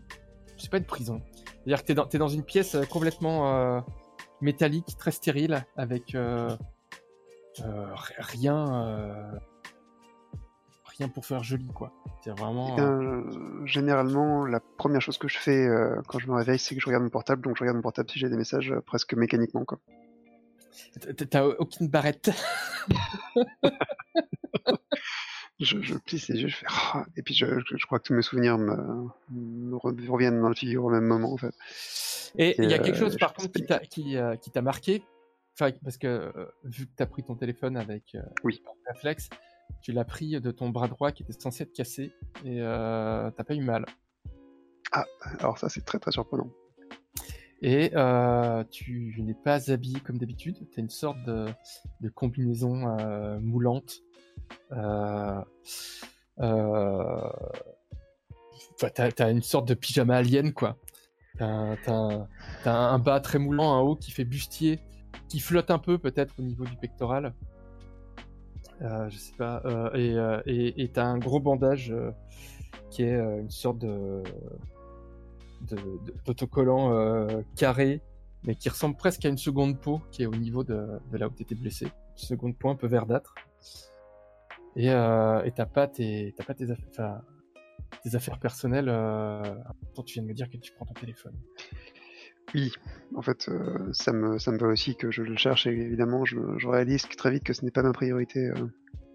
C'est 0.58 0.70
pas 0.70 0.78
une 0.78 0.86
prison. 0.86 1.22
C'est-à-dire 1.46 1.82
que 1.82 1.86
t'es 1.88 1.94
dans, 1.94 2.06
t'es 2.06 2.18
dans 2.18 2.28
une 2.30 2.44
pièce 2.44 2.78
complètement 2.90 3.84
métallique, 4.42 4.96
très 4.98 5.12
stérile, 5.12 5.66
avec 5.76 6.16
rien, 8.18 8.86
euh, 8.88 9.32
rien 10.86 11.10
pour 11.10 11.26
faire 11.26 11.44
joli, 11.44 11.68
quoi. 11.68 11.92
C'est 12.24 12.32
vraiment. 12.32 12.76
Eh 12.78 12.82
euh, 12.82 13.24
euh, 13.24 13.66
généralement, 13.66 14.46
la 14.46 14.60
première 14.60 15.02
chose 15.02 15.18
que 15.18 15.28
je 15.28 15.38
fais 15.38 15.68
euh, 15.68 16.02
quand 16.08 16.20
je 16.20 16.28
me 16.28 16.36
réveille, 16.36 16.60
c'est 16.60 16.76
que 16.76 16.82
je 16.82 16.86
regarde 16.86 17.04
mon 17.04 17.10
portable. 17.10 17.42
Donc, 17.42 17.58
je 17.58 17.62
regarde 17.62 17.78
mon 17.78 17.82
portable 17.82 18.10
si 18.10 18.20
j'ai 18.20 18.30
des 18.30 18.38
messages 18.38 18.72
euh, 18.72 18.82
presque 18.82 19.14
mécaniquement. 19.14 19.66
Quoi. 19.66 19.80
T'as 21.30 21.46
aucune 21.46 21.88
barrette. 21.88 22.32
Je, 25.60 25.80
je 25.80 25.94
plisse 25.94 26.28
les 26.28 26.42
yeux, 26.42 26.48
je 26.48 26.56
fais 26.56 26.66
Ah 26.70 27.06
et 27.16 27.22
puis 27.22 27.36
je, 27.36 27.46
crois 27.86 28.00
que 28.00 28.06
tous 28.06 28.16
mes 28.16 28.24
souvenirs 28.24 28.58
me, 28.58 28.76
me 29.30 29.76
re- 29.76 30.10
reviennent 30.10 30.42
dans 30.42 30.50
le 30.50 30.56
figure 30.56 30.86
au 30.86 30.90
même 30.90 31.06
moment. 31.06 31.32
En 31.32 31.38
fait. 31.38 31.54
Et 32.36 32.56
il 32.58 32.70
y 32.70 32.74
a 32.74 32.80
quelque 32.80 32.96
euh, 32.96 33.00
chose 33.00 33.16
par 33.18 33.34
contre 33.34 33.52
qui 33.52 33.66
t'a 33.68 33.80
euh, 33.80 34.62
marqué, 34.64 35.04
parce 35.84 35.98
que 35.98 36.08
euh, 36.08 36.46
vu 36.64 36.88
que 36.88 36.92
t'as 36.96 37.06
pris 37.06 37.24
ton 37.24 37.36
téléphone 37.36 37.78
avec 37.78 38.16
euh, 38.16 38.22
Oui. 38.44 38.62
ton 38.66 38.72
réflexe, 38.92 39.30
tu 39.82 39.92
l'as 39.92 40.06
pris 40.06 40.40
de 40.42 40.52
ton 40.52 40.70
bras 40.70 40.88
droit 40.88 41.12
qui 41.12 41.24
était 41.24 41.34
censé 41.34 41.64
être 41.64 41.74
cassé 41.74 42.12
et 42.44 42.62
euh, 42.62 43.30
t'as 43.32 43.44
pas 43.44 43.54
eu 43.56 43.62
mal. 43.62 43.86
Alors, 45.40 45.58
ça, 45.58 45.70
c'est 45.70 45.86
très 45.86 46.00
très 46.00 46.12
surprenant. 46.12 46.50
Et 47.62 47.92
euh, 47.96 48.64
tu 48.72 49.16
n'es 49.20 49.36
pas 49.36 49.72
habillé 49.72 50.00
comme 50.00 50.18
d'habitude, 50.18 50.58
t'as 50.74 50.82
une 50.82 50.90
sorte 50.90 51.24
de, 51.26 51.46
de 52.02 52.10
combinaison 52.10 52.98
euh, 53.00 53.40
moulante. 53.40 54.02
Euh, 54.72 55.42
t'as, 58.78 59.12
t'as 59.12 59.32
une 59.32 59.44
sorte 59.44 59.68
de 59.68 59.74
pyjama 59.76 60.18
alien 60.18 60.54
quoi. 60.54 60.78
T'as, 61.38 61.76
t'as 62.64 62.72
un 62.74 63.00
bas 63.00 63.20
très 63.20 63.40
moulant, 63.40 63.74
un 63.74 63.80
haut 63.82 63.96
qui 63.96 64.12
fait 64.12 64.26
bustier, 64.26 64.80
qui 65.32 65.40
flotte 65.40 65.72
un 65.72 65.80
peu 65.80 65.98
peut-être 65.98 66.34
au 66.40 66.42
niveau 66.42 66.66
du 66.66 66.76
pectoral. 66.76 67.34
Euh, 68.82 69.10
je 69.10 69.18
sais 69.18 69.34
pas. 69.38 69.62
euh, 69.64 69.90
et, 69.94 70.14
euh, 70.18 70.42
et, 70.46 70.90
t'as 70.90 71.06
un 71.06 71.20
gros 71.20 71.40
bandage 71.40 71.96
qui 72.90 73.04
est 73.04 73.18
une 73.18 73.50
sorte 73.50 73.80
de, 73.80 74.24
d'autocollant 76.26 77.30
carré, 77.56 78.02
mais 78.44 78.56
qui 78.56 78.68
ressemble 78.68 78.98
presque 78.98 79.24
à 79.24 79.30
une 79.30 79.38
seconde 79.38 79.80
peau 79.80 80.02
qui 80.12 80.24
est 80.24 80.26
au 80.26 80.36
niveau 80.36 80.66
de, 80.66 81.00
là 81.14 81.28
où 81.28 81.32
t'étais 81.32 81.56
blessé. 81.56 81.88
Seconde 82.16 82.58
peau 82.58 82.70
un 82.70 82.76
peu 82.76 82.88
verdâtre. 82.88 83.34
Et 84.76 84.88
t'as 84.88 85.66
pas 85.66 85.88
tes, 85.88 86.36
affaires, 86.38 87.22
tes 88.04 88.16
affaires 88.16 88.40
personnelles. 88.40 88.90
Attends, 88.90 90.04
tu 90.04 90.16
viens 90.16 90.24
de 90.24 90.28
me 90.28 90.34
dire 90.34 90.50
que 90.50 90.58
tu 90.58 90.74
prends 90.74 90.86
ton 90.86 90.94
téléphone. 90.94 91.38
Oui, 92.54 92.72
en 93.16 93.22
fait, 93.22 93.48
euh, 93.50 93.90
ça, 93.94 94.12
me, 94.12 94.38
ça 94.40 94.52
me 94.52 94.58
va 94.58 94.68
aussi 94.68 94.96
que 94.96 95.10
je 95.12 95.24
le 95.24 95.38
cherche 95.38 95.68
et 95.68 95.72
évidemment, 95.72 96.26
je, 96.26 96.38
je 96.58 96.68
réalise 96.68 97.04
très 97.08 97.32
vite 97.32 97.44
que 97.44 97.54
ce 97.54 97.64
n'est 97.64 97.72
pas 97.72 97.84
ma 97.84 97.94
priorité. 97.94 98.48
euh. 98.50 98.68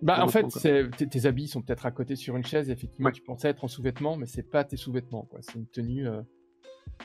Bah, 0.02 0.22
en 0.22 0.28
fait, 0.28 0.50
c'est, 0.50 0.90
tes, 0.96 1.06
tes 1.08 1.26
habits 1.26 1.48
sont 1.48 1.62
peut-être 1.62 1.86
à 1.86 1.90
côté 1.90 2.16
sur 2.16 2.36
une 2.36 2.44
chaise. 2.44 2.70
Effectivement, 2.70 3.06
Ouais. 3.06 3.12
tu 3.12 3.22
pensais 3.22 3.48
être 3.48 3.64
en 3.64 3.68
sous-vêtements, 3.68 4.16
mais 4.16 4.26
c'est 4.26 4.42
pas 4.42 4.64
tes 4.64 4.76
sous-vêtements. 4.76 5.24
Quoi. 5.24 5.40
C'est 5.42 5.54
une 5.54 5.66
tenue. 5.66 6.06
euh, 6.06 6.22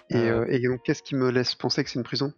Et, 0.10 0.56
et 0.56 0.68
donc, 0.68 0.82
qu'est-ce 0.84 1.02
qui 1.04 1.16
me 1.16 1.32
laisse 1.32 1.56
penser 1.56 1.84
que 1.84 1.90
c'est 1.90 2.00
une 2.00 2.04
prison? 2.04 2.34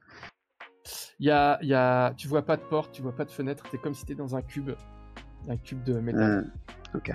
Y 1.19 1.29
a, 1.31 1.57
y 1.61 1.73
a, 1.73 2.13
tu 2.17 2.27
vois 2.27 2.43
pas 2.43 2.57
de 2.57 2.61
porte, 2.61 2.93
tu 2.93 3.01
vois 3.01 3.15
pas 3.15 3.25
de 3.25 3.31
fenêtre, 3.31 3.63
t'es 3.71 3.77
comme 3.77 3.93
si 3.93 4.01
t'étais 4.05 4.17
dans 4.17 4.35
un 4.35 4.41
cube, 4.41 4.71
un 5.47 5.57
cube 5.57 5.83
de 5.83 5.93
métal. 5.99 6.51
Hmm, 6.93 6.97
Ok. 6.97 7.11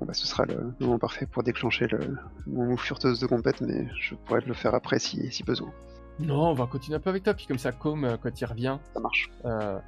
Bah, 0.00 0.14
ce 0.14 0.26
sera 0.26 0.46
le 0.46 0.72
moment 0.80 0.98
parfait 0.98 1.26
pour 1.26 1.42
déclencher 1.42 1.86
le, 1.86 2.16
mon 2.46 2.64
move 2.66 2.80
furteuse 2.80 3.20
de 3.20 3.26
compète, 3.26 3.60
mais 3.60 3.86
je 4.00 4.14
pourrais 4.14 4.40
le 4.40 4.54
faire 4.54 4.74
après 4.74 4.98
si, 4.98 5.30
si 5.30 5.42
besoin. 5.44 5.70
Non, 6.18 6.48
on 6.50 6.54
va 6.54 6.66
continuer 6.66 6.96
un 6.96 7.00
peu 7.00 7.10
avec 7.10 7.22
toi, 7.22 7.34
puis 7.34 7.46
comme 7.46 7.58
ça, 7.58 7.70
comme 7.72 8.04
euh, 8.04 8.16
quand 8.16 8.40
il 8.40 8.44
revient, 8.44 8.78
Ça 8.94 9.00
marche. 9.00 9.30
euh, 9.44 9.78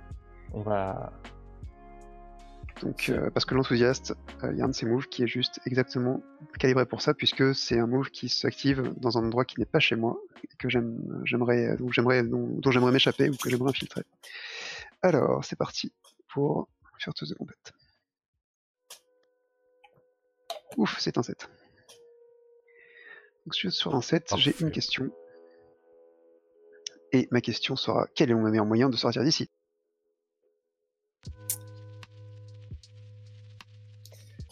on 0.53 0.61
va. 0.61 1.13
Donc, 2.83 3.09
euh, 3.09 3.31
parce 3.31 3.45
que 3.45 3.55
l'enthousiaste, 3.55 4.15
euh, 4.43 4.51
il 4.53 4.59
y 4.59 4.61
a 4.61 4.65
un 4.65 4.69
de 4.69 4.75
ces 4.75 4.87
moves 4.87 5.07
qui 5.09 5.23
est 5.23 5.27
juste 5.27 5.61
exactement 5.67 6.21
calibré 6.59 6.85
pour 6.85 7.01
ça, 7.01 7.15
puisque 7.15 7.55
c'est 7.55 7.79
un 7.79 7.87
move 7.87 8.11
qui 8.11 8.29
s'active 8.29 8.93
dans 8.99 9.19
un 9.19 9.25
endroit 9.25 9.45
qui 9.45 9.59
n'est 9.61 9.67
pas 9.67 9.79
chez 9.81 9.97
moi, 9.97 10.19
et 10.45 10.57
que 10.59 10.69
j'aimerais, 10.69 11.77
dont, 12.25 12.49
dont 12.59 12.71
j'aimerais 12.71 12.93
m'échapper 12.93 13.31
ou 13.31 13.37
que 13.37 13.49
j'aimerais 13.49 13.71
infiltrer. 13.71 14.03
Alors, 15.01 15.45
c'est 15.45 15.57
parti 15.57 15.93
pour 16.29 16.69
Furteuse 16.99 17.31
de 17.31 17.35
compète. 17.35 17.73
Ouf, 20.77 20.97
c'est 20.99 21.19
un 21.19 21.23
7. 21.23 21.49
Donc, 23.47 23.55
sur 23.55 23.95
un 23.95 24.01
7, 24.03 24.35
j'ai 24.37 24.55
une 24.61 24.71
question. 24.71 25.11
Et 27.13 27.29
ma 27.31 27.41
question 27.41 27.77
sera 27.77 28.07
quel 28.15 28.31
est 28.31 28.35
mon 28.35 28.49
meilleur 28.49 28.65
moyen 28.65 28.89
de 28.89 28.97
sortir 28.97 29.23
d'ici? 29.23 29.51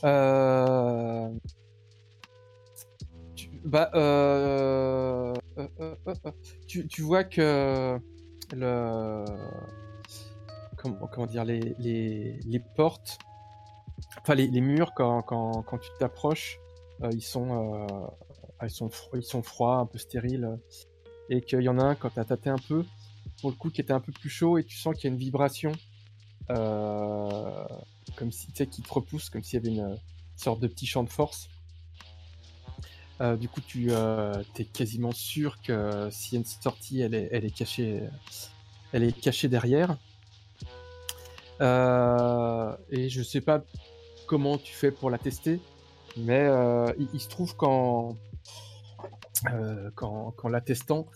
Euh... 0.04 1.28
Tu... 3.34 3.48
Bah, 3.64 3.90
euh... 3.94 5.34
euh, 5.58 5.68
euh, 5.80 5.94
euh, 6.06 6.14
euh, 6.26 6.30
Tu, 6.66 6.86
tu 6.86 7.02
vois 7.02 7.24
que 7.24 7.98
le 8.52 9.24
comment, 10.76 11.06
comment 11.06 11.26
dire 11.26 11.44
les, 11.44 11.60
les, 11.78 12.40
les 12.44 12.60
portes, 12.76 13.18
enfin 14.18 14.34
les, 14.34 14.60
murs 14.60 14.92
quand, 14.94 15.22
quand, 15.22 15.62
quand 15.62 15.78
tu 15.78 15.90
t'approches, 15.98 16.58
euh, 17.02 17.10
ils 17.12 17.22
sont 17.22 17.86
euh, 17.88 18.06
ils 18.62 18.70
sont 18.70 18.90
ils 19.14 19.22
sont 19.22 19.42
froids, 19.42 19.76
un 19.76 19.86
peu 19.86 19.98
stériles, 19.98 20.58
et 21.28 21.40
qu'il 21.40 21.62
y 21.62 21.68
en 21.68 21.78
a 21.78 21.84
un 21.84 21.94
quand 21.94 22.10
t'as 22.10 22.24
tâté 22.24 22.50
un 22.50 22.58
peu, 22.58 22.84
pour 23.40 23.50
le 23.50 23.56
coup 23.56 23.70
qui 23.70 23.80
était 23.80 23.92
un 23.92 24.00
peu 24.00 24.12
plus 24.12 24.28
chaud 24.28 24.58
et 24.58 24.64
tu 24.64 24.76
sens 24.76 24.94
qu'il 24.94 25.04
y 25.04 25.06
a 25.10 25.14
une 25.14 25.20
vibration. 25.20 25.72
Euh, 26.50 27.64
comme 28.16 28.32
si 28.32 28.48
tu 28.48 28.56
sais 28.56 28.66
qui 28.66 28.82
te 28.82 28.92
repousse, 28.92 29.30
comme 29.30 29.42
s'il 29.42 29.62
y 29.62 29.62
avait 29.62 29.74
une 29.74 29.96
sorte 30.36 30.60
de 30.60 30.66
petit 30.66 30.86
champ 30.86 31.04
de 31.04 31.08
force. 31.08 31.48
Du 33.38 33.50
coup, 33.50 33.60
tu 33.60 33.92
es 33.92 34.64
quasiment 34.64 35.12
sûr 35.12 35.60
que 35.60 36.08
s'il 36.10 36.34
y 36.34 36.36
a 36.36 36.40
une 36.40 36.46
sortie, 36.46 37.00
elle 37.02 37.14
est, 37.14 37.28
elle 37.30 37.44
est 37.44 37.54
cachée, 37.54 38.02
elle 38.92 39.04
est 39.04 39.12
cachée 39.12 39.48
derrière. 39.48 39.98
Et 41.60 43.08
je 43.08 43.22
sais 43.22 43.42
pas 43.42 43.62
comment 44.30 44.58
tu 44.58 44.72
fais 44.72 44.92
pour 44.92 45.10
la 45.10 45.18
tester, 45.18 45.58
mais 46.16 46.44
euh, 46.46 46.86
il, 47.00 47.08
il 47.12 47.20
se 47.20 47.28
trouve 47.28 47.56
qu'en 47.56 48.16
euh, 49.52 49.90
la 50.48 50.60
testant, 50.60 51.06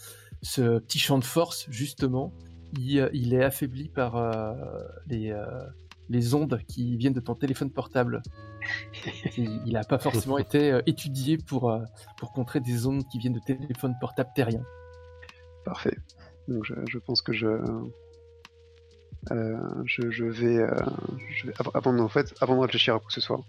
ce 0.42 0.80
petit 0.80 0.98
champ 0.98 1.18
de 1.18 1.24
force, 1.24 1.70
justement, 1.70 2.32
il, 2.76 3.08
il 3.12 3.32
est 3.32 3.44
affaibli 3.44 3.88
par 3.88 4.16
euh, 4.16 4.52
les, 5.06 5.30
euh, 5.30 5.46
les 6.08 6.34
ondes 6.34 6.58
qui 6.66 6.96
viennent 6.96 7.12
de 7.12 7.20
ton 7.20 7.36
téléphone 7.36 7.70
portable. 7.70 8.20
il 9.36 9.72
n'a 9.72 9.84
pas 9.84 10.00
forcément 10.00 10.38
été 10.38 10.72
euh, 10.72 10.82
étudié 10.86 11.38
pour, 11.38 11.70
euh, 11.70 11.84
pour 12.16 12.32
contrer 12.32 12.58
des 12.58 12.88
ondes 12.88 13.04
qui 13.12 13.20
viennent 13.20 13.34
de 13.34 13.46
téléphones 13.46 13.94
portables 14.00 14.32
terriens. 14.34 14.64
Parfait. 15.64 15.96
Donc 16.48 16.64
je, 16.64 16.74
je 16.90 16.98
pense 16.98 17.22
que 17.22 17.32
je, 17.32 17.46
euh, 19.30 19.56
je, 19.84 20.24
vais, 20.24 20.58
euh, 20.58 20.70
je 21.30 21.50
avant, 21.74 21.98
en 21.98 22.08
fait, 22.08 22.34
avant 22.40 22.56
de 22.56 22.60
réfléchir 22.60 22.94
à 22.94 22.98
quoi 22.98 23.08
que 23.08 23.12
ce 23.12 23.20
soit. 23.20 23.40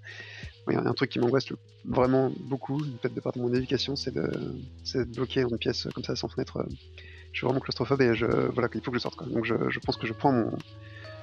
Il 0.68 0.74
y 0.74 0.78
a 0.78 0.82
un 0.82 0.94
truc 0.94 1.12
qui 1.12 1.20
m'angoisse 1.20 1.48
vraiment 1.84 2.32
beaucoup, 2.40 2.80
peut-être 2.80 3.14
de 3.14 3.20
part 3.20 3.34
de 3.34 3.40
mon 3.40 3.54
éducation, 3.54 3.96
c'est 3.96 4.14
de, 4.14 4.30
c'est 4.84 5.08
bloquer 5.12 5.42
une 5.42 5.58
pièce 5.58 5.88
comme 5.94 6.04
ça 6.04 6.16
sans 6.16 6.28
fenêtre. 6.28 6.58
euh. 6.58 6.66
Je 7.32 7.40
suis 7.40 7.46
vraiment 7.46 7.60
claustrophobe 7.60 8.02
et 8.02 8.12
il 8.14 8.82
faut 8.82 8.92
que 8.92 8.98
je 8.98 9.02
sorte. 9.02 9.18
Quoi. 9.18 9.28
Donc 9.28 9.44
je, 9.44 9.80
pense 9.80 9.98
que 9.98 10.08
je 10.08 10.14
prends 10.14 10.32
mon, 10.32 10.58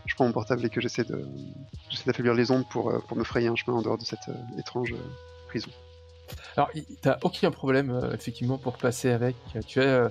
je 0.06 0.14
prends 0.14 0.26
mon 0.26 0.32
portable 0.32 0.64
et 0.64 0.68
que 0.68 0.80
j'essaie 0.80 1.04
d'affaiblir 2.06 2.34
les 2.34 2.50
ondes 2.50 2.68
pour, 2.68 2.90
euh, 2.90 2.98
pour 3.08 3.16
me 3.16 3.24
frayer 3.24 3.48
un 3.48 3.56
chemin 3.56 3.78
en 3.78 3.82
dehors 3.82 3.98
de 3.98 4.04
cette 4.04 4.28
étrange 4.58 4.94
prison. 5.48 5.70
Alors, 6.56 6.70
t'as 7.00 7.18
aucun 7.22 7.50
problème, 7.50 8.10
effectivement, 8.14 8.58
pour 8.58 8.76
passer 8.76 9.10
avec. 9.10 9.36
Tu 9.66 9.80
euh, 9.80 10.08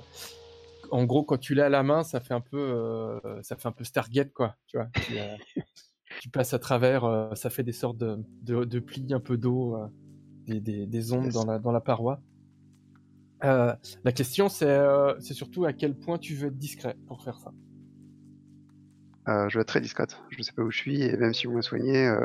en 0.92 1.06
gros, 1.06 1.24
quand 1.24 1.38
tu 1.38 1.54
l'as 1.56 1.66
à 1.66 1.70
la 1.70 1.84
main, 1.84 2.04
ça 2.04 2.20
fait 2.20 2.34
un 2.34 2.42
peu, 2.42 2.58
euh, 2.60 3.20
ça 3.44 3.56
fait 3.56 3.68
un 3.68 3.72
peu 3.72 3.84
Stargate, 3.84 4.34
quoi. 4.34 4.56
Tu 4.68 4.78
vois, 4.78 4.88
tu, 5.02 5.18
euh, 5.18 5.36
tu 6.20 6.30
passes 6.30 6.54
à 6.54 6.60
travers, 6.60 7.06
euh, 7.06 7.34
ça 7.36 7.50
fait 7.50 7.64
des 7.64 7.72
sortes 7.72 7.98
de, 7.98 8.18
de, 8.44 8.66
de 8.66 8.80
plis 8.80 9.08
un 9.14 9.20
peu 9.20 9.38
d'eau, 9.38 9.76
euh, 9.78 9.88
des, 10.48 10.60
des, 10.60 10.86
des 10.88 11.14
ondes 11.14 11.26
Yes. 11.26 11.34
dans 11.34 11.46
la, 11.46 11.60
dans 11.60 11.72
la 11.72 11.82
paroi. 11.82 12.22
La 13.44 14.12
question, 14.14 14.50
c'est 14.50 14.80
c'est 15.20 15.34
surtout 15.34 15.66
à 15.66 15.74
quel 15.74 15.96
point 15.98 16.20
tu 16.20 16.36
veux 16.36 16.50
être 16.50 16.58
discret 16.60 16.96
pour 17.08 17.24
faire 17.24 17.40
ça. 17.40 17.52
Je 19.50 19.58
vais 19.58 19.62
être 19.62 19.68
très 19.68 19.82
discrète. 19.82 20.22
Je 20.30 20.38
ne 20.38 20.44
sais 20.44 20.52
pas 20.52 20.62
où 20.62 20.70
je 20.70 20.78
suis 20.78 21.02
et 21.02 21.18
même 21.18 21.34
si 21.34 21.48
vous 21.48 21.54
me 21.54 21.64
soignez, 21.64 22.16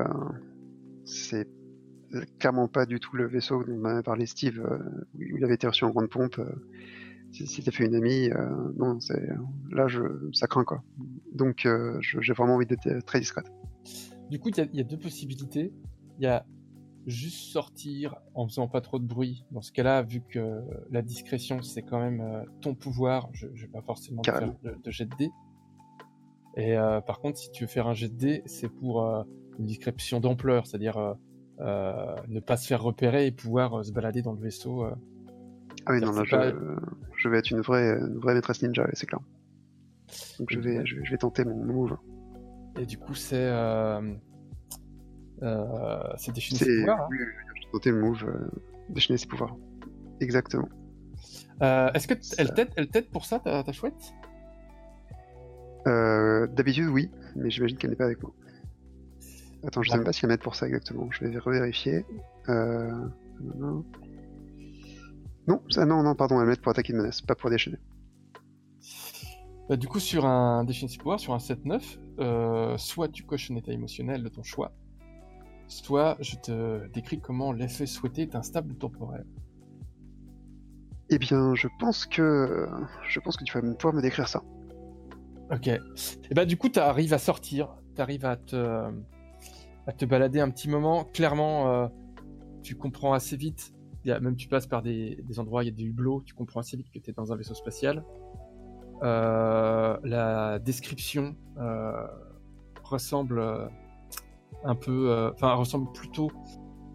c'est 1.07 1.49
clairement 2.39 2.69
pas 2.69 2.85
du 2.85 3.01
tout 3.01 3.17
le 3.17 3.27
vaisseau 3.27 3.64
dont 3.64 3.79
m'avait 3.79 4.03
parlé 4.03 4.27
Steve, 4.27 4.61
où 5.14 5.21
il 5.39 5.43
avait 5.43 5.55
été 5.55 5.67
reçu 5.67 5.85
en 5.85 5.91
grande 5.91 6.11
pompe. 6.11 6.39
Si 7.37 7.47
si 7.47 7.62
t'as 7.62 7.70
fait 7.70 7.84
une 7.87 7.95
amie, 7.95 8.30
euh, 8.30 8.72
non, 8.76 8.99
c'est 9.01 9.28
là, 9.70 9.87
je, 9.89 10.01
ça 10.32 10.47
craint 10.47 10.64
quoi. 10.64 10.82
Donc, 11.32 11.66
euh, 11.66 11.99
j'ai 12.01 12.32
vraiment 12.32 12.55
envie 12.55 12.66
d'être 12.66 13.05
très 13.05 13.20
discrète. 13.20 13.53
Du 14.30 14.39
coup, 14.39 14.49
il 14.49 14.57
y, 14.57 14.61
a- 14.61 14.66
il 14.72 14.76
y 14.76 14.80
a 14.80 14.84
deux 14.84 14.99
possibilités. 14.99 15.72
Il 16.18 16.24
y 16.24 16.26
a 16.26 16.45
juste 17.07 17.53
sortir 17.53 18.16
en 18.34 18.49
faisant 18.49 18.66
pas 18.68 18.80
trop 18.80 18.99
de 18.99 19.05
bruit. 19.07 19.45
Dans 19.53 19.61
ce 19.62 19.70
cas-là, 19.70 20.03
vu 20.03 20.22
que 20.28 20.61
la 20.91 21.03
discrétion, 21.03 21.62
c'est 21.62 21.82
quand 21.82 22.01
même 22.01 22.20
euh, 22.20 22.43
ton 22.62 22.74
pouvoir, 22.74 23.28
je, 23.32 23.47
je 23.55 23.66
vais 23.66 23.72
pas 23.72 23.82
forcément 23.82 24.22
te 24.22 24.30
faire 24.41 24.55
de, 24.64 24.74
de 24.82 24.91
jet 24.91 25.05
de 25.05 25.14
dés. 25.16 25.30
Et 26.57 26.74
par 27.07 27.20
contre, 27.20 27.37
si 27.39 27.51
tu 27.51 27.64
veux 27.64 27.68
faire 27.68 27.87
un 27.87 27.93
jet 27.93 28.09
de 28.09 28.16
dés, 28.16 28.43
c'est 28.47 28.70
pour 28.70 29.03
une 29.59 29.66
discrétion 29.66 30.20
d'ampleur, 30.20 30.66
c'est-à-dire 30.66 31.14
ne 31.61 32.41
pas 32.41 32.57
se 32.57 32.66
faire 32.66 32.82
repérer 32.82 33.26
et 33.26 33.30
pouvoir 33.30 33.84
se 33.84 33.93
balader 33.93 34.22
dans 34.22 34.32
le 34.32 34.41
vaisseau. 34.41 34.87
Ah 35.87 35.93
oui, 35.93 36.01
non, 36.01 36.12
là, 36.12 36.22
je, 36.24 36.30
pas- 36.37 36.53
je 37.16 37.28
vais 37.28 37.39
être 37.39 37.51
une 37.51 37.61
vraie, 37.61 37.99
une 37.99 38.18
vraie 38.18 38.34
maîtresse 38.34 38.62
ninja, 38.62 38.87
c'est 38.93 39.07
clair. 39.07 39.20
Donc, 40.39 40.51
je 40.51 40.59
vais, 40.61 40.84
je 40.87 40.97
vais, 40.97 41.05
je 41.05 41.11
vais 41.11 41.18
tenter 41.18 41.45
mon, 41.45 41.57
move. 41.64 41.97
Et 42.78 42.87
du 42.87 42.99
coup, 42.99 43.14
c'est 43.14 43.37
euh, 43.41 44.01
euh, 45.43 46.03
c'est 46.16 46.32
déchaîner 46.32 46.59
ses 46.59 46.78
pouvoirs. 46.80 47.03
hein. 47.03 47.09
oui, 47.11 47.18
tenter 47.72 47.91
le 47.91 48.01
move, 48.01 48.24
euh, 48.26 48.49
déchaîner 48.91 49.16
ses 49.18 49.26
pouvoirs. 49.26 49.57
Exactement. 50.20 50.68
Euh, 51.62 51.91
Est-ce 51.95 52.07
que 52.09 52.14
elle 52.39 52.53
t'aide, 52.53 52.68
elle 52.76 52.89
t'aide 52.89 53.09
pour 53.11 53.24
ça, 53.24 53.39
ta, 53.39 53.62
ta 53.62 53.72
chouette? 53.72 54.12
Euh, 55.87 56.47
D'habitude, 56.49 56.89
oui, 56.89 57.11
mais 57.37 57.49
j'imagine 57.51 57.76
qu'elle 57.78 57.91
n'est 57.91 57.97
pas 57.97 58.05
avec 58.07 58.22
moi. 58.22 58.32
Attends, 59.66 59.82
je 59.82 59.89
sais 59.91 59.95
Ah. 59.95 59.99
même 59.99 60.05
pas 60.07 60.12
si 60.12 60.24
elle 60.24 60.30
m'aide 60.30 60.41
pour 60.43 60.55
ça 60.55 60.66
exactement. 60.66 61.09
Je 61.11 61.24
vais 61.24 61.39
revérifier. 61.39 62.05
Euh... 62.49 62.91
Non, 63.57 63.84
non, 65.47 65.63
ça, 65.71 65.85
non, 65.85 66.03
non, 66.03 66.15
pardon, 66.15 66.41
elle 66.41 66.49
m'aide 66.49 66.61
pour 66.61 66.71
attaquer 66.71 66.93
une 66.93 66.99
menace, 66.99 67.21
pas 67.21 67.35
pour 67.35 67.51
déchaîner. 67.51 67.79
Bah, 69.69 69.77
du 69.77 69.89
coup, 69.89 70.01
sur 70.01 70.27
un 70.27 70.65
ses 70.69 70.99
pouvoirs, 70.99 71.21
sur 71.21 71.35
un 71.35 71.39
7-9, 71.39 71.99
euh, 72.21 72.77
soit 72.79 73.09
tu 73.09 73.25
coches 73.25 73.51
un 73.51 73.57
état 73.57 73.73
émotionnel 73.73 74.23
de 74.23 74.29
ton 74.29 74.43
choix, 74.43 74.73
soit 75.67 76.17
je 76.21 76.37
te 76.37 76.87
décris 76.89 77.21
comment 77.21 77.53
l'effet 77.53 77.87
souhaité 77.87 78.23
est 78.23 78.35
instable 78.37 78.73
ou 78.73 78.75
temporaire. 78.75 79.25
Eh 81.11 81.19
bien, 81.19 81.55
je 81.55 81.69
pense 81.79 82.07
que 82.07 82.69
je 83.09 83.21
pense 83.21 83.37
que 83.37 83.45
tu 83.45 83.59
vas 83.59 83.75
pouvoir 83.75 83.95
me 83.95 84.03
décrire 84.03 84.29
ça. 84.29 84.43
Ok. 85.53 85.69
Et 85.69 86.35
bah 86.35 86.45
du 86.45 86.57
coup, 86.57 86.69
tu 86.69 86.81
arrives 86.81 87.15
à 87.15 87.19
sortir, 87.19 87.77
tu 87.95 88.03
arrives 88.03 88.25
à 88.25 88.37
te, 88.37 88.91
à 89.87 89.93
te 89.93 90.05
balader 90.05 90.41
un 90.41 90.51
petit 90.51 90.69
moment. 90.69 91.05
Clairement, 91.05 91.73
euh, 91.73 91.89
tu 92.63 92.75
comprends 92.75 93.13
assez 93.13 93.37
vite. 93.37 93.73
Même 94.07 94.37
tu 94.37 94.49
passes 94.49 94.67
par 94.67 94.83
des, 94.83 95.19
endroits, 95.39 95.65
il 95.65 95.67
y 95.67 95.71
a 95.71 95.75
des 95.75 95.85
hublots, 95.85 96.23
tu 96.25 96.35
comprends 96.35 96.61
assez 96.61 96.77
vite 96.77 96.91
que 96.93 96.99
tu 96.99 97.11
es 97.11 97.13
dans 97.13 97.33
un 97.33 97.37
vaisseau 97.37 97.55
spatial. 97.55 98.05
Euh, 99.03 99.97
la 100.05 100.59
description 100.59 101.37
euh, 101.59 102.07
ressemble 102.83 103.41
euh, 103.41 103.67
un 104.65 104.75
peu, 104.75 105.31
enfin 105.35 105.55
ressemble 105.55 105.93
plutôt 105.93 106.31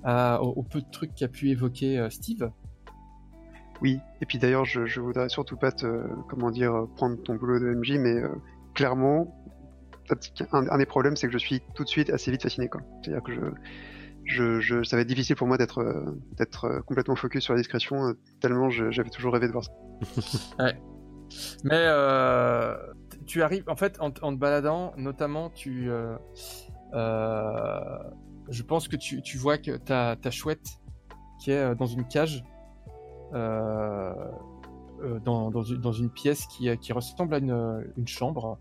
au, 0.06 0.64
peu 0.64 0.82
de 0.82 0.90
trucs 0.92 1.14
qu'a 1.14 1.28
pu 1.28 1.50
évoquer 1.50 2.08
Steve. 2.10 2.52
Oui, 3.82 4.00
et 4.22 4.26
puis 4.26 4.38
d'ailleurs, 4.38 4.66
je, 4.66 5.00
voudrais 5.00 5.30
surtout 5.30 5.58
pas 5.58 5.72
te, 5.72 6.08
comment 6.30 6.52
dire, 6.52 6.88
prendre 6.96 7.22
ton 7.22 7.36
boulot 7.36 7.60
de 7.60 7.74
MJ, 7.74 7.98
mais 7.98 8.22
clairement, 8.74 9.36
un, 10.52 10.68
un- 10.70 10.78
des 10.78 10.86
problèmes, 10.86 11.16
c'est 11.16 11.28
que 11.28 11.34
je 11.34 11.38
suis 11.38 11.62
tout 11.76 11.84
de 11.84 11.90
suite 11.90 12.10
assez 12.10 12.32
vite 12.32 12.44
fasciné. 12.44 12.70
C'est-à-dire 13.04 13.24
que 13.24 13.34
je, 13.34 13.42
je, 14.26 14.60
je, 14.60 14.84
ça 14.84 14.96
va 14.96 15.02
être 15.02 15.08
difficile 15.08 15.36
pour 15.36 15.48
moi 15.48 15.58
d'être, 15.58 15.80
euh, 15.80 16.20
d'être 16.38 16.66
euh, 16.66 16.82
complètement 16.82 17.16
focus 17.16 17.44
sur 17.44 17.54
la 17.54 17.60
discrétion, 17.60 18.08
euh, 18.08 18.14
tellement 18.40 18.70
je- 18.70 18.92
j'avais 18.92 19.10
toujours 19.10 19.34
rêvé 19.34 19.48
de 19.48 19.52
voir 19.52 19.66
ça. 19.66 19.72
Mais 21.64 21.72
euh, 21.74 22.76
tu 23.26 23.42
arrives, 23.42 23.64
en 23.68 23.76
fait, 23.76 23.98
en, 24.00 24.08
en, 24.22 24.34
te 24.34 24.38
baladant, 24.38 24.94
notamment, 24.98 25.50
tu, 25.50 25.90
euh, 25.90 26.18
euh, 26.94 27.80
je 28.50 28.64
pense 28.64 28.88
que 28.88 28.96
tu, 28.98 29.22
tu 29.22 29.38
vois 29.38 29.58
que 29.58 29.78
ta, 29.78 30.16
ta 30.18 30.30
chouette 30.32 30.68
qui 31.40 31.52
est 31.52 31.76
dans 31.76 31.86
une 31.86 32.06
cage, 32.08 32.44
dans, 33.32 34.14
dans, 35.24 35.64
une, 35.64 35.78
dans, 35.78 35.94
une, 35.94 36.10
pièce 36.10 36.46
qui, 36.48 36.78
qui 36.78 36.94
ressemble 36.94 37.34
à 37.34 37.38
une, 37.38 37.92
une 37.98 38.08
chambre 38.08 38.60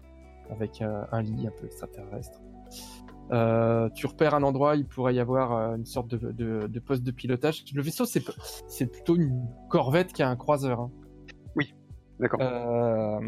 avec 0.51 0.81
un 0.81 1.23
lit 1.23 1.47
un 1.47 1.51
peu 1.51 1.67
extraterrestre. 1.67 2.40
Euh, 3.33 3.89
tu 3.91 4.07
repères 4.07 4.35
un 4.35 4.43
endroit, 4.43 4.77
il 4.77 4.87
pourrait 4.87 5.15
y 5.15 5.21
avoir 5.21 5.53
euh, 5.53 5.77
une 5.77 5.87
sorte 5.87 6.09
de, 6.09 6.33
de, 6.33 6.67
de, 6.67 6.81
poste 6.81 7.03
de 7.03 7.11
pilotage. 7.11 7.65
Le 7.73 7.83
vaisseau, 7.83 8.05
c'est, 8.05 8.25
c'est 8.67 8.87
plutôt 8.87 9.17
une 9.17 9.47
corvette 9.69 10.13
qui 10.13 10.23
a 10.23 10.29
un 10.29 10.37
croiseur. 10.37 10.81
Hein. 10.81 10.91
Oui, 11.55 11.75
d'accord. 12.19 12.41
Euh... 12.43 13.21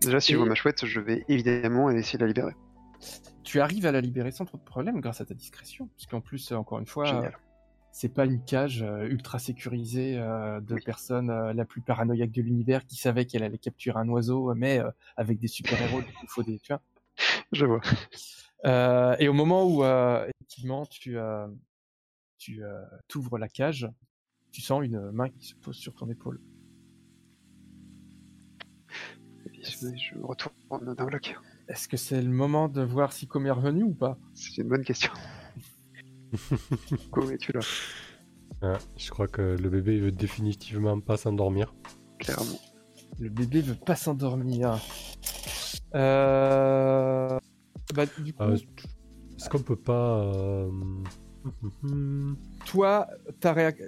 Déjà, 0.00 0.20
si 0.20 0.32
et... 0.32 0.34
je 0.34 0.38
vois 0.38 0.48
ma 0.48 0.54
chouette, 0.54 0.86
je 0.86 1.00
vais 1.00 1.24
évidemment 1.28 1.90
essayer 1.90 2.18
de 2.18 2.24
la 2.24 2.28
libérer. 2.28 2.52
Tu 3.42 3.60
arrives 3.60 3.84
à 3.84 3.92
la 3.92 4.00
libérer 4.00 4.30
sans 4.30 4.46
trop 4.46 4.56
de 4.56 4.62
problème 4.62 5.00
grâce 5.00 5.20
à 5.20 5.26
ta 5.26 5.34
discrétion. 5.34 5.88
Puisqu'en 5.96 6.22
plus, 6.22 6.52
encore 6.52 6.78
une 6.78 6.86
fois, 6.86 7.30
c'est 7.92 8.12
pas 8.12 8.24
une 8.24 8.42
cage 8.42 8.84
ultra 9.02 9.38
sécurisée 9.38 10.16
de 10.16 10.74
oui. 10.74 10.80
personnes 10.82 11.30
la 11.52 11.64
plus 11.66 11.82
paranoïaque 11.82 12.30
de 12.30 12.40
l'univers 12.40 12.86
qui 12.86 12.96
savait 12.96 13.26
qu'elle 13.26 13.42
allait 13.42 13.58
capturer 13.58 13.98
un 13.98 14.08
oiseau, 14.08 14.54
mais 14.54 14.80
avec 15.18 15.38
des 15.38 15.48
super-héros, 15.48 16.00
il 16.22 16.28
faut 16.28 16.42
des. 16.42 16.58
Tu 16.58 16.72
vois 16.72 16.80
je 17.52 17.66
vois. 17.66 17.80
Euh, 18.64 19.16
et 19.18 19.28
au 19.28 19.32
moment 19.32 19.64
où 19.64 19.84
euh, 19.84 20.26
effectivement 20.28 20.86
tu, 20.86 21.18
euh, 21.18 21.46
tu 22.38 22.62
ouvres 23.16 23.38
la 23.38 23.48
cage, 23.48 23.88
tu 24.52 24.60
sens 24.60 24.82
une 24.84 25.10
main 25.10 25.28
qui 25.28 25.46
se 25.46 25.54
pose 25.54 25.76
sur 25.76 25.94
ton 25.94 26.08
épaule. 26.08 26.40
Je 29.62 30.18
retourne 30.20 30.94
d'un 30.94 31.04
bloc. 31.06 31.36
Est-ce 31.68 31.88
que 31.88 31.96
c'est 31.96 32.20
le 32.20 32.30
moment 32.30 32.68
de 32.68 32.82
voir 32.82 33.12
si 33.12 33.26
Comé 33.26 33.48
est 33.48 33.52
revenu 33.52 33.84
ou 33.84 33.94
pas? 33.94 34.18
C'est 34.34 34.58
une 34.58 34.68
bonne 34.68 34.84
question. 34.84 35.10
Comé, 37.10 37.38
tu 37.38 37.52
là 37.52 37.60
ah, 38.62 38.78
Je 38.96 39.10
crois 39.10 39.28
que 39.28 39.56
le 39.58 39.70
bébé 39.70 39.96
il 39.96 40.02
veut 40.02 40.12
définitivement 40.12 41.00
pas 41.00 41.16
s'endormir. 41.16 41.74
Clairement. 42.18 42.58
Le 43.18 43.30
bébé 43.30 43.62
veut 43.62 43.74
pas 43.74 43.96
s'endormir. 43.96 44.78
Euh... 45.94 47.38
Bah, 47.92 48.06
du 48.06 48.32
coup... 48.32 48.42
Euh, 48.42 48.56
Est-ce 49.36 49.50
qu'on 49.50 49.62
peut 49.62 49.76
pas... 49.76 50.20
Euh... 50.20 50.70
toi, 52.66 53.06
ta 53.40 53.52
réac... 53.52 53.78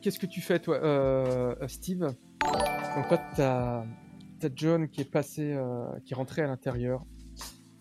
qu'est-ce 0.00 0.18
que 0.18 0.26
tu 0.26 0.40
fais, 0.40 0.60
toi, 0.60 0.76
euh, 0.76 1.54
Steve? 1.66 2.00
Donc 2.00 3.08
toi, 3.08 3.18
t'as 3.34 3.84
as 4.44 4.50
John 4.54 4.88
qui 4.88 5.00
est 5.00 5.10
passé, 5.10 5.52
euh, 5.52 5.86
qui 6.04 6.12
est 6.12 6.16
rentré 6.16 6.42
à 6.42 6.46
l'intérieur. 6.46 7.04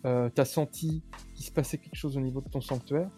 Euh, 0.05 0.29
t'as 0.33 0.45
senti 0.45 1.03
qu'il 1.35 1.45
se 1.45 1.51
passait 1.51 1.77
quelque 1.77 1.95
chose 1.95 2.17
au 2.17 2.21
niveau 2.21 2.41
de 2.41 2.49
ton 2.49 2.61
sanctuaire? 2.61 3.09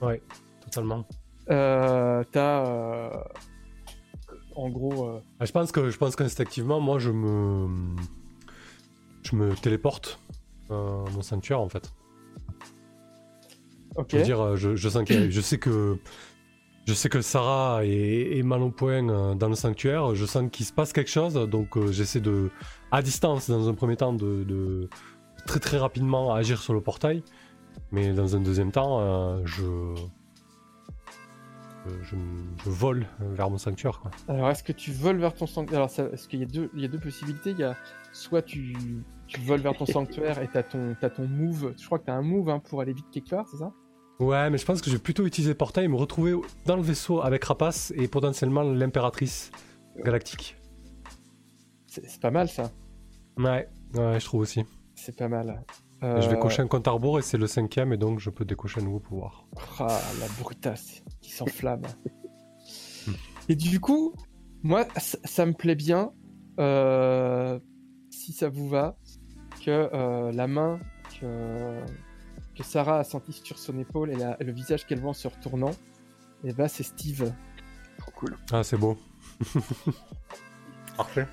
Ouais, 0.00 0.22
totalement. 0.60 1.06
T'as 1.46 3.10
en 4.54 4.70
gros. 4.70 5.20
Ah, 5.40 5.44
je 5.44 5.52
pense 5.52 5.72
que 5.72 5.90
je 5.90 5.96
pense 5.98 6.16
qu'instinctivement, 6.16 6.80
moi, 6.80 6.98
je 6.98 7.10
me 7.10 7.96
je 9.22 9.36
me 9.36 9.54
téléporte 9.54 10.20
mon 10.70 11.22
sanctuaire 11.22 11.60
en 11.60 11.68
fait. 11.68 11.92
Je 14.08 14.16
veux 14.16 14.22
dire, 14.22 14.56
je, 14.56 14.76
je, 14.76 14.88
sens 14.88 15.04
que, 15.04 15.30
je 15.30 15.40
sais 15.40 15.58
que 15.58 15.98
je 16.88 16.94
sais 16.94 17.10
que 17.10 17.20
Sarah 17.20 17.84
est, 17.84 18.38
est, 18.38 18.42
mal 18.42 18.62
au 18.62 18.70
point 18.70 19.02
dans 19.34 19.48
le 19.48 19.54
sanctuaire. 19.54 20.14
Je 20.14 20.24
sens 20.24 20.48
qu'il 20.50 20.64
se 20.64 20.72
passe 20.72 20.94
quelque 20.94 21.10
chose, 21.10 21.34
donc 21.34 21.76
euh, 21.76 21.92
j'essaie 21.92 22.20
de, 22.20 22.50
à 22.90 23.02
distance, 23.02 23.50
dans 23.50 23.68
un 23.68 23.74
premier 23.74 23.96
temps, 23.96 24.14
de, 24.14 24.42
de, 24.42 24.88
très 25.46 25.60
très 25.60 25.76
rapidement 25.76 26.32
agir 26.32 26.62
sur 26.62 26.72
le 26.72 26.80
portail. 26.80 27.22
Mais 27.92 28.14
dans 28.14 28.36
un 28.36 28.40
deuxième 28.40 28.72
temps, 28.72 29.00
euh, 29.00 29.42
je, 29.44 29.64
je, 31.84 32.16
je, 32.64 32.70
vole 32.70 33.06
vers 33.20 33.50
mon 33.50 33.58
sanctuaire. 33.58 34.00
Quoi. 34.00 34.10
Alors, 34.26 34.48
est-ce 34.48 34.62
que 34.62 34.72
tu 34.72 34.90
voles 34.90 35.18
vers 35.18 35.34
ton 35.34 35.46
sanctuaire? 35.46 35.80
Alors, 35.80 36.12
est-ce 36.14 36.26
qu'il 36.26 36.40
y 36.40 36.42
a 36.42 36.46
deux, 36.46 36.70
il 36.74 36.80
y 36.80 36.86
a 36.86 36.88
deux 36.88 37.00
possibilités? 37.00 37.50
Il 37.50 37.58
y 37.58 37.64
a 37.64 37.76
soit 38.12 38.40
tu, 38.40 38.74
tu 39.28 39.40
voles 39.40 39.60
vers 39.60 39.76
ton 39.76 39.86
sanctuaire 39.86 40.40
et 40.42 40.48
t'as 40.48 40.62
ton, 40.62 40.96
as 41.00 41.10
ton 41.10 41.28
move. 41.28 41.74
Je 41.78 41.86
crois 41.86 41.98
que 41.98 42.06
t'as 42.06 42.14
un 42.14 42.22
move 42.22 42.48
hein, 42.48 42.58
pour 42.58 42.80
aller 42.80 42.92
vite 42.92 43.06
quelque 43.12 43.30
part, 43.30 43.46
c'est 43.48 43.58
ça? 43.58 43.72
Ouais, 44.18 44.50
mais 44.50 44.58
je 44.58 44.64
pense 44.64 44.80
que 44.80 44.90
je 44.90 44.96
vais 44.96 45.02
plutôt 45.02 45.26
utiliser 45.26 45.52
le 45.52 45.56
portail 45.56 45.84
et 45.84 45.88
me 45.88 45.96
retrouver 45.96 46.34
dans 46.66 46.74
le 46.74 46.82
vaisseau 46.82 47.20
avec 47.22 47.44
Rapace 47.44 47.92
et 47.96 48.08
potentiellement 48.08 48.62
l'impératrice 48.62 49.52
galactique. 50.04 50.56
C'est 51.86 52.20
pas 52.20 52.30
mal 52.30 52.48
ça. 52.48 52.72
Ouais, 53.36 53.68
ouais, 53.94 54.18
je 54.18 54.24
trouve 54.24 54.40
aussi. 54.40 54.64
C'est 54.94 55.16
pas 55.16 55.28
mal. 55.28 55.64
Euh... 56.02 56.20
Je 56.20 56.28
vais 56.28 56.38
cocher 56.38 56.62
un 56.62 56.66
compte 56.66 56.86
à 56.88 56.90
rebours 56.90 57.18
et 57.18 57.22
c'est 57.22 57.38
le 57.38 57.46
cinquième 57.46 57.92
et 57.92 57.96
donc 57.96 58.18
je 58.18 58.30
peux 58.30 58.44
décocher 58.44 58.80
un 58.80 58.84
nouveau 58.84 59.00
pouvoir. 59.00 59.46
Ah, 59.78 60.00
la 60.20 60.26
brutasse 60.40 61.02
qui 61.20 61.30
s'enflamme. 61.30 61.82
et 63.48 63.54
du 63.54 63.78
coup, 63.78 64.14
moi, 64.62 64.86
ça, 64.96 65.18
ça 65.24 65.46
me 65.46 65.52
plaît 65.52 65.76
bien, 65.76 66.12
euh, 66.58 67.58
si 68.10 68.32
ça 68.32 68.48
vous 68.48 68.68
va, 68.68 68.96
que 69.68 69.90
euh, 69.92 70.32
la 70.32 70.46
main 70.46 70.80
que 71.20 71.80
que 72.56 72.62
Sarah 72.62 73.00
a 73.00 73.04
senti 73.04 73.32
sur 73.32 73.58
son 73.58 73.78
épaule 73.78 74.10
et, 74.10 74.16
la, 74.16 74.36
le 74.40 74.50
visage 74.50 74.86
qu'elle 74.86 74.98
voit 74.98 75.10
en 75.10 75.14
se 75.14 75.28
retournant, 75.28 75.72
et 76.42 76.52
bah 76.52 76.68
c'est 76.68 76.82
Steve. 76.82 77.32
Trop 77.98 78.10
cool. 78.12 78.36
Ah 78.50 78.64
c'est 78.64 78.78
beau. 78.78 78.98
Parfait. 80.96 81.28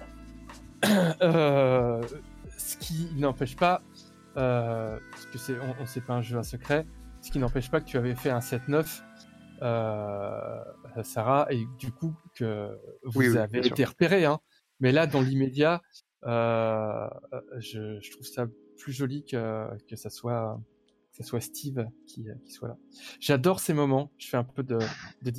euh, 1.22 2.04
ce 2.58 2.78
qui 2.78 3.10
n'empêche 3.16 3.56
pas, 3.56 3.82
euh, 4.38 5.00
parce 5.12 5.26
que 5.28 5.38
c'est, 5.38 5.58
on, 5.60 5.76
on 5.82 5.86
sait 5.86 6.02
pas 6.02 6.16
un 6.16 6.22
jeu 6.22 6.38
à 6.38 6.44
secret, 6.44 6.86
ce 7.22 7.32
qui 7.32 7.40
n'empêche 7.40 7.72
pas 7.72 7.80
que 7.80 7.86
tu 7.86 7.98
avais 7.98 8.16
fait 8.16 8.30
un 8.30 8.40
7-9, 8.40 9.02
euh, 9.62 10.64
Sarah, 11.04 11.48
et 11.50 11.66
du 11.80 11.92
coup 11.92 12.14
que 12.36 12.78
vous 13.04 13.22
oui, 13.22 13.30
oui, 13.30 13.38
avez 13.38 13.66
été 13.66 13.86
repéré. 13.86 14.26
Hein. 14.26 14.40
Mais 14.80 14.92
là, 14.92 15.08
dans 15.08 15.22
l'immédiat, 15.22 15.76
euh, 15.76 16.05
je, 16.26 18.00
je, 18.02 18.12
trouve 18.12 18.26
ça 18.26 18.48
plus 18.78 18.92
joli 18.92 19.24
que, 19.24 19.68
que 19.88 19.96
ça 19.96 20.10
soit 20.10 20.60
que 21.16 21.24
ce 21.24 21.30
soit 21.30 21.40
Steve 21.40 21.88
qui, 22.08 22.28
qui 22.44 22.52
soit 22.52 22.68
là. 22.68 22.78
J'adore 23.22 23.62
ces 23.62 23.74
moments. 23.74 24.12
Je 24.18 24.28
fais 24.28 24.38
un 24.38 24.44
peu 24.44 24.64
de, 24.64 24.78
de, 25.22 25.32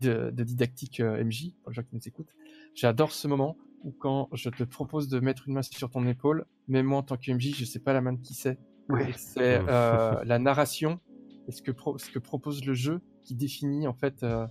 de, 0.00 0.30
de 0.30 0.44
didactique 0.44 1.00
euh, 1.00 1.22
MJ 1.22 1.52
pour 1.62 1.70
les 1.70 1.74
gens 1.74 1.82
qui 1.82 1.94
nous 1.94 2.08
écoutent. 2.08 2.34
J'adore 2.74 3.12
ce 3.12 3.28
moment 3.28 3.58
où 3.84 3.92
quand 3.92 4.30
je 4.32 4.48
te 4.48 4.64
propose 4.64 5.08
de 5.08 5.20
mettre 5.20 5.46
une 5.46 5.54
main 5.54 5.62
sur 5.62 5.90
ton 5.90 6.06
épaule, 6.06 6.46
mais 6.66 6.82
moi 6.82 6.98
en 6.98 7.02
tant 7.02 7.16
que 7.16 7.30
MJ, 7.30 7.54
je 7.54 7.64
sais 7.64 7.78
pas 7.78 7.92
la 7.92 8.00
main 8.00 8.14
de 8.14 8.22
qui 8.22 8.34
c'est. 8.34 8.58
Ouais. 8.88 9.12
C'est 9.16 9.60
euh, 9.68 10.24
la 10.24 10.38
narration 10.38 10.98
et 11.46 11.52
ce 11.52 11.60
que, 11.60 11.72
pro 11.72 11.98
ce 11.98 12.10
que 12.10 12.18
propose 12.18 12.64
le 12.64 12.72
jeu 12.72 13.00
qui 13.22 13.34
définit 13.34 13.86
en 13.86 13.92
fait 13.92 14.22
euh, 14.22 14.46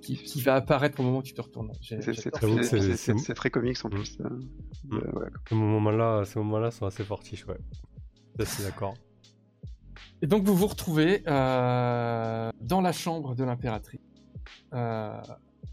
qui, 0.00 0.16
qui, 0.16 0.40
va 0.40 0.54
apparaître 0.54 1.00
au 1.00 1.02
moment 1.02 1.18
où 1.18 1.22
tu 1.22 1.34
te 1.34 1.40
retournes. 1.40 1.72
C'est 1.82 3.34
très 3.34 3.50
comics 3.50 3.84
en 3.84 3.90
plus. 3.90 4.18
Euh, 4.20 4.30
ouais. 4.92 5.28
Ces 5.48 5.54
moments-là, 6.38 6.70
sont 6.70 6.86
assez 6.86 7.04
fortiches, 7.04 7.46
ouais. 7.46 7.58
Je 8.38 8.44
suis 8.44 8.62
d'accord. 8.62 8.94
Et 10.22 10.26
donc 10.26 10.44
vous 10.44 10.54
vous 10.54 10.68
retrouvez 10.68 11.22
euh, 11.26 12.50
dans 12.60 12.80
la 12.80 12.92
chambre 12.92 13.34
de 13.34 13.44
l'impératrice. 13.44 14.00
Euh, 14.72 15.20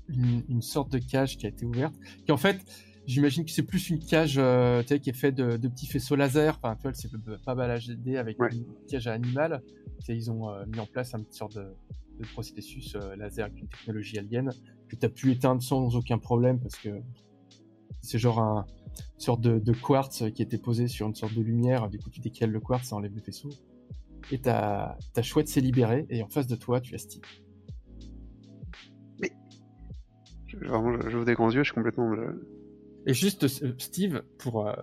une, 0.07 0.43
une, 0.49 0.61
sorte 0.61 0.91
de 0.91 0.97
cage 0.97 1.37
qui 1.37 1.45
a 1.45 1.49
été 1.49 1.65
ouverte, 1.65 1.93
qui 2.25 2.31
en 2.31 2.37
fait, 2.37 2.59
j'imagine 3.09 3.43
que 3.43 3.51
c'est 3.51 3.63
plus 3.63 3.89
une 3.89 3.99
cage 3.99 4.35
euh, 4.37 4.83
qui 4.83 5.09
est 5.09 5.13
faite 5.13 5.35
de, 5.35 5.57
de, 5.57 5.67
petits 5.67 5.87
faisceaux 5.87 6.15
laser. 6.15 6.59
Enfin, 6.61 6.75
tu 6.75 6.83
vois, 6.83 6.93
c'est 6.93 7.09
pas 7.43 7.55
mal 7.55 7.79
HD 7.79 8.15
avec 8.15 8.39
ouais. 8.39 8.49
une 8.51 8.65
cage 8.87 9.07
à 9.07 9.13
animal. 9.13 9.61
ils 10.07 10.31
ont 10.31 10.49
euh, 10.49 10.65
mis 10.67 10.79
en 10.79 10.85
place 10.85 11.13
une 11.13 11.25
sorte 11.31 11.55
de, 11.55 11.73
de 12.19 12.25
processus 12.27 12.95
euh, 12.95 13.15
laser 13.15 13.45
avec 13.45 13.59
une 13.59 13.67
technologie 13.67 14.17
alien 14.17 14.51
que 14.87 14.95
tu 14.95 15.05
as 15.05 15.09
pu 15.09 15.31
éteindre 15.31 15.61
sans 15.61 15.95
aucun 15.95 16.17
problème 16.17 16.59
parce 16.59 16.75
que 16.75 16.89
c'est 18.01 18.19
genre 18.19 18.39
un, 18.39 18.65
une 19.15 19.19
sorte 19.19 19.41
de, 19.41 19.59
de, 19.59 19.73
quartz 19.73 20.23
qui 20.33 20.41
était 20.41 20.57
posé 20.57 20.87
sur 20.87 21.07
une 21.07 21.15
sorte 21.15 21.33
de 21.33 21.41
lumière. 21.41 21.89
Du 21.89 21.99
coup, 21.99 22.09
tu 22.09 22.19
décales 22.21 22.51
le 22.51 22.59
quartz, 22.59 22.87
ça 22.87 22.95
enlève 22.95 23.13
le 23.13 23.21
faisceau 23.21 23.49
et 24.31 24.39
ta, 24.39 24.97
ta 25.13 25.21
chouette 25.21 25.47
s'est 25.47 25.61
libérée, 25.61 26.05
et 26.09 26.21
en 26.23 26.27
face 26.27 26.47
de 26.47 26.55
toi, 26.55 26.81
tu 26.81 26.95
as 26.95 26.99
Steve. 26.99 27.21
Mais. 29.19 29.31
Vraiment, 30.61 30.99
j'ouvre 31.09 31.25
des 31.25 31.33
grands 31.33 31.51
yeux, 31.51 31.63
je 31.63 31.69
suis 31.69 31.75
complètement. 31.75 32.13
Et 33.05 33.13
juste, 33.13 33.47
Steve, 33.79 34.23
pour 34.37 34.67
euh, 34.67 34.73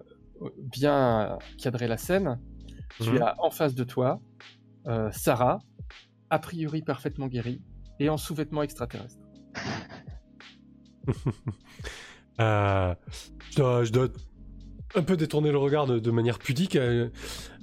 bien 0.59 1.39
cadrer 1.59 1.87
la 1.87 1.97
scène, 1.97 2.39
mmh. 3.01 3.05
tu 3.05 3.11
Mhm. 3.11 3.23
as 3.23 3.35
en 3.43 3.51
face 3.51 3.75
de 3.75 3.85
toi 3.85 4.21
euh, 4.87 5.11
Sarah, 5.13 5.59
a 6.31 6.39
priori 6.39 6.83
parfaitement 6.83 7.27
guérie, 7.29 7.63
et 8.01 8.09
en 8.09 8.17
sous-vêtements 8.17 8.63
extraterrestres. 8.63 9.21
euh, 12.41 12.95
je, 13.51 13.57
dois, 13.57 13.85
je 13.85 13.93
dois 13.93 14.09
un 14.95 15.03
peu 15.03 15.17
détourner 15.17 15.51
le 15.51 15.59
regard 15.59 15.87
de, 15.87 15.99
de 15.99 16.11
manière 16.11 16.39
pudique. 16.39 16.77
Euh, 16.77 17.09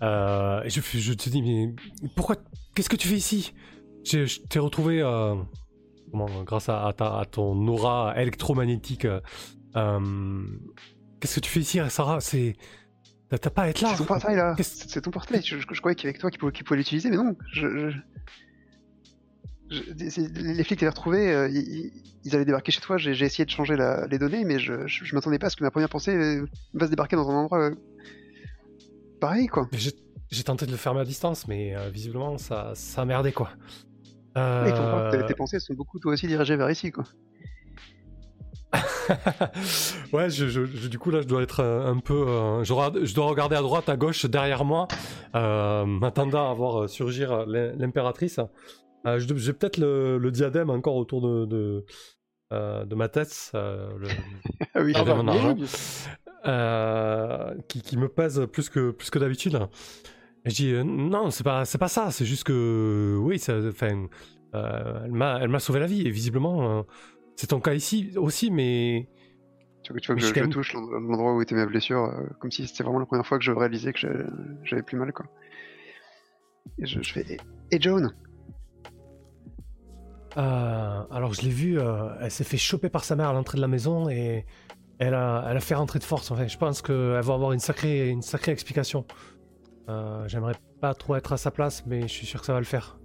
euh, 0.01 0.63
et 0.63 0.69
je, 0.69 0.81
je, 0.81 1.13
te 1.13 1.29
dis, 1.29 1.41
mais 1.41 1.73
pourquoi 2.15 2.37
Qu'est-ce 2.75 2.89
que 2.89 2.95
tu 2.95 3.07
fais 3.07 3.17
ici? 3.17 3.53
Je, 4.03 4.25
je 4.25 4.39
t'ai 4.41 4.59
retrouvé 4.59 5.01
euh, 5.01 5.35
comment, 6.11 6.43
grâce 6.43 6.69
à, 6.69 6.87
à, 6.87 6.93
ta, 6.93 7.19
à, 7.19 7.25
ton 7.25 7.67
aura 7.67 8.13
électromagnétique. 8.19 9.05
Euh, 9.75 10.45
qu'est-ce 11.19 11.35
que 11.35 11.39
tu 11.39 11.49
fais 11.51 11.59
ici, 11.59 11.79
Sarah? 11.89 12.19
C'est. 12.19 12.55
T'as 13.29 13.49
pas 13.49 13.63
à 13.63 13.69
être 13.69 13.81
là 13.81 13.89
C'est 13.91 13.97
ton 13.97 14.05
portail 14.05 14.35
là 14.35 14.55
C'est 14.59 15.01
ton 15.01 15.09
portail, 15.09 15.41
je, 15.43 15.57
je- 15.57 15.65
je 15.71 15.79
croyais 15.79 15.95
qu'avec 15.95 16.19
toi 16.19 16.29
qu'il 16.29 16.39
pouvait, 16.39 16.51
qu'il 16.51 16.63
pouvait 16.65 16.77
l'utiliser, 16.77 17.09
mais 17.09 17.17
non 17.17 17.35
je, 17.51 17.89
Les 19.97 20.63
flics 20.63 20.79
t'avaient 20.79 20.89
retrouvé, 20.89 21.31
euh, 21.33 21.49
ils, 21.49 21.91
ils- 22.25 22.35
allaient 22.35 22.45
débarquer 22.45 22.71
chez 22.71 22.81
toi, 22.81 22.97
j'ai 22.97 23.11
essayé 23.25 23.45
de 23.45 23.49
changer 23.49 23.75
la- 23.75 24.07
les 24.07 24.17
données, 24.19 24.43
mais 24.45 24.59
je, 24.59 24.87
je, 24.87 25.03
je 25.05 25.15
m'attendais 25.15 25.39
pas 25.39 25.47
à 25.47 25.49
ce 25.49 25.55
que 25.55 25.63
ma 25.63 25.71
première 25.71 25.89
pensée 25.89 26.15
euh, 26.15 26.45
va 26.73 26.85
se 26.85 26.89
débarquer 26.91 27.15
dans 27.15 27.29
un 27.29 27.33
endroit 27.35 27.59
euh, 27.69 27.75
pareil 29.19 29.47
quoi. 29.47 29.67
J'ai 30.31 30.43
tenté 30.43 30.65
de 30.65 30.71
le 30.71 30.77
fermer 30.77 31.01
à 31.01 31.05
distance, 31.05 31.47
mais 31.47 31.75
euh, 31.75 31.89
visiblement, 31.89 32.37
ça, 32.39 32.71
ça 32.75 33.03
a 33.03 33.05
merdé, 33.05 33.31
quoi. 33.31 33.51
Euh, 34.35 35.11
tes- 35.11 35.25
tes 35.27 35.35
pensées 35.35 35.59
sont 35.59 35.75
beaucoup 35.75 35.99
toi 35.99 36.13
aussi 36.13 36.25
dirigées 36.27 36.55
vers 36.55 36.71
ici 36.71 36.91
quoi. 36.91 37.03
ouais, 40.13 40.29
je, 40.31 40.47
je- 40.47 40.65
je- 40.65 40.87
du 40.87 40.97
coup 40.97 41.11
là, 41.11 41.21
je 41.21 41.27
dois 41.27 41.43
être 41.43 41.63
un 41.63 41.99
peu. 41.99 42.27
euh, 42.27 42.63
je, 42.63 43.13
dois 43.13 43.27
regarder 43.27 43.55
à 43.55 43.61
droite, 43.61 43.87
à 43.89 43.95
gauche, 43.97 44.25
derrière 44.25 44.65
moi, 44.65 44.87
euh, 45.35 45.85
m'attendant 45.85 46.49
à 46.49 46.53
voir 46.55 46.89
surgir 46.89 47.45
l'im- 47.45 47.73
l'impératrice. 47.77 48.39
Euh, 49.05 49.19
J'ai 49.19 49.53
peut-être 49.53 49.77
le, 49.77 50.17
le 50.17 50.31
diadème 50.31 50.69
encore 50.69 50.95
autour 50.95 51.21
de, 51.21 51.45
de, 51.45 51.85
euh, 52.53 52.85
de 52.85 52.95
ma 52.95 53.09
tête, 53.09 53.51
euh, 53.55 53.89
le- 53.97 54.07
oui, 54.83 54.93
Ah, 54.95 55.03
bah, 55.03 55.15
oui, 55.23 55.29
argent. 55.29 55.57
euh, 56.45 57.55
qui, 57.67 57.81
qui 57.81 57.97
me 57.97 58.07
pèse 58.07 58.45
plus 58.51 58.69
que, 58.69 58.91
plus 58.91 59.09
que 59.09 59.19
d'habitude. 59.19 59.59
Et 60.45 60.49
je 60.49 60.55
dis 60.55 60.73
non, 60.85 61.29
c'est 61.31 61.43
pas, 61.43 61.65
pas 61.79 61.87
ça, 61.87 62.11
c'est 62.11 62.25
juste 62.25 62.43
que 62.43 63.17
oui, 63.21 63.39
ça, 63.39 63.53
elle 64.53 65.11
m'a, 65.11 65.39
m'a 65.47 65.59
sauvé 65.59 65.79
la 65.79 65.87
vie 65.87 66.05
et 66.07 66.11
visiblement, 66.11 66.85
c'est 67.35 67.47
ton 67.47 67.59
cas 67.61 67.73
ici 67.73 68.11
aussi, 68.17 68.51
mais 68.51 69.07
tu 69.83 69.93
Mais 70.15 70.21
que 70.21 70.27
je 70.27 70.27
je, 70.27 70.33
touche 70.49 70.73
l'end- 70.73 70.89
l'endroit 70.99 71.35
où 71.35 71.41
étaient 71.41 71.55
mes 71.55 71.65
blessures, 71.65 72.05
euh, 72.05 72.27
comme 72.39 72.51
si 72.51 72.67
c'était 72.67 72.83
vraiment 72.83 72.99
la 72.99 73.05
première 73.05 73.25
fois 73.25 73.37
que 73.37 73.43
je 73.43 73.51
réalisais 73.51 73.91
que 73.93 73.99
j'avais- 73.99 74.25
j'avais 74.63 74.83
plus 74.83 74.97
mal 74.97 75.11
quoi. 75.13 75.25
Et 76.77 76.85
je, 76.85 77.01
je 77.01 77.13
fais 77.13 77.25
et, 77.29 77.37
et 77.71 77.81
Joan 77.81 78.13
Euh, 80.37 81.03
alors 81.11 81.33
je 81.33 81.41
l'ai 81.41 81.49
vue, 81.49 81.79
euh, 81.79 82.09
elle 82.21 82.31
s'est 82.31 82.43
fait 82.43 82.57
choper 82.57 82.89
par 82.89 83.03
sa 83.03 83.15
mère 83.15 83.29
à 83.29 83.33
l'entrée 83.33 83.57
de 83.57 83.61
la 83.61 83.67
maison 83.67 84.09
et 84.09 84.45
elle 84.99 85.13
a, 85.13 85.45
elle 85.49 85.57
a 85.57 85.59
fait 85.59 85.75
rentrer 85.75 85.99
de 85.99 86.03
force. 86.03 86.31
Enfin, 86.31 86.47
je 86.47 86.57
pense 86.57 86.81
qu'elle 86.81 86.95
va 87.21 87.33
avoir 87.33 87.51
une 87.51 87.59
sacrée, 87.59 88.09
une 88.09 88.21
sacrée 88.21 88.51
explication. 88.51 89.05
Euh, 89.89 90.27
J'aimerais 90.27 90.55
pas 90.81 90.93
trop 90.93 91.15
être 91.15 91.33
à 91.33 91.37
sa 91.37 91.51
place, 91.51 91.83
mais 91.85 92.03
je 92.03 92.07
suis 92.07 92.25
sûr 92.25 92.39
que 92.39 92.45
ça 92.45 92.53
va 92.53 92.59
le 92.59 92.65
faire. 92.65 92.97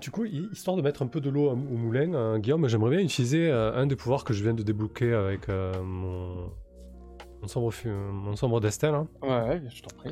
Du 0.00 0.10
coup, 0.10 0.24
hi- 0.24 0.48
histoire 0.52 0.76
de 0.76 0.82
mettre 0.82 1.02
un 1.02 1.06
peu 1.06 1.20
de 1.20 1.28
l'eau 1.30 1.50
au 1.50 1.56
moulin, 1.56 2.38
Guillaume, 2.38 2.66
j'aimerais 2.68 2.90
bien 2.96 3.00
utiliser 3.00 3.50
euh, 3.50 3.74
un 3.74 3.86
des 3.86 3.96
pouvoirs 3.96 4.24
que 4.24 4.32
je 4.32 4.42
viens 4.42 4.54
de 4.54 4.62
débloquer 4.62 5.12
avec 5.12 5.48
euh, 5.48 5.72
mon, 5.82 6.50
mon 7.42 7.48
sombre, 7.48 7.70
fu- 7.70 7.88
mon 7.90 8.34
sombre 8.36 8.60
destin. 8.60 8.92
là. 8.92 9.06
Ouais, 9.22 9.48
ouais, 9.48 9.62
je 9.68 9.82
t'en 9.82 9.94
prie. 9.96 10.10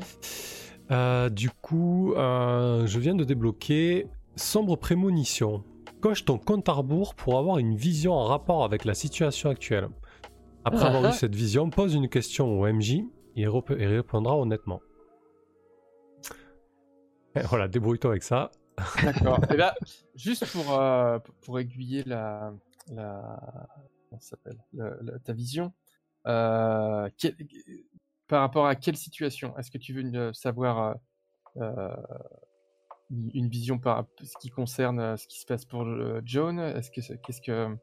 Euh, 0.91 1.29
du 1.29 1.49
coup, 1.49 2.13
euh, 2.15 2.87
je 2.87 2.99
viens 2.99 3.15
de 3.15 3.23
débloquer 3.23 4.07
Sombre 4.35 4.75
Prémonition. 4.77 5.63
Coche 6.01 6.25
ton 6.25 6.37
compte 6.37 6.67
à 6.69 6.71
rebours 6.73 7.13
pour 7.13 7.37
avoir 7.37 7.57
une 7.57 7.75
vision 7.75 8.13
en 8.13 8.23
rapport 8.25 8.63
avec 8.63 8.85
la 8.85 8.93
situation 8.93 9.49
actuelle. 9.49 9.89
Après 10.65 10.83
Ah, 10.83 10.87
avoir 10.87 11.05
ah. 11.05 11.09
eu 11.09 11.13
cette 11.13 11.35
vision, 11.35 11.69
pose 11.69 11.93
une 11.93 12.09
question 12.09 12.59
au 12.59 12.65
MJ 12.67 12.91
et 12.93 13.03
il 13.35 13.47
rep- 13.49 13.77
et 13.77 13.85
répondra 13.85 14.35
honnêtement. 14.37 14.81
Et 17.35 17.41
voilà, 17.41 17.67
débrouille-toi 17.67 18.11
avec 18.11 18.23
ça. 18.23 18.49
D'accord. 19.03 19.39
Et 19.53 19.57
là, 19.57 19.75
juste 20.15 20.45
pour, 20.51 20.79
euh, 20.79 21.19
pour- 21.41 21.59
aiguiller 21.59 22.03
la, 22.05 22.53
la, 22.91 23.67
comment 24.09 24.21
ça 24.21 24.29
s'appelle, 24.31 24.57
Le- 24.73 24.97
le- 25.01 25.19
ta 25.19 25.33
vision, 25.33 25.73
euh, 26.27 27.09
quel- 27.17 27.35
par 28.29 28.41
rapport 28.41 28.65
à 28.67 28.75
quelle 28.75 28.95
situation? 28.95 29.57
Est-ce 29.57 29.69
que 29.71 29.77
tu 29.77 29.93
veux 29.93 30.01
une- 30.01 30.33
savoir 30.33 30.95
euh, 31.57 31.61
euh, 31.61 31.95
une 33.33 33.49
vision 33.49 33.79
par 33.79 34.05
ce 34.23 34.37
qui 34.39 34.49
concerne 34.49 34.99
euh, 34.99 35.17
ce 35.17 35.27
qui 35.27 35.39
se 35.39 35.45
passe 35.45 35.65
pour 35.65 35.81
euh, 35.81 36.21
Joan 36.23 36.59
Est-ce 36.59 36.91
que 36.91 37.01
qu'est-ce 37.15 37.41
que 37.41 37.51
euh, 37.51 37.75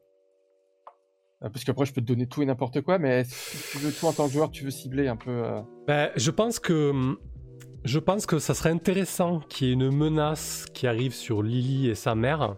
parce 1.41 1.63
qu'après 1.63 1.85
je 1.85 1.93
peux 1.93 2.01
te 2.01 2.05
donner 2.07 2.27
tout 2.27 2.41
et 2.41 2.45
n'importe 2.45 2.81
quoi, 2.81 2.97
mais 2.97 3.19
est-ce 3.21 3.73
que 3.73 3.77
tu 3.77 3.85
veux 3.85 3.91
toi 3.91 4.09
en 4.09 4.13
tant 4.13 4.25
que 4.27 4.33
joueur, 4.33 4.49
tu 4.49 4.63
veux 4.63 4.71
cibler 4.71 5.07
un 5.07 5.17
peu 5.17 5.29
euh, 5.29 5.61
Ben, 5.85 6.09
je 6.15 6.31
pense 6.31 6.57
que 6.59 7.15
je 7.83 7.99
pense 7.99 8.25
que 8.25 8.39
ça 8.39 8.53
serait 8.53 8.71
intéressant 8.71 9.41
qu'il 9.41 9.67
y 9.67 9.69
ait 9.69 9.73
une 9.73 9.91
menace 9.91 10.65
qui 10.73 10.87
arrive 10.87 11.13
sur 11.13 11.43
Lily 11.43 11.89
et 11.89 11.95
sa 11.95 12.15
mère. 12.15 12.55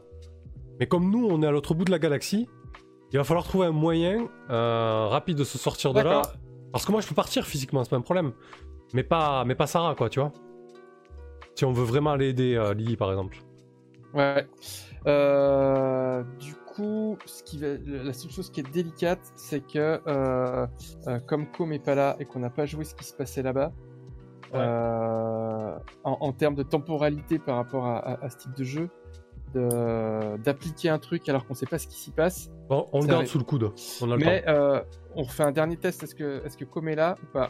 Mais 0.79 0.87
comme 0.87 1.11
nous, 1.11 1.27
on 1.27 1.41
est 1.43 1.47
à 1.47 1.51
l'autre 1.51 1.73
bout 1.73 1.83
de 1.85 1.91
la 1.91 1.99
galaxie, 1.99 2.47
il 3.11 3.17
va 3.17 3.23
falloir 3.25 3.43
trouver 3.45 3.65
un 3.67 3.71
moyen 3.73 4.29
euh, 4.49 5.07
rapide 5.07 5.37
de 5.37 5.43
se 5.43 5.57
sortir 5.57 5.93
de 5.93 5.99
là. 5.99 6.21
Parce 6.72 6.86
que 6.86 6.91
moi, 6.91 7.01
je 7.01 7.07
peux 7.07 7.15
partir 7.15 7.45
physiquement, 7.45 7.84
c'est 7.84 7.89
pas 7.89 7.97
un 7.97 8.01
problème. 8.01 8.32
Mais 8.93 9.03
pas, 9.03 9.43
mais 9.45 9.55
pas 9.55 9.67
Sarah, 9.67 9.95
quoi, 9.95 10.09
tu 10.09 10.20
vois. 10.20 10.32
Si 11.55 11.65
on 11.65 11.72
veut 11.72 11.84
vraiment 11.84 12.11
aller 12.11 12.30
aider 12.30 12.55
euh, 12.55 12.74
Lily, 12.74 12.95
par 12.97 13.09
exemple. 13.09 13.38
Ouais. 14.13 14.47
Euh, 15.07 16.24
du 16.39 16.53
coup, 16.55 17.17
ce 17.26 17.43
qui 17.43 17.57
va, 17.59 17.67
la 17.86 18.13
seule 18.13 18.32
chose 18.32 18.49
qui 18.49 18.59
est 18.61 18.72
délicate, 18.72 19.20
c'est 19.36 19.65
que 19.65 19.99
euh, 20.07 20.67
euh, 21.07 21.20
comme 21.28 21.45
Com 21.51 21.72
est 21.74 21.84
pas 21.84 21.95
là 21.95 22.15
et 22.20 22.26
qu'on 22.26 22.39
n'a 22.39 22.49
pas 22.49 22.65
joué 22.65 22.84
ce 22.86 22.95
qui 22.95 23.03
se 23.03 23.13
passait 23.13 23.41
là-bas, 23.43 23.72
Ouais. 24.51 24.59
en, 24.59 25.78
en 26.03 26.32
termes 26.34 26.55
de 26.55 26.63
temporalité 26.63 27.38
par 27.38 27.57
rapport 27.57 27.86
à, 27.86 27.97
à- 27.99 28.26
à 28.26 28.30
ce 28.32 28.38
type 28.38 28.55
de 28.55 28.63
jeu, 28.63 28.89
d'appliquer 29.54 30.89
un 30.89 31.00
truc 31.00 31.28
alors 31.30 31.45
qu'on 31.45 31.54
sait 31.54 31.66
pas 31.66 31.80
ce 31.80 31.88
qui 31.88 31.95
s'y 31.97 32.12
passe. 32.12 32.50
Bon, 32.70 32.86
on 32.93 33.02
le 33.02 33.08
garde 33.08 33.26
sous 33.26 33.38
le 33.39 33.43
coude. 33.43 33.72
On 34.02 34.12
a 34.12 34.16
le 34.18 34.26
Mais 34.26 34.43
euh, 34.47 34.82
on 35.16 35.24
refait 35.24 35.43
un 35.43 35.52
dernier 35.52 35.78
test. 35.78 36.04
Est-ce 36.04 36.16
que, 36.16 36.43
est-ce 36.45 36.58
que 36.58 36.66
Com 36.66 36.88
est 36.88 36.95
là 36.95 37.18
ou 37.24 37.26
pas? 37.34 37.50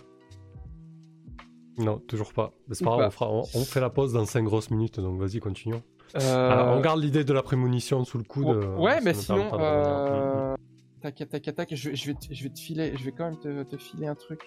Non, 1.78 2.00
toujours 2.00 2.34
pas. 2.34 2.52
C'est 2.72 2.84
pas 2.84 2.92
grave, 2.98 3.08
on, 3.08 3.12
fera- 3.12 3.32
on- 3.32 3.44
on 3.56 3.64
fait 3.64 3.80
la 3.80 3.90
pause 3.90 4.12
dans 4.14 4.26
5 4.26 4.44
grosses 4.44 4.70
minutes, 4.70 5.00
donc 5.00 5.20
vas-y, 5.20 5.40
continuons. 5.40 5.82
Euh, 6.20 6.50
Alors, 6.52 6.76
on 6.78 6.82
garde 6.82 7.00
l'idée 7.02 7.24
de 7.24 7.32
la 7.34 7.42
prémonition 7.44 8.04
sous 8.04 8.18
le 8.18 8.24
coude. 8.26 8.46
Ouais, 8.48 8.56
euh, 8.66 8.78
ouais, 8.78 9.02
mais 9.02 9.14
sinon, 9.14 9.50
euh... 9.54 10.56
tac, 11.02 11.16
tac, 11.30 11.42
tac, 11.56 11.74
je, 11.76 11.90
vais- 11.90 11.96
je 11.96 12.08
vais, 12.08 12.14
te- 12.16 12.34
je 12.34 12.44
vais 12.44 12.50
te 12.50 12.60
filer, 12.60 12.94
je 12.98 13.06
vais 13.06 13.12
quand 13.14 13.26
même 13.26 13.40
te, 13.40 13.64
te 13.64 13.78
filer 13.78 14.08
un 14.08 14.16
truc. 14.16 14.42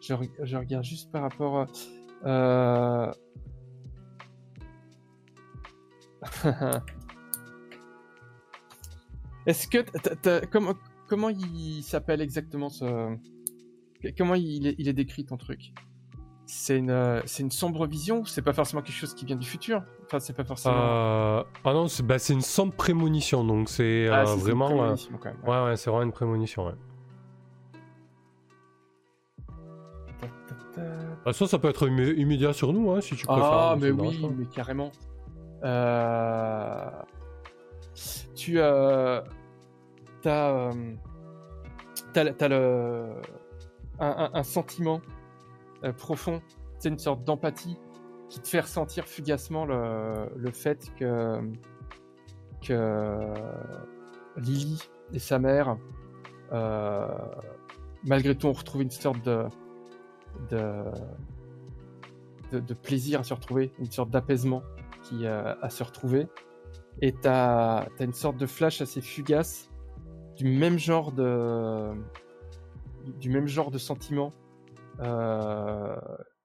Je, 0.00 0.12
re- 0.14 0.28
je 0.42 0.56
regarde 0.56 0.84
juste 0.84 1.10
par 1.10 1.22
rapport. 1.22 1.66
Euh... 2.26 3.10
Est-ce 9.46 9.68
que 9.68 9.84
comment 10.50 10.74
comment 11.08 11.28
il 11.28 11.82
s'appelle 11.82 12.20
exactement 12.20 12.68
ce 12.68 13.16
comment 14.18 14.34
il 14.34 14.66
est, 14.66 14.74
il 14.78 14.88
est 14.88 14.92
décrit 14.92 15.24
ton 15.24 15.36
truc? 15.36 15.72
C'est 16.46 16.78
une 16.78 16.90
euh, 16.90 17.20
c'est 17.26 17.42
une 17.42 17.50
sombre 17.50 17.86
vision 17.86 18.24
c'est 18.24 18.42
pas 18.42 18.52
forcément 18.52 18.80
quelque 18.82 18.94
chose 18.96 19.14
qui 19.14 19.24
vient 19.24 19.36
du 19.36 19.46
futur? 19.46 19.82
Enfin, 20.04 20.20
c'est 20.20 20.32
pas 20.32 20.44
forcément. 20.44 20.74
Euh, 20.76 21.42
Ah 21.64 21.72
non, 21.72 21.88
c'est 21.88 22.04
bah, 22.04 22.18
c'est 22.18 22.32
une 22.34 22.40
sombre 22.40 22.72
prémonition, 22.74 23.44
donc 23.44 23.68
c'est 23.68 24.08
Ah, 24.08 24.22
euh, 24.22 24.34
une 24.34 24.40
vraiment. 24.40 24.66
euh, 24.66 24.74
prémonition, 24.74 25.18
quand 25.20 25.30
même, 25.30 25.38
ouais. 25.44 25.50
Ouais, 25.50 25.64
ouais, 25.64 25.76
c'est 25.76 25.90
vraiment 25.90 26.04
une 26.04 26.12
prémonition. 26.12 26.66
Ouais. 26.66 26.74
Bah, 31.24 31.32
ça, 31.32 31.46
ça 31.48 31.58
peut 31.58 31.68
être 31.68 31.88
immé- 31.88 32.14
immédiat 32.16 32.52
sur 32.52 32.72
nous, 32.72 32.90
hein, 32.92 33.00
si 33.00 33.16
tu 33.16 33.26
préfères. 33.26 33.44
Ah, 33.44 33.70
ça 33.74 33.76
mais 33.80 33.90
oui, 33.90 34.24
mais 34.36 34.46
carrément. 34.46 34.92
Euh... 35.64 36.90
Tu 38.34 38.60
euh... 38.60 39.22
t'as 40.22 40.60
euh... 42.50 43.20
un, 43.98 44.42
sentiment 44.42 45.00
profond, 45.96 46.42
c'est 46.78 46.88
une 46.90 46.98
sorte 46.98 47.24
d'empathie 47.24 47.78
qui 48.28 48.40
te 48.40 48.48
fait 48.48 48.60
ressentir 48.60 49.06
fugacement 49.06 49.64
le, 49.64 50.50
fait 50.52 50.92
que 50.98 51.40
que 52.62 53.18
Lily 54.36 54.82
et 55.12 55.18
sa 55.18 55.38
mère, 55.38 55.76
malgré 58.04 58.36
tout, 58.36 58.48
ont 58.48 58.52
retrouvé 58.52 58.84
une 58.84 58.90
sorte 58.90 59.24
de, 59.24 59.46
de 62.52 62.74
plaisir 62.74 63.20
à 63.20 63.24
se 63.24 63.32
retrouver, 63.32 63.72
une 63.78 63.90
sorte 63.90 64.10
d'apaisement 64.10 64.62
à 65.26 65.70
se 65.70 65.82
retrouver. 65.82 66.28
Et 67.02 67.12
t'as 67.12 67.86
as 67.98 68.04
une 68.04 68.14
sorte 68.14 68.36
de 68.36 68.46
flash 68.46 68.80
assez 68.80 69.00
fugace 69.00 69.70
du 70.36 70.44
même 70.44 70.78
genre 70.78 71.12
de 71.12 71.92
du 73.18 73.30
même 73.30 73.46
genre 73.46 73.70
de 73.70 73.78
sentiment 73.78 74.32
euh, 75.00 75.96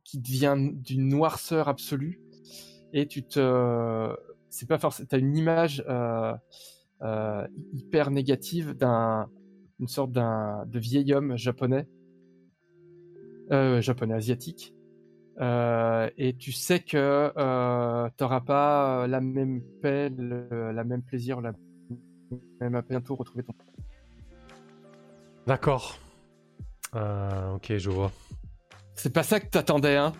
qui 0.03 0.19
devient 0.19 0.55
d'une 0.73 1.07
noirceur 1.07 1.67
absolue 1.67 2.19
et 2.93 3.07
tu 3.07 3.23
te 3.23 4.15
c'est 4.49 4.67
pas 4.67 4.77
forcément 4.77 5.07
t'as 5.09 5.19
une 5.19 5.35
image 5.35 5.83
euh, 5.87 6.33
euh, 7.01 7.47
hyper 7.73 8.11
négative 8.11 8.73
d'un 8.73 9.29
une 9.79 9.87
sorte 9.87 10.11
d'un 10.11 10.65
de 10.67 10.79
vieil 10.79 11.13
homme 11.13 11.37
japonais 11.37 11.87
japonais 13.49 14.13
asiatique 14.13 14.73
euh, 15.41 16.09
et 16.17 16.35
tu 16.35 16.51
sais 16.51 16.79
que 16.79 17.31
euh, 17.35 18.09
t'auras 18.17 18.41
pas 18.41 19.07
la 19.07 19.21
même 19.21 19.61
paix, 19.81 20.09
le- 20.09 20.71
la 20.71 20.83
même 20.83 21.01
plaisir, 21.01 21.41
la 21.41 21.53
même 22.61 22.75
à 22.75 22.81
bientôt 22.81 23.15
retrouver 23.15 23.43
ton. 23.43 23.53
D'accord. 25.47 25.97
Euh, 26.95 27.53
ok, 27.55 27.77
je 27.77 27.89
vois. 27.89 28.11
C'est 28.95 29.11
pas 29.13 29.23
ça 29.23 29.39
que 29.39 29.47
t'attendais, 29.47 29.95
hein? 29.95 30.13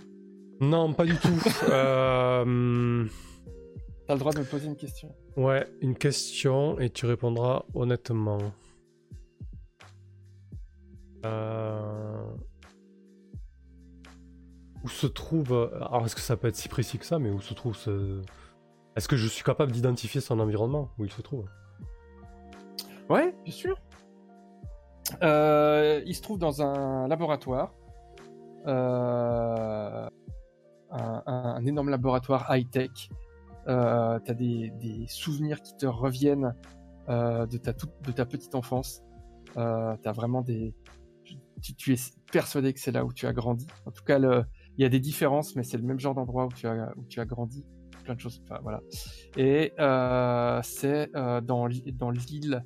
Non, 0.60 0.94
pas 0.94 1.06
du 1.06 1.16
tout. 1.18 1.30
euh... 1.70 3.06
T'as 4.08 4.14
le 4.14 4.20
droit 4.20 4.34
de 4.34 4.40
me 4.40 4.46
poser 4.46 4.68
une 4.68 4.76
question. 4.76 5.16
Ouais, 5.38 5.68
une 5.82 5.96
question 5.96 6.80
et 6.80 6.90
tu 6.90 7.06
répondras 7.06 7.64
honnêtement. 7.74 8.40
Euh... 11.26 12.24
Où 14.84 14.90
se 14.90 15.08
trouve. 15.08 15.70
Alors, 15.76 16.06
est-ce 16.06 16.16
que 16.16 16.22
ça 16.22 16.38
peut 16.38 16.48
être 16.48 16.56
si 16.56 16.70
précis 16.70 16.98
que 16.98 17.06
ça, 17.06 17.20
mais 17.20 17.30
où 17.30 17.42
se 17.42 17.54
trouve 17.54 17.76
ce. 17.76 18.22
Est-ce 18.96 19.08
que 19.08 19.16
je 19.16 19.28
suis 19.28 19.44
capable 19.44 19.72
d'identifier 19.72 20.22
son 20.22 20.40
environnement 20.40 20.90
Où 20.98 21.06
il 21.06 21.12
se 21.12 21.22
trouve? 21.22 21.46
Ouais, 23.10 23.34
bien 23.44 23.54
sûr. 23.54 23.78
Euh, 25.24 26.02
il 26.06 26.16
se 26.16 26.22
trouve 26.22 26.40
dans 26.40 26.62
un 26.62 27.08
laboratoire. 27.08 27.74
Euh, 28.68 30.08
un, 30.92 31.66
énorme 31.66 31.90
laboratoire 31.90 32.48
high-tech. 32.50 33.10
Euh, 33.68 34.20
t'as 34.26 34.34
des, 34.34 34.72
des 34.72 35.06
souvenirs 35.08 35.62
qui 35.62 35.76
te 35.78 35.86
reviennent 35.86 36.56
euh, 37.10 37.46
de, 37.46 37.58
ta 37.58 37.74
toute, 37.74 37.92
de 38.04 38.12
ta 38.12 38.26
petite 38.26 38.56
enfance. 38.56 39.04
Euh, 39.58 39.96
t'as 40.02 40.12
vraiment 40.12 40.42
des. 40.42 40.74
Tu, 41.62 41.76
tu 41.76 41.94
es 41.94 41.98
persuadé 42.32 42.74
que 42.74 42.80
c'est 42.80 42.92
là 42.92 43.06
où 43.06 43.14
tu 43.14 43.28
as 43.28 43.34
grandi. 43.34 43.68
En 43.86 43.92
tout 43.92 44.04
cas, 44.04 44.18
le, 44.18 44.44
il 44.78 44.84
y 44.84 44.86
a 44.86 44.90
des 44.90 45.00
différences, 45.00 45.56
mais 45.56 45.64
c'est 45.64 45.78
le 45.78 45.84
même 45.84 46.00
genre 46.00 46.16
d'endroit 46.16 46.46
où 46.46 46.54
tu 46.54 46.68
as 46.68 46.94
où 46.98 47.06
tu 47.08 47.20
as 47.20 47.26
grandi. 47.26 47.66
Plein 48.04 48.16
de 48.16 48.20
choses. 48.20 48.42
Enfin, 48.44 48.60
voilà. 48.64 48.82
Et 49.38 49.74
euh, 49.80 50.60
c'est 50.64 51.16
euh, 51.16 51.40
dans 51.42 51.68
dans 51.94 52.10
l'île 52.10 52.66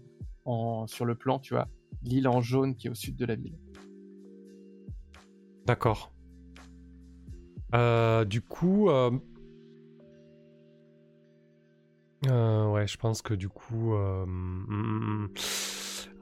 sur 0.85 1.05
le 1.05 1.15
plan, 1.15 1.39
tu 1.39 1.55
vois, 1.55 1.67
l'île 2.03 2.27
en 2.27 2.41
jaune 2.41 2.75
qui 2.75 2.87
est 2.87 2.89
au 2.89 2.95
sud 2.95 3.15
de 3.15 3.25
la 3.25 3.35
ville. 3.35 3.57
D'accord. 5.65 6.13
Euh, 7.73 8.23
du 8.23 8.41
coup. 8.41 8.89
ouais, 8.89 9.19
je 12.87 12.97
pense 12.97 13.21
que 13.21 13.33
du 13.33 13.49
coup. 13.49 13.93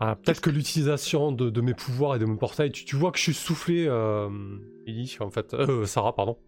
Euh, 0.02 0.06
ah, 0.12 0.16
Peut-être 0.16 0.42
que 0.42 0.50
l'utilisation 0.50 1.32
de, 1.32 1.50
de 1.50 1.62
mes 1.62 1.74
pouvoirs 1.74 2.16
et 2.16 2.20
de 2.20 2.26
mon 2.26 2.38
portail. 2.38 2.72
Tu, 2.72 2.86
tu 2.86 2.96
vois 2.96 3.12
que 3.12 3.18
je 3.18 3.24
suis 3.24 3.34
soufflé, 3.34 3.86
euh, 3.88 4.30
Ellie, 4.88 5.16
en 5.20 5.30
fait. 5.30 5.54
Euh, 5.54 5.86
Sarah, 5.86 6.16
pardon. 6.16 6.38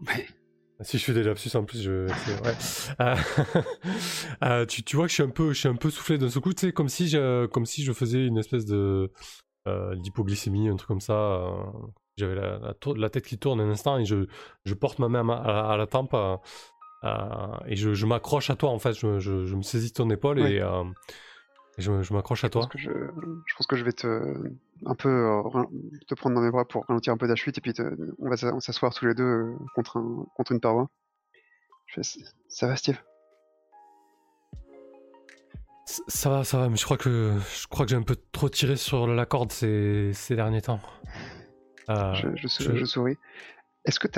Si 0.82 0.98
je 0.98 1.04
fais 1.04 1.14
des 1.14 1.22
lapsus 1.22 1.56
en 1.56 1.64
plus, 1.64 1.80
je. 1.82 2.06
Ouais. 2.06 2.54
Euh, 3.00 3.16
euh, 4.44 4.66
tu, 4.66 4.82
tu 4.82 4.96
vois 4.96 5.06
que 5.06 5.10
je 5.10 5.14
suis 5.14 5.22
un 5.22 5.30
peu, 5.30 5.54
je 5.54 5.58
suis 5.60 5.68
un 5.68 5.74
peu 5.74 5.88
soufflé 5.90 6.18
d'un 6.18 6.28
seul 6.28 6.42
coup, 6.42 6.52
tu 6.52 6.66
sais, 6.66 6.72
comme 6.72 6.90
si 6.90 7.08
je, 7.08 7.46
comme 7.46 7.64
si 7.64 7.82
je 7.82 7.92
faisais 7.94 8.26
une 8.26 8.36
espèce 8.36 8.66
de 8.66 9.10
euh, 9.68 9.94
d'hypoglycémie, 9.96 10.68
un 10.68 10.76
truc 10.76 10.88
comme 10.88 11.00
ça. 11.00 11.14
euh, 11.14 11.50
J'avais 12.18 12.34
la, 12.34 12.58
la, 12.58 12.74
tour- 12.74 12.94
la 12.96 13.08
tête 13.08 13.24
qui 13.26 13.38
tourne 13.38 13.60
un 13.60 13.70
instant 13.70 13.98
et 13.98 14.04
je, 14.04 14.26
je 14.66 14.74
porte 14.74 14.98
ma 14.98 15.08
main 15.08 15.20
à, 15.20 15.22
ma- 15.22 15.34
à- 15.36 15.72
à 15.72 15.76
la 15.78 15.86
tempe 15.86 16.12
euh, 16.12 16.36
euh, 17.04 17.08
et 17.66 17.76
je, 17.76 17.94
je 17.94 18.04
m'accroche 18.06 18.50
à 18.50 18.56
toi 18.56 18.68
en 18.70 18.78
fait. 18.78 18.92
Je, 18.92 19.18
je, 19.18 19.46
je 19.46 19.56
me 19.56 19.62
saisis 19.62 19.88
de 19.90 19.94
ton 19.94 20.10
épaule 20.10 20.40
Ouais. 20.40 20.56
et, 20.56 20.60
euh, 20.60 20.84
et 20.84 20.94
je, 21.78 22.02
je 22.02 22.12
m'accroche 22.14 22.44
à 22.44 22.48
pense 22.48 22.64
toi. 22.64 22.70
que 22.70 22.78
je, 22.78 22.90
je 22.90 23.54
pense 23.56 23.66
que 23.66 23.76
je 23.76 23.84
vais 23.84 23.92
te 23.92 24.06
un 24.86 24.94
peu 24.94 25.08
euh, 25.08 25.42
te 26.06 26.14
prendre 26.14 26.34
dans 26.36 26.42
mes 26.42 26.50
bras 26.50 26.64
pour 26.64 26.84
ralentir 26.86 27.12
un 27.12 27.16
peu 27.16 27.28
ta 27.28 27.36
chute 27.36 27.58
et 27.58 27.60
puis 27.60 27.72
te- 27.72 27.96
on 28.18 28.28
va 28.30 28.36
s'asseoir 28.36 28.94
tous 28.94 29.06
les 29.06 29.14
deux 29.14 29.24
euh, 29.24 29.56
contre 29.74 29.98
un, 29.98 30.26
contre 30.34 30.52
une 30.52 30.60
paroi. 30.60 30.88
Je 31.86 32.00
fais, 32.00 32.20
ça 32.48 32.66
va 32.66 32.76
Steve? 32.76 32.98
Ça 36.08 36.30
va, 36.30 36.44
ça 36.44 36.58
va, 36.58 36.68
mais 36.68 36.76
je 36.76 36.84
crois 36.84 36.96
que 36.96 37.34
je 37.38 37.66
crois 37.68 37.86
que 37.86 37.90
j'ai 37.90 37.96
un 37.96 38.02
peu 38.02 38.16
trop 38.32 38.48
tiré 38.48 38.76
sur 38.76 39.06
la 39.06 39.24
corde 39.24 39.52
ces, 39.52 40.10
ces 40.14 40.34
derniers 40.34 40.62
temps. 40.62 40.80
Euh, 41.88 42.14
je, 42.14 42.28
je, 42.34 42.48
sou- 42.48 42.62
je- 42.64 42.76
je 42.76 42.84
souris. 42.84 43.16
Est-ce 43.84 44.00
que 44.00 44.08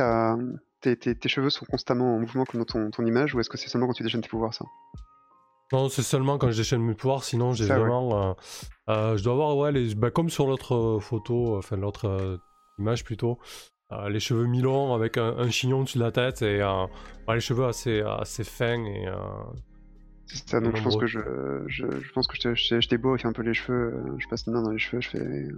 tes, 0.80 0.96
tes, 0.96 1.14
tes 1.14 1.28
cheveux 1.28 1.50
sont 1.50 1.66
constamment 1.66 2.14
en 2.16 2.20
mouvement 2.20 2.44
comme 2.46 2.60
dans 2.60 2.64
ton, 2.64 2.90
ton 2.90 3.04
image 3.04 3.34
ou 3.34 3.40
est-ce 3.40 3.50
que 3.50 3.58
c'est 3.58 3.68
seulement 3.68 3.86
quand 3.86 3.92
tu 3.92 4.02
déchaînes 4.02 4.22
tes 4.22 4.28
pouvoirs 4.28 4.54
ça? 4.54 4.64
Non, 5.72 5.88
c'est 5.88 6.02
seulement 6.02 6.38
quand 6.38 6.50
je 6.50 6.56
déchaîne 6.56 6.80
mes 6.82 6.94
pouvoirs, 6.94 7.24
sinon 7.24 7.52
j'ai 7.52 7.66
vraiment. 7.66 8.30
euh, 8.30 8.34
euh, 8.88 9.16
je 9.18 9.24
dois 9.24 9.34
avoir, 9.34 9.56
ouais, 9.56 9.72
les, 9.72 9.94
bah, 9.94 10.10
comme 10.10 10.30
sur 10.30 10.46
l'autre 10.46 10.74
euh, 10.74 10.98
photo, 10.98 11.58
enfin 11.58 11.76
l'autre 11.76 12.06
euh, 12.08 12.38
image 12.78 13.04
plutôt, 13.04 13.38
les 14.08 14.20
cheveux 14.20 14.46
mi-longs 14.46 14.94
avec 14.94 15.18
un, 15.18 15.36
un 15.36 15.50
chignon 15.50 15.82
dessus 15.82 15.98
de 15.98 16.02
la 16.04 16.12
tête 16.12 16.42
et 16.42 16.62
les 17.34 17.40
cheveux 17.40 17.66
assez, 17.66 18.00
assez 18.00 18.44
fins 18.44 18.84
et. 18.84 19.06
C'est 20.26 20.46
ça, 20.46 20.60
donc 20.60 20.76
je 20.76 20.82
pense 20.82 20.96
que 20.98 21.06
je, 21.06 21.20
je, 21.68 21.86
je 21.90 22.12
pense 22.12 22.26
que 22.26 22.36
je, 22.38 22.54
je, 22.54 22.80
je 22.80 23.26
un 23.26 23.32
peu 23.32 23.40
les 23.42 23.54
cheveux, 23.54 23.94
je 24.18 24.28
passe 24.28 24.46
une 24.46 24.52
main 24.52 24.62
dans 24.62 24.70
les 24.70 24.78
cheveux, 24.78 25.00
je 25.00 25.08
fais. 25.08 25.48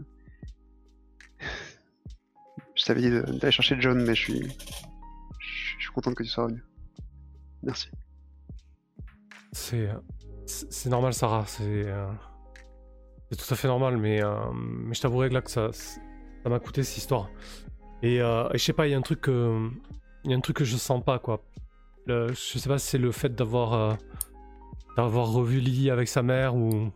je 2.76 2.84
t'avais 2.84 3.00
dit 3.00 3.10
d'aller 3.10 3.50
chercher 3.50 3.76
John, 3.80 4.00
mais 4.04 4.14
je 4.14 4.22
suis. 4.22 4.42
Je 5.40 5.84
suis 5.84 5.92
contente 5.92 6.14
que 6.14 6.22
tu 6.22 6.28
sois 6.28 6.44
revenu. 6.44 6.62
Merci. 7.62 7.88
C'est 9.52 9.88
euh, 9.88 9.94
c'est 10.46 10.90
normal, 10.90 11.12
Sarah. 11.14 11.44
C'est 11.46 11.62
euh, 11.86 12.06
c'est 13.30 13.36
tout 13.36 13.52
à 13.54 13.56
fait 13.56 13.68
normal, 13.68 13.96
mais, 13.96 14.22
euh, 14.22 14.34
je 14.92 15.00
t'avouerai 15.00 15.28
que 15.28 15.34
là 15.34 15.42
ça 15.46 15.70
m'a 16.48 16.58
coûté 16.58 16.82
cette 16.82 16.96
histoire. 16.98 17.28
Et, 18.02 18.18
je 18.18 18.56
sais 18.58 18.72
pas, 18.72 18.86
il 18.86 18.90
y 18.90 18.94
a 18.94 18.98
un 18.98 19.02
truc 19.02 19.20
que 19.20 19.68
il 20.24 20.30
y 20.30 20.34
a 20.34 20.36
un 20.36 20.40
truc 20.40 20.56
que 20.56 20.64
je 20.64 20.76
sens 20.76 21.02
pas 21.04 21.18
quoi. 21.18 21.40
Le- 22.06 22.28
je 22.28 22.58
sais 22.58 22.68
pas 22.68 22.78
si 22.78 22.86
c'est 22.88 22.98
le 22.98 23.12
fait 23.12 23.34
d'avoir 23.34 23.98
revu 24.96 25.60
Lily 25.60 25.90
avec 25.90 26.08
sa 26.08 26.22
mère 26.22 26.56
ou, 26.56 26.90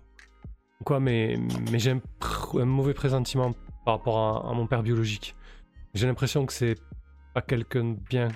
quoi, 0.84 0.98
mais 1.00 1.38
j'ai 1.74 1.92
un 1.92 2.64
mauvais 2.64 2.94
pressentiment 2.94 3.52
par 3.84 3.98
rapport 3.98 4.18
à, 4.18 4.50
à 4.50 4.54
mon 4.54 4.66
père 4.66 4.82
biologique. 4.82 5.36
J'ai 5.94 6.06
l'impression 6.06 6.46
que 6.46 6.52
c'est 6.52 6.76
pas 7.34 7.42
quelqu'un 7.42 7.84
de 7.84 7.96
bien. 8.08 8.28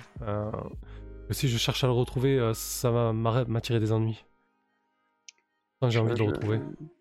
Si 1.33 1.47
je 1.47 1.57
cherche 1.57 1.83
à 1.83 1.87
le 1.87 1.93
retrouver, 1.93 2.39
euh, 2.39 2.53
ça 2.53 2.91
va 2.91 3.13
m'attirer 3.13 3.79
des 3.79 3.91
ennuis. 3.91 4.23
Enfin, 5.81 5.89
J'ai 5.89 5.99
envie 5.99 6.13
de 6.13 6.19
le 6.19 6.25
retrouver. 6.25 6.59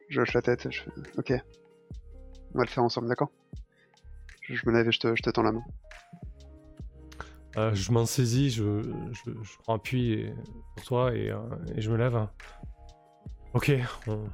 Je 0.09 0.20
hoche 0.20 0.33
la 0.35 0.43
tête, 0.43 0.70
je 0.70 0.83
fais. 0.83 0.91
Ok. 1.16 1.33
On 2.55 2.59
va 2.59 2.64
le 2.64 2.70
faire 2.70 2.83
ensemble, 2.85 3.09
d'accord 3.09 3.31
je, 4.43 4.55
je 4.55 4.66
me 4.66 4.72
lève 4.72 4.89
et 4.89 4.93
je 4.93 4.99
te, 5.01 5.14
je 5.14 5.22
te 5.22 5.29
tends 5.31 5.43
la 5.43 5.53
main. 5.53 5.62
Euh, 7.57 7.74
je 7.74 7.93
m'en 7.93 8.07
saisis, 8.07 8.51
je, 8.51 8.83
je, 9.12 9.31
je 9.43 9.59
prends 9.59 9.74
appui 9.74 10.12
et- 10.12 10.35
sur 10.76 10.87
toi 10.87 11.14
et, 11.14 11.31
euh, 11.31 11.39
et 11.74 11.81
je 11.83 11.91
me 11.91 11.97
lève. 11.97 12.26
Ok, 13.53 13.72
on, 14.07 14.24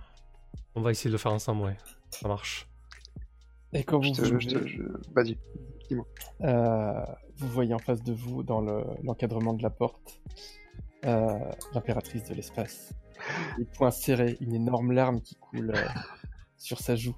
on 0.75 0.81
va 0.83 0.91
essayer 0.91 1.09
de 1.09 1.15
le 1.15 1.19
faire 1.19 1.33
ensemble, 1.33 1.63
ouais. 1.63 1.77
Ça 2.11 2.29
marche. 2.29 2.69
Et 3.73 3.83
quand 3.83 4.01
Je 4.03 4.09
vous 4.11 4.15
te, 4.17 4.23
vous 4.23 4.39
je 4.41 4.49
te- 4.49 4.55
levez, 4.55 4.69
je- 4.69 5.13
Vas-y. 5.13 5.39
Euh, 6.43 7.05
vous 7.37 7.49
voyez 7.49 7.75
en 7.75 7.79
face 7.79 8.03
de 8.03 8.13
vous, 8.13 8.43
dans 8.43 8.61
le- 8.61 8.85
l'encadrement 9.03 9.53
de 9.55 9.63
la 9.63 9.71
porte, 9.71 10.21
euh, 11.05 11.39
l'impératrice 11.75 12.25
de 12.25 12.35
l'espace. 12.35 12.93
Les 13.59 13.65
poings 13.65 13.91
serrés, 13.91 14.37
une 14.41 14.55
énorme 14.55 14.93
larme 14.93 15.21
qui 15.21 15.35
coule 15.37 15.73
euh, 15.75 15.85
sur 16.57 16.79
sa 16.81 16.97
joue. 16.97 17.17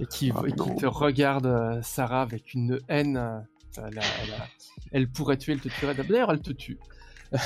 Et 0.00 0.06
qui, 0.06 0.32
Ah, 0.34 0.42
et 0.46 0.52
qui 0.52 0.56
non. 0.68 0.74
te 0.76 0.86
regarde, 0.86 1.80
Sarah, 1.82 2.22
avec 2.22 2.54
une 2.54 2.78
haine. 2.88 3.16
elle, 3.76 3.98
a- 3.98 4.02
elle 4.22 4.32
a- 4.34 4.46
elle 4.92 5.10
pourrait 5.10 5.36
tuer, 5.38 5.52
elle 5.54 5.60
te 5.60 5.68
tuerait. 5.68 5.94
D'ailleurs, 5.94 6.30
elle 6.32 6.40
te 6.42 6.52
tue. 6.52 6.78
et, 7.32 7.38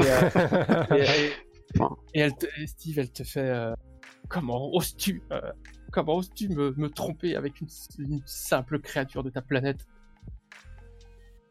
euh, 0.00 0.84
et- 0.96 1.32
Enfin. 1.78 1.96
et 2.14 2.20
elle 2.20 2.34
te, 2.34 2.46
et 2.58 2.66
Steve, 2.66 2.98
elle 2.98 3.10
te 3.12 3.22
fait 3.24 3.40
euh, 3.50 3.74
Comment 4.28 4.70
oses-tu 4.74 5.22
euh, 5.32 5.40
Comment 5.90 6.16
oses-tu 6.16 6.48
me, 6.48 6.72
me 6.76 6.88
tromper 6.90 7.34
avec 7.36 7.60
une, 7.60 7.68
une 7.98 8.20
simple 8.26 8.78
créature 8.80 9.22
de 9.22 9.30
ta 9.30 9.42
planète 9.42 9.86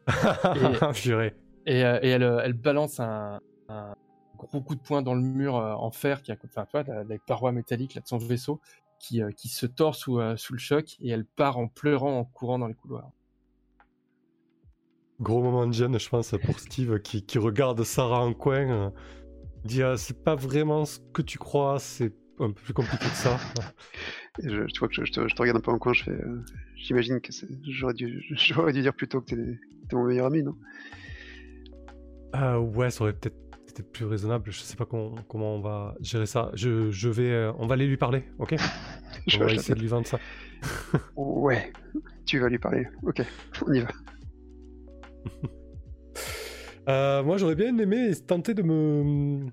Purée. 0.94 1.34
Et, 1.66 1.84
euh, 1.84 1.98
et 2.02 2.08
elle, 2.08 2.22
euh, 2.22 2.40
elle 2.42 2.54
balance 2.54 2.98
un, 3.00 3.40
un 3.68 3.94
gros 4.36 4.60
coup 4.62 4.74
de 4.74 4.80
poing 4.80 5.02
dans 5.02 5.14
le 5.14 5.20
mur 5.20 5.56
euh, 5.56 5.74
en 5.74 5.90
fer, 5.90 6.22
qui 6.22 6.32
a, 6.32 6.36
enfin, 6.44 6.64
tu 6.64 6.70
vois, 6.72 6.82
la- 6.84 7.04
les 7.04 7.18
parois 7.18 7.52
métalliques 7.52 7.94
là, 7.94 8.00
de 8.00 8.06
son 8.06 8.16
vaisseau, 8.18 8.60
qui, 8.98 9.20
qui 9.36 9.48
se 9.48 9.66
tord 9.66 9.94
sous, 9.94 10.20
sous 10.36 10.52
le 10.54 10.58
choc, 10.58 10.96
et 11.00 11.10
elle 11.10 11.24
part 11.24 11.58
en 11.58 11.68
pleurant, 11.68 12.18
en 12.18 12.24
courant 12.24 12.58
dans 12.58 12.66
les 12.66 12.74
couloirs. 12.74 13.10
Gros 15.20 15.42
moment 15.42 15.66
de 15.66 15.72
gêne, 15.72 15.98
je 15.98 16.08
pense, 16.08 16.34
pour 16.44 16.58
Steve 16.60 17.00
qui, 17.00 17.24
qui 17.24 17.38
regarde 17.38 17.82
Sarah 17.84 18.20
en 18.24 18.34
coin. 18.34 18.70
euh, 18.70 18.90
dit 19.64 19.82
ah, 19.82 19.96
c'est 19.96 20.22
pas 20.22 20.36
vraiment 20.36 20.84
ce 20.84 21.00
que 21.12 21.22
tu 21.22 21.38
crois, 21.38 21.78
c'est 21.80 22.12
un 22.40 22.50
peu 22.52 22.62
plus 22.62 22.74
compliqué 22.74 23.04
que 23.08 23.16
ça. 23.16 23.36
Je, 24.42 24.64
tu 24.66 24.78
vois 24.78 24.88
que 24.88 24.94
je, 24.94 25.04
je 25.04 25.12
te, 25.12 25.28
je 25.28 25.34
te 25.34 25.40
regarde 25.42 25.58
un 25.58 25.60
peu 25.60 25.72
en 25.72 25.78
coin, 25.78 25.92
je 25.92 26.04
fais. 26.04 26.12
euh, 26.12 26.44
J'imagine 26.76 27.20
que 27.20 27.32
j'aurais 27.66 27.94
dû, 27.94 28.24
j'aurais 28.36 28.72
dû 28.72 28.82
dire 28.82 28.94
plutôt 28.94 29.20
que 29.20 29.34
t'es 29.34 29.96
mon 29.96 30.04
meilleur 30.04 30.26
ami, 30.26 30.42
non? 30.44 30.54
Euh, 32.36 32.58
ouais, 32.58 32.90
ça 32.90 33.02
aurait 33.02 33.14
peut-être 33.14 33.36
été 33.68 33.82
plus 33.82 34.04
raisonnable. 34.04 34.50
Je 34.50 34.60
sais 34.60 34.76
pas 34.76 34.86
comment, 34.86 35.14
comment 35.28 35.54
on 35.56 35.60
va 35.60 35.94
gérer 36.00 36.26
ça. 36.26 36.50
Je, 36.54 36.90
je 36.90 37.08
vais, 37.08 37.30
euh, 37.30 37.52
on 37.58 37.66
va 37.66 37.74
aller 37.74 37.86
lui 37.86 37.96
parler, 37.96 38.24
ok? 38.38 38.54
Je 39.26 39.38
On 39.38 39.44
va 39.44 39.52
essayer 39.52 39.74
de 39.74 39.80
lui 39.80 39.88
vendre 39.88 40.06
ça. 40.06 40.20
Ouais, 41.16 41.72
tu 42.24 42.38
vas 42.38 42.48
lui 42.48 42.58
parler. 42.58 42.86
Ok, 43.02 43.22
on 43.66 43.72
y 43.72 43.80
va. 43.80 43.88
Euh, 46.88 47.22
moi, 47.22 47.36
j'aurais 47.36 47.54
bien 47.54 47.76
aimé 47.78 48.12
tenter 48.26 48.54
de 48.54 48.62
me 48.62 49.46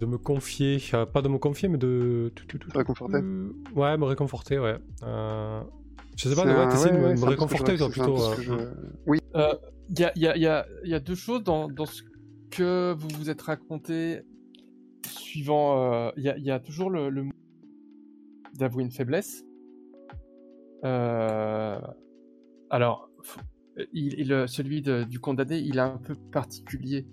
de 0.00 0.06
me 0.06 0.18
confier, 0.18 0.78
euh, 0.94 1.06
pas 1.06 1.22
de 1.22 1.28
me 1.28 1.38
confier, 1.38 1.68
mais 1.68 1.78
de. 1.78 2.32
Réconforter 2.74 3.16
Euh, 3.18 3.52
Ouais, 3.74 3.96
me 3.96 4.04
réconforter, 4.04 4.58
ouais. 4.58 4.76
Euh, 5.02 5.62
Je 6.16 6.28
sais 6.28 6.34
pas, 6.34 6.44
ouais, 6.44 6.50
un- 6.52 6.68
t'essayes 6.68 6.90
de 6.92 6.96
ouais, 6.96 7.00
me- 7.02 7.08
ouais, 7.08 7.14
me 7.16 7.24
réconforter, 7.24 7.76
toi, 7.76 7.88
plutôt. 7.88 8.20
euh, 8.22 8.34
je- 8.38 8.52
Oui, 9.06 9.18
Il 9.90 9.98
y, 9.98 10.04
a, 10.04 10.12
y, 10.16 10.26
a, 10.26 10.36
y, 10.36 10.46
a, 10.46 10.66
y 10.84 10.94
a 10.94 11.00
deux 11.00 11.14
choses 11.14 11.42
dans, 11.44 11.68
dans 11.68 11.84
ce 11.86 12.02
que 12.50 12.94
vous 12.96 13.08
vous 13.18 13.28
êtes 13.30 13.42
raconté 13.42 14.22
suivant. 15.06 16.10
Il 16.16 16.22
y, 16.22 16.28
a, 16.30 16.38
y 16.38 16.50
a 16.50 16.58
toujours 16.60 16.88
le, 16.90 17.10
le 17.10 17.26
d'avouer 18.58 18.84
une 18.84 18.90
faiblesse. 18.92 19.44
Euh, 20.84 21.78
alors, 22.70 23.10
il, 23.92 24.18
il- 24.20 24.44
celui 24.48 24.80
de- 24.82 25.04
du 25.04 25.18
condamné, 25.20 25.58
il 25.58 25.76
est 25.76 25.80
un 25.80 25.98
peu 25.98 26.14
particulier. 26.14 27.06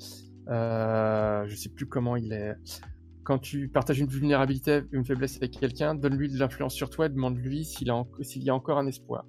Euh, 0.50 1.46
je 1.48 1.56
sais 1.56 1.70
plus 1.70 1.86
comment 1.86 2.16
il 2.16 2.32
est. 2.34 2.56
Quand 3.24 3.38
tu 3.38 3.70
partages 3.70 4.00
une 4.00 4.08
vulnérabilité, 4.08 4.82
une 4.92 5.06
faiblesse 5.06 5.38
avec 5.38 5.52
quelqu'un, 5.52 5.94
donne-lui 5.96 6.30
de 6.30 6.38
l'influence 6.39 6.74
sur 6.74 6.89
toi 6.89 7.06
et 7.06 7.10
demande-lui 7.10 7.66
s'il 7.66 7.89
a 7.89 7.96
en- 7.96 8.08
s'il 8.22 8.44
y 8.44 8.50
a 8.50 8.56
encore 8.56 8.78
un 8.80 8.88
espoir. 8.88 9.26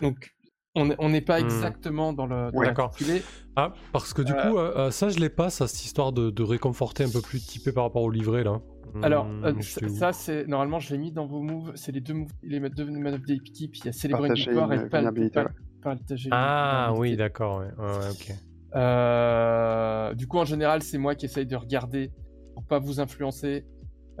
Donc, 0.00 0.34
on 0.76 1.08
n'est 1.08 1.20
pas 1.20 1.40
Hmm. 1.40 1.44
exactement 1.44 2.12
dans 2.12 2.26
le 2.26 2.50
dans 2.50 2.58
Ouais, 2.58 2.66
d'accord. 2.66 2.88
l'intitulé. 2.90 3.22
Ah, 3.56 3.72
parce 3.92 4.12
que 4.12 4.22
du 4.22 4.32
Euh, 4.32 4.50
coup, 4.50 4.58
euh, 4.58 4.90
ça, 4.90 5.08
je 5.08 5.18
l'ai 5.20 5.28
pas, 5.28 5.48
ça, 5.50 5.68
cette 5.68 5.84
histoire 5.84 6.12
de, 6.12 6.30
de 6.30 6.42
réconforter 6.42 7.04
un 7.04 7.10
peu 7.10 7.20
plus 7.20 7.44
typé 7.44 7.70
par 7.72 7.84
rapport 7.84 8.02
au 8.02 8.10
livret, 8.10 8.42
là. 8.42 8.60
Alors, 9.02 9.26
Hmm, 9.26 9.44
euh, 9.44 9.52
où 9.52 9.62
ça, 9.88 10.12
c'est 10.12 10.46
normalement, 10.46 10.78
je 10.78 10.92
l'ai 10.92 10.98
mis 10.98 11.12
dans 11.12 11.26
vos 11.26 11.42
moves. 11.42 11.72
C'est 11.74 11.90
les 11.92 12.00
deux 12.00 12.14
moves, 12.14 12.30
les 12.42 12.60
deux 12.70 12.84
manœuvres 12.86 13.24
d'équipe. 13.24 13.74
Il 13.76 13.86
y 13.86 13.88
a 13.88 13.92
célébrer 13.92 14.28
une 14.28 14.34
victoire 14.34 14.72
et 14.72 14.76
pas 14.88 14.98
vulnérabilité, 14.98 15.40
ouais. 15.40 15.46
partager 15.82 16.28
une 16.28 16.34
Ah, 16.34 16.92
oui, 16.96 17.16
d'accord, 17.16 17.58
ouais. 17.58 17.66
ouais, 17.78 17.98
ouais, 17.98 18.10
ok. 18.10 18.32
Euh, 18.74 20.14
du 20.14 20.26
coup, 20.26 20.38
en 20.38 20.44
général, 20.44 20.82
c'est 20.82 20.98
moi 20.98 21.14
qui 21.14 21.26
essaye 21.26 21.46
de 21.46 21.56
regarder 21.56 22.10
pour 22.54 22.64
pas 22.64 22.78
vous 22.78 23.00
influencer. 23.00 23.64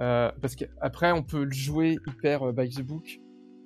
Euh, 0.00 0.30
parce 0.40 0.56
qu'après, 0.56 1.12
on 1.12 1.22
peut 1.22 1.44
le 1.44 1.52
jouer 1.52 1.98
hyper 2.06 2.42
euh, 2.48 2.52
by 2.52 2.68
the 2.68 2.82
book 2.82 3.20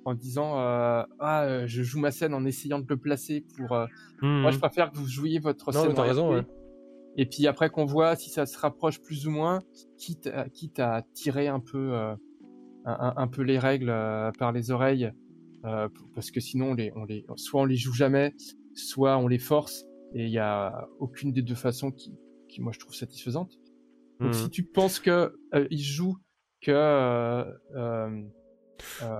en 0.05 0.13
disant 0.13 0.59
euh, 0.59 1.03
Ah, 1.19 1.43
euh, 1.43 1.63
je 1.67 1.81
joue 1.83 1.99
ma 1.99 2.11
scène 2.11 2.33
en 2.33 2.45
essayant 2.45 2.79
de 2.79 2.85
le 2.87 2.97
placer 2.97 3.45
pour. 3.57 3.71
euh, 3.73 3.85
Moi, 4.21 4.51
je 4.51 4.59
préfère 4.59 4.91
que 4.91 4.97
vous 4.97 5.07
jouiez 5.07 5.39
votre 5.39 5.71
Non, 5.73 5.81
scène. 5.83 5.99
raison, 5.99 6.33
ouais. 6.35 6.43
Et 7.17 7.25
puis 7.25 7.47
après 7.47 7.69
qu'on 7.69 7.85
voit 7.85 8.15
si 8.15 8.29
ça 8.29 8.45
se 8.45 8.57
rapproche 8.57 9.01
plus 9.01 9.27
ou 9.27 9.31
moins, 9.31 9.59
quitte 9.97 10.27
à, 10.27 10.47
quitte 10.47 10.79
à 10.79 11.01
tirer 11.13 11.47
un 11.47 11.59
peu, 11.59 11.93
euh, 11.93 12.13
un, 12.85 13.13
un- 13.17 13.27
peu 13.27 13.41
les 13.41 13.57
règles 13.59 13.93
par 14.37 14.51
les 14.51 14.69
oreilles, 14.71 15.11
euh, 15.65 15.89
parce 16.13 16.29
que 16.31 16.39
sinon 16.39 16.71
on 16.71 16.73
les, 16.75 16.93
on 16.95 17.03
les, 17.05 17.25
soit 17.35 17.61
on 17.61 17.65
les 17.65 17.75
joue 17.75 17.93
jamais, 17.93 18.33
soit 18.75 19.17
on 19.17 19.27
les 19.27 19.39
force, 19.39 19.83
et 20.13 20.25
il 20.25 20.31
y 20.31 20.39
a 20.39 20.87
aucune 20.99 21.31
des 21.31 21.41
deux 21.41 21.55
façons 21.55 21.91
qui, 21.91 22.17
qui 22.47 22.61
moi 22.61 22.71
je 22.73 22.79
trouve 22.79 22.93
satisfaisante. 22.95 23.59
Donc 24.19 24.33
Hmm. 24.33 24.33
si 24.33 24.49
tu 24.49 24.63
penses 24.63 24.99
que 24.99 25.33
euh, 25.53 25.67
il 25.71 25.81
joue 25.81 26.17
que 26.61 26.71
euh, 26.71 27.45
euh, 27.75 28.23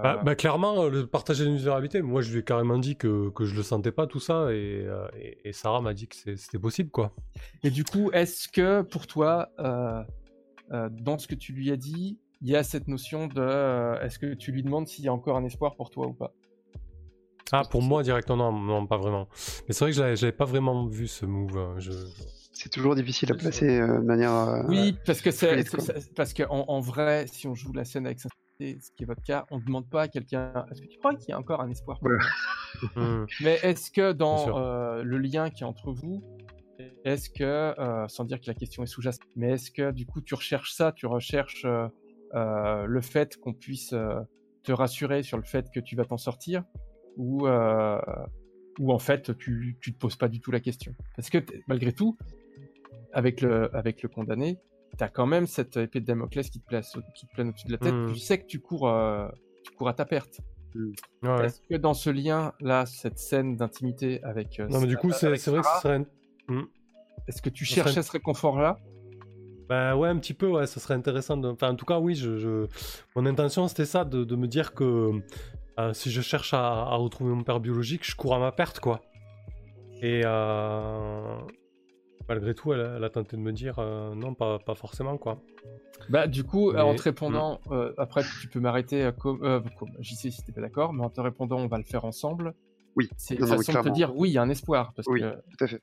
Bah, 0.04 0.18
bah, 0.24 0.36
clairement, 0.36 0.88
le 0.88 1.08
partager 1.08 1.46
une 1.46 1.56
vulnérabilité, 1.56 2.02
moi 2.02 2.22
je 2.22 2.32
lui 2.34 2.40
ai 2.40 2.44
carrément 2.44 2.78
dit 2.78 2.96
que, 2.98 3.30
que 3.30 3.46
je 3.46 3.56
le 3.56 3.64
sentais 3.64 3.92
pas 3.92 4.08
tout 4.08 4.20
ça 4.20 4.54
et, 4.54 4.88
et- 5.18 5.38
et 5.50 5.54
Sarah 5.54 5.82
m'a 5.82 5.94
dit 5.94 6.08
que 6.08 6.16
c'était 6.36 6.60
possible 6.60 6.90
quoi. 6.90 7.14
Et 7.64 7.70
du 7.70 7.84
coup, 7.84 8.12
est-ce 8.12 8.48
que 8.50 8.82
pour 8.82 9.08
toi, 9.08 9.50
dans 10.70 11.18
ce 11.18 11.28
que 11.28 11.36
tu 11.36 11.54
lui 11.54 11.72
as 11.72 11.78
dit, 11.78 12.20
il 12.42 12.50
y 12.50 12.56
a 12.56 12.64
cette 12.64 12.88
notion 12.88 13.28
de 13.28 14.02
est-ce 14.04 14.20
que 14.20 14.34
tu 14.34 14.52
lui 14.52 14.64
demandes 14.64 14.88
s'il 14.88 15.06
y 15.06 15.08
a 15.08 15.14
encore 15.14 15.38
un 15.38 15.44
espoir 15.46 15.76
pour 15.76 15.90
toi 15.90 16.08
ou 16.08 16.14
pas? 16.14 16.34
Ah 17.52 17.64
pour 17.70 17.82
moi 17.82 18.04
directement 18.04 18.52
non, 18.52 18.60
non 18.60 18.88
pas 18.88 18.98
vraiment. 18.98 19.28
Mais 19.68 19.74
c'est 19.74 19.86
vrai 19.86 19.92
que 19.92 19.98
je 19.98 20.02
l'avais- 20.02 20.16
j'avais 20.16 20.32
pas 20.32 20.46
vraiment 20.46 20.86
vu 20.88 21.08
ce 21.08 21.26
move. 21.26 21.76
Je... 21.80 21.92
c'est 22.54 22.70
toujours 22.70 22.96
difficile 22.96 23.32
à 23.32 23.36
placer 23.36 23.80
euh, 23.80 24.00
de 24.00 24.04
manière. 24.06 24.34
euh, 24.34 24.64
Oui, 24.68 24.96
parce 25.06 25.22
que 25.22 25.32
c'est 25.32 25.64
parce 26.16 26.34
que 26.34 26.44
en, 26.44 26.66
en 26.68 26.80
vrai, 26.80 27.26
si 27.28 27.48
on 27.48 27.56
joue 27.56 27.74
la 27.74 27.86
scène 27.86 28.06
avec 28.06 28.20
sincérité, 28.20 28.80
ce 28.86 28.92
qui 28.96 29.04
est 29.04 29.06
votre 29.06 29.24
cas, 29.24 29.46
on 29.52 29.60
ne 29.60 29.64
demande 29.64 29.90
pas 29.90 30.04
à 30.04 30.08
quelqu'un 30.08 30.66
est-ce 30.72 30.82
que 30.82 30.88
tu 30.88 30.98
crois 31.00 31.16
qu'il 31.16 31.30
y 31.30 31.32
a 31.34 31.40
encore 31.40 31.62
un 31.62 31.70
espoir? 31.70 32.00
Hmm. 32.96 33.26
Mais 33.42 33.60
est-ce 33.64 33.90
que 33.92 34.14
dans 34.14 34.58
euh, 34.58 35.04
le 35.04 35.18
lien 35.18 35.50
qui 35.50 35.64
est 35.64 35.66
entre 35.66 35.92
vous, 35.92 36.24
est-ce 37.04 37.30
que, 37.30 37.44
euh, 37.44 38.08
sans 38.08 38.24
dire 38.26 38.40
que 38.40 38.46
la 38.48 38.54
question 38.54 38.84
est 38.84 38.88
sous-jacente, 38.88 39.28
mais 39.36 39.54
est-ce 39.54 39.72
que 39.72 39.92
du 39.92 40.06
coup 40.06 40.22
tu 40.22 40.34
recherches 40.36 40.72
ça, 40.74 40.92
tu 40.94 41.06
recherches 41.08 41.66
euh, 41.66 41.88
euh, 42.36 42.86
le 42.86 43.02
fait 43.02 43.36
qu'on 43.38 43.54
puisse 43.54 43.92
euh, 43.94 44.20
te 44.64 44.72
rassurer 44.72 45.24
sur 45.24 45.38
le 45.38 45.44
fait 45.44 45.66
que 45.74 45.80
tu 45.80 45.96
vas 45.96 46.06
t'en 46.06 46.18
sortir, 46.18 46.64
ou, 47.18 47.48
euh, 47.48 48.00
ou 48.80 48.92
en 48.94 49.00
fait 49.00 49.36
tu, 49.38 49.78
tu 49.82 49.94
te 49.94 50.00
poses 50.00 50.16
pas 50.16 50.28
du 50.28 50.40
tout 50.40 50.52
la 50.52 50.60
question 50.60 50.94
Parce 51.16 51.30
que 51.30 51.40
malgré 51.68 51.92
tout, 51.94 52.18
avec 53.14 53.42
le, 53.42 53.76
avec 53.76 54.02
le 54.04 54.10
condamné, 54.10 54.58
tu 54.98 55.04
as 55.04 55.10
quand 55.10 55.26
même 55.26 55.48
cette 55.48 55.78
épée 55.78 56.00
de 56.00 56.06
Damoclès 56.06 56.50
qui 56.50 56.60
te, 56.60 56.66
place, 56.68 56.98
qui 57.16 57.28
te 57.28 57.34
plane 57.34 57.50
au-dessus 57.50 57.68
de 57.68 57.72
la 57.74 57.78
tête, 57.78 57.94
Hmm. 57.94 58.08
tu 58.14 58.20
sais 58.20 58.40
que 58.40 58.46
tu 58.46 58.60
cours, 58.60 58.88
euh, 58.90 59.28
tu 59.64 59.72
cours 59.74 59.90
à 59.90 59.94
ta 59.94 60.06
perte. 60.06 60.42
Ouais. 60.76 61.46
Est-ce 61.46 61.62
que 61.70 61.76
dans 61.76 61.94
ce 61.96 62.10
lien-là, 62.12 62.86
cette 62.86 63.18
scène 63.18 63.56
d'intimité 63.58 64.24
avec. 64.24 64.60
euh, 64.60 64.68
Non 64.70 64.80
mais 64.80 64.88
du 64.88 64.98
coup 64.98 65.12
c'est 65.12 65.28
vrai 65.28 65.38
que 65.38 65.44
ce 65.44 65.52
serait... 65.82 65.96
un- 66.50 66.66
Est-ce 67.28 67.42
que 67.42 67.50
tu 67.50 67.66
ce 67.66 67.74
cherchais 67.76 67.92
serait- 67.94 68.04
ce 68.04 68.12
réconfort-là? 68.14 68.80
Bah 69.68 69.96
ouais, 69.96 70.10
un 70.10 70.18
petit 70.18 70.34
peu, 70.34 70.48
ouais, 70.48 70.66
ça 70.66 70.80
serait 70.80 70.96
intéressant. 70.96 71.38
De... 71.38 71.48
Enfin, 71.48 71.70
en 71.72 71.76
tout 71.76 71.86
cas, 71.86 72.00
oui, 72.00 72.16
je, 72.16 72.38
je- 72.38 72.68
mon 73.16 73.26
intention 73.28 73.68
c'était 73.68 73.86
ça, 73.86 74.04
de, 74.06 74.24
de 74.24 74.36
me 74.36 74.48
dire 74.48 74.74
que 74.74 75.12
euh, 75.80 75.94
si 75.94 76.12
je 76.12 76.22
cherche 76.22 76.54
à, 76.54 76.60
à 76.68 76.96
retrouver 76.96 77.34
mon 77.34 77.44
père 77.44 77.60
biologique, 77.60 78.06
je 78.06 78.16
cours 78.16 78.36
à 78.36 78.40
ma 78.40 78.52
perte, 78.52 78.80
quoi. 78.80 79.02
Et 80.02 80.22
euh, 80.26 81.36
malgré 82.28 82.54
tout, 82.54 82.74
elle, 82.74 82.94
elle 82.98 83.04
a 83.04 83.10
tenté 83.10 83.36
de 83.38 83.42
me 83.42 83.52
dire 83.52 83.80
euh, 83.80 84.14
non, 84.16 84.34
pas, 84.34 84.60
pas 84.60 84.76
forcément, 84.76 85.18
quoi. 85.18 85.42
Bah, 86.10 86.28
du 86.28 86.44
coup, 86.44 86.72
Mais- 86.72 86.82
en 86.82 86.96
te 86.96 87.02
répondant, 87.04 87.60
euh, 87.72 87.94
après, 87.98 88.22
tu 88.42 88.48
peux 88.48 88.60
m'arrêter 88.60 89.04
euh, 89.04 89.12
comme. 89.12 89.40
Comme 89.78 89.90
j'y 90.00 90.16
sais 90.16 90.32
si 90.32 90.44
t'es 90.44 90.52
pas 90.52 90.62
d'accord, 90.62 90.94
mais 90.94 91.04
en 91.04 91.10
te 91.10 91.20
répondant, 91.22 91.58
on 91.58 91.68
va 91.68 91.78
le 91.78 91.84
faire 91.84 92.06
ensemble. 92.06 92.54
Oui. 92.96 93.10
C'est 93.18 93.36
une 93.36 93.44
oui, 93.44 93.50
façon 93.50 93.74
de 93.74 93.82
te 93.82 93.90
dire 93.90 94.16
oui, 94.16 94.30
il 94.30 94.34
y 94.34 94.38
a 94.38 94.42
un 94.42 94.50
espoir. 94.50 94.94
Parce 94.96 95.08
Oui. 95.08 95.22
que... 95.22 95.32
Tout 95.32 95.64
à 95.64 95.68
fait. 95.68 95.82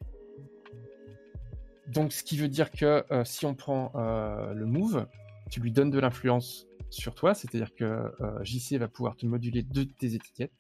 Donc, 1.89 2.13
ce 2.13 2.25
qui 2.25 2.37
veut 2.37 2.49
dire 2.49 2.71
que 2.71 3.05
euh, 3.13 3.25
si 3.25 3.47
on 3.47 3.55
prend 3.55 3.93
euh, 3.95 4.53
le 4.53 4.67
move, 4.67 5.07
tu 5.51 5.61
lui 5.61 5.71
donnes 5.71 5.91
de 5.91 6.01
l'influence 6.01 6.67
sur 6.91 7.15
toi, 7.15 7.35
c'est-à-dire 7.35 7.75
que 7.75 7.85
euh, 7.85 8.43
JC 8.45 8.79
va 8.79 8.89
pouvoir 8.89 9.17
te 9.17 9.27
moduler 9.27 9.63
de 9.63 9.85
tes 9.85 10.15
étiquettes. 10.15 10.53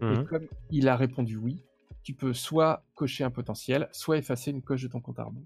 Et 0.00 0.04
Mhm. 0.16 0.24
comme 0.24 0.46
il 0.70 0.88
a 0.88 0.96
répondu 0.96 1.36
oui, 1.36 1.64
tu 2.02 2.14
peux 2.14 2.32
soit 2.34 2.82
cocher 2.94 3.22
un 3.24 3.30
potentiel, 3.30 3.88
soit 3.92 4.18
effacer 4.18 4.50
une 4.50 4.62
coche 4.62 4.82
de 4.82 4.88
ton 4.88 5.00
compte 5.00 5.18
à 5.20 5.24
rebours. 5.24 5.44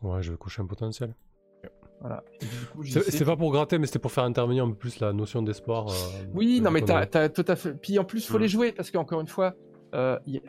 Ouais, 0.00 0.22
je 0.22 0.32
vais 0.32 0.38
coucher 0.38 0.62
un 0.62 0.66
potentiel. 0.66 1.14
Voilà. 2.00 2.22
C'est 2.82 3.24
pas 3.24 3.36
pour 3.36 3.50
gratter, 3.52 3.78
mais 3.78 3.86
c'était 3.86 3.98
pour 3.98 4.12
faire 4.12 4.24
intervenir 4.24 4.64
un 4.64 4.68
peu 4.70 4.76
plus 4.76 5.00
la 5.00 5.12
notion 5.12 5.42
d'espoir. 5.42 5.88
euh, 5.88 5.92
Oui, 6.34 6.58
de 6.58 6.64
non, 6.64 6.70
mais 6.70 6.82
t'as 6.82 7.28
tout 7.28 7.44
à 7.48 7.56
fait. 7.56 7.74
Puis 7.74 7.98
en 7.98 8.04
plus, 8.04 8.26
faut 8.26 8.38
les 8.38 8.48
jouer 8.48 8.72
parce 8.72 8.90
qu'encore 8.90 9.20
une 9.20 9.26
fois, 9.28 9.54
euh, 9.94 10.18
y 10.26 10.38
a- 10.38 10.40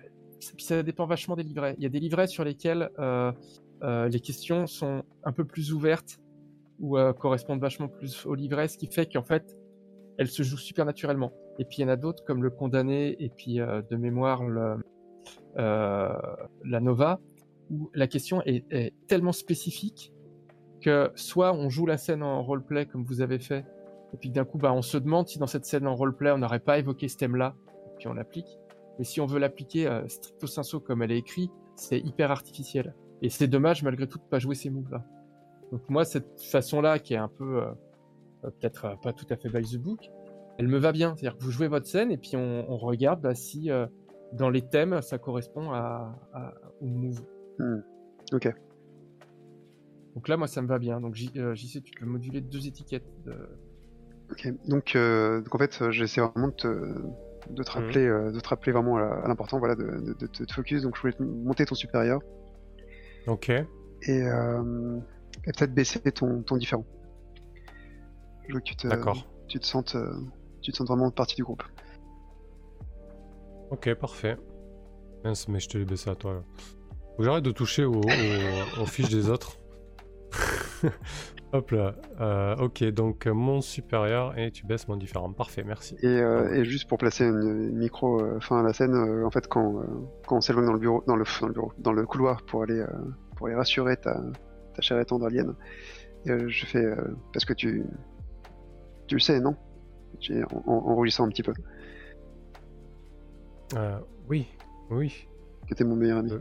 puis 0.58 0.66
ça 0.66 0.84
dépend 0.84 1.06
vachement 1.06 1.36
des 1.36 1.44
livrets. 1.44 1.76
Il 1.78 1.84
y 1.84 1.86
a 1.86 1.90
des 1.90 2.00
livrets 2.00 2.28
sur 2.28 2.44
lesquels 2.44 2.90
euh, 3.00 3.32
les 4.10 4.20
questions 4.20 4.68
sont 4.68 5.04
un 5.24 5.32
peu 5.32 5.46
plus 5.46 5.72
ouvertes 5.74 6.20
ou 6.80 6.98
euh, 6.98 7.14
correspondent 7.14 7.62
vachement 7.62 7.88
plus 7.88 8.26
au 8.26 8.36
livret, 8.36 8.68
ce 8.68 8.78
qui 8.78 8.88
fait 8.88 9.12
qu'en 9.12 9.24
fait, 9.24 9.56
elles 10.18 10.28
se 10.28 10.44
jouent 10.44 10.58
super 10.58 10.86
naturellement. 10.86 11.32
Et 11.60 11.66
puis 11.66 11.78
il 11.80 11.82
y 11.82 11.86
en 11.86 11.90
a 11.90 11.96
d'autres 11.96 12.24
comme 12.24 12.44
le 12.44 12.50
condamné 12.50 13.16
et 13.20 13.30
puis 13.30 13.60
euh, 13.60 13.82
de 13.90 13.96
mémoire 13.96 14.44
le, 14.44 14.78
euh, 15.58 16.14
la 16.66 16.80
Nova, 16.80 17.20
où 17.72 17.90
la 17.94 18.08
question 18.08 18.42
est, 18.46 18.94
tellement 19.08 19.32
spécifique 19.32 20.12
que 20.82 21.12
soit 21.16 21.54
on 21.54 21.70
joue 21.70 21.86
la 21.86 21.98
scène 21.98 22.22
en 22.22 22.44
roleplay 22.44 22.86
comme 22.86 23.06
vous 23.06 23.22
avez 23.22 23.40
fait, 23.40 23.66
et 24.14 24.18
puis 24.18 24.30
d'un 24.30 24.46
coup 24.46 24.58
bah, 24.58 24.74
on 24.74 24.82
se 24.82 24.98
demande 24.98 25.28
si 25.28 25.40
dans 25.40 25.48
cette 25.48 25.66
scène 25.66 25.88
en 25.88 25.96
roleplay 25.96 26.32
on 26.32 26.38
n'aurait 26.38 26.60
pas 26.60 26.78
évoqué 26.78 27.08
ce 27.08 27.18
thème-là, 27.18 27.56
et 27.68 27.96
puis 27.98 28.08
on 28.08 28.14
l'applique. 28.14 28.60
Mais 29.00 29.06
si 29.06 29.20
on 29.20 29.26
veut 29.26 29.40
l'appliquer 29.40 29.88
euh, 29.88 30.08
stricto 30.08 30.48
sensu 30.48 30.80
comme 30.80 31.02
elle 31.02 31.12
est 31.12 31.18
écrite, 31.18 31.52
c'est 31.76 32.00
hyper 32.00 32.32
artificiel. 32.32 32.94
Et 33.22 33.30
c'est 33.30 33.48
dommage 33.48 33.84
malgré 33.84 34.08
tout 34.08 34.18
de 34.18 34.24
pas 34.24 34.40
jouer 34.40 34.56
ces 34.56 34.70
moves-là. 34.70 35.04
Donc 35.72 35.82
moi 35.90 36.06
cette 36.06 36.42
façon-là 36.42 37.00
qui 37.00 37.14
est 37.14 37.18
un 37.18 37.28
peu 37.28 37.62
euh, 37.64 37.66
euh, 38.46 38.50
peut-être 38.60 38.86
euh, 38.86 38.96
pas 39.02 39.14
tout 39.14 39.26
à 39.30 39.36
fait 39.36 39.50
by 39.50 39.62
the 39.64 39.78
book, 39.82 40.10
elle 40.58 40.68
me 40.68 40.78
va 40.78 40.92
bien. 40.92 41.16
C'est-à-dire 41.16 41.38
que 41.38 41.44
vous 41.44 41.52
jouez 41.52 41.68
votre 41.68 41.88
scène 41.88 42.12
et 42.12 42.18
puis 42.18 42.36
on, 42.36 42.66
on 42.72 42.78
regarde 42.78 43.22
bah, 43.22 43.36
si 43.36 43.72
euh, 43.72 43.86
dans 44.34 44.50
les 44.50 44.62
thèmes 44.62 45.02
ça 45.02 45.18
correspond 45.18 45.72
à, 45.72 46.16
à- 46.34 46.54
au 46.82 46.86
move. 46.86 47.22
Hmm. 47.60 47.80
Ok. 48.34 48.54
Donc 50.16 50.28
là 50.28 50.38
moi 50.38 50.48
ça 50.48 50.62
me 50.62 50.68
va 50.68 50.80
bien. 50.80 51.02
Donc 51.02 51.18
euh, 51.36 51.54
JC 51.56 51.82
tu 51.84 51.92
peux 52.00 52.06
moduler 52.06 52.42
deux 52.42 52.68
étiquettes. 52.68 53.06
De... 53.26 53.34
Ok. 54.32 54.48
Donc, 54.68 54.96
euh, 54.96 55.42
donc 55.42 55.54
en 55.56 55.58
fait, 55.60 55.92
j'essaie 55.92 56.22
vraiment 56.22 56.48
de 56.48 56.54
te, 56.54 56.68
de 56.68 57.64
te 57.64 57.78
Mhm. 57.78 57.84
rappeler, 57.84 58.32
de 58.34 58.40
te 58.40 58.48
rappeler 58.48 58.72
vraiment 58.72 58.98
à, 58.98 59.04
à 59.04 59.28
l'important, 59.28 59.60
voilà, 59.60 59.76
de, 59.76 59.84
de, 59.84 60.14
de 60.20 60.26
te 60.28 60.52
focus. 60.54 60.82
Donc, 60.82 60.96
je 60.96 61.02
voulais 61.02 61.14
te 61.14 61.22
monter 61.22 61.64
ton 61.66 61.76
supérieur 61.76 62.22
Ok. 63.28 63.50
et, 63.50 63.66
euh, 64.24 64.98
et 65.48 65.52
peut-être 65.52 65.74
baisser 65.74 66.00
ton, 66.12 66.42
ton 66.44 66.58
différent. 66.58 66.86
Je 68.48 68.54
veux 68.54 68.60
que 68.60 68.66
tu 68.66 68.76
te, 68.76 68.88
D'accord. 68.88 69.18
tu 69.48 69.60
te 69.60 69.66
sentes, 69.66 69.96
euh, 69.96 70.14
tu 70.62 70.72
te 70.72 70.78
sentes 70.78 70.88
vraiment 70.88 71.10
partie 71.12 71.36
du 71.36 71.44
groupe. 71.44 71.64
Ok, 73.72 73.94
parfait. 73.96 74.38
Mince, 75.24 75.48
mais 75.48 75.60
je 75.60 75.68
te 75.70 75.78
l'ai 75.78 75.86
baissé 75.86 76.10
à 76.10 76.16
toi. 76.16 76.34
là. 76.34 76.40
Faut 77.12 77.18
que 77.20 77.24
j'arrête 77.24 77.44
de 77.44 77.52
toucher 77.52 77.86
aux, 77.86 77.94
aux- 78.02 78.82
aux 78.82 78.86
fiches 78.86 79.10
des 79.10 79.30
autres. 79.30 79.58
Hop 81.54 81.72
là. 81.72 81.96
Euh, 82.20 82.56
ok, 82.58 82.84
donc 82.86 83.26
mon 83.28 83.62
supérieur 83.62 84.38
et 84.38 84.52
tu 84.52 84.66
baisses 84.66 84.88
mon 84.88 84.98
différent. 84.98 85.32
Parfait, 85.32 85.64
merci. 85.64 85.96
Et, 86.02 86.08
euh, 86.08 86.54
et 86.54 86.66
juste 86.66 86.88
pour 86.90 86.98
placer 86.98 87.24
une, 87.26 87.70
une 87.70 87.78
micro 87.78 88.20
euh, 88.22 88.40
fin 88.42 88.60
à 88.60 88.64
la 88.64 88.74
scène, 88.74 88.96
en 89.24 89.32
fait, 89.32 89.48
quand, 89.48 89.82
quand 90.28 90.38
on 90.38 90.42
s'éloigne 90.42 90.66
dans 90.66 90.74
le 90.74 90.80
bureau, 90.80 91.04
dans 91.08 91.16
le, 91.16 91.24
dans 91.42 91.48
le 91.48 91.54
bureau, 91.54 91.72
dans 91.78 91.94
le 91.94 92.06
couloir 92.06 92.44
pour 92.46 92.64
aller, 92.64 92.84
pour 93.38 93.48
aller 93.48 93.56
rassurer 93.56 93.96
ta, 93.98 94.22
ta 94.76 94.82
chère 94.82 95.00
et 95.00 95.06
tendre 95.06 95.26
alien, 95.26 95.56
euh, 96.28 96.48
je 96.48 96.66
fais 96.66 96.84
euh, 96.84 96.96
parce 97.34 97.46
que 97.46 97.54
tu, 97.54 97.84
tu 99.08 99.16
le 99.16 99.20
sais, 99.22 99.40
non? 99.40 99.56
En, 100.66 100.96
rougissant 100.96 101.26
un 101.26 101.30
petit 101.30 101.44
peu, 101.44 101.54
Euh, 103.76 104.00
oui, 104.30 104.48
oui. 104.90 105.28
que 105.68 105.74
t'es 105.74 105.84
mon 105.84 105.96
meilleur 105.96 106.20
ami. 106.20 106.32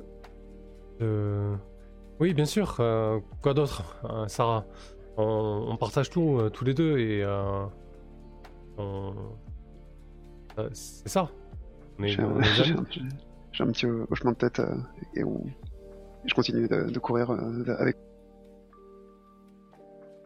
Oui, 2.21 2.33
bien 2.35 2.45
sûr. 2.45 2.77
euh, 2.79 3.19
quoi 3.43 3.55
d'autre, 3.55 4.01
euh, 4.09 4.29
Sarah 4.29 4.65
on, 5.17 5.67
on 5.69 5.77
partage 5.77 6.11
tout, 6.11 6.39
euh, 6.39 6.51
tous 6.51 6.65
les 6.65 6.75
deux, 6.75 6.99
et 6.99 7.25
on- 8.79 9.15
c'est 10.73 11.09
ça. 11.09 11.31
J'ai 11.99 12.23
un, 12.23 13.67
petit 13.73 13.87
hochement 13.87 14.33
de 14.33 14.37
tête 14.37 14.61
et, 15.15 15.25
on- 15.25 15.45
je 16.25 16.35
continue 16.35 16.67
de, 16.69 16.91
de 16.91 16.99
courir 16.99 17.31
euh, 17.31 17.95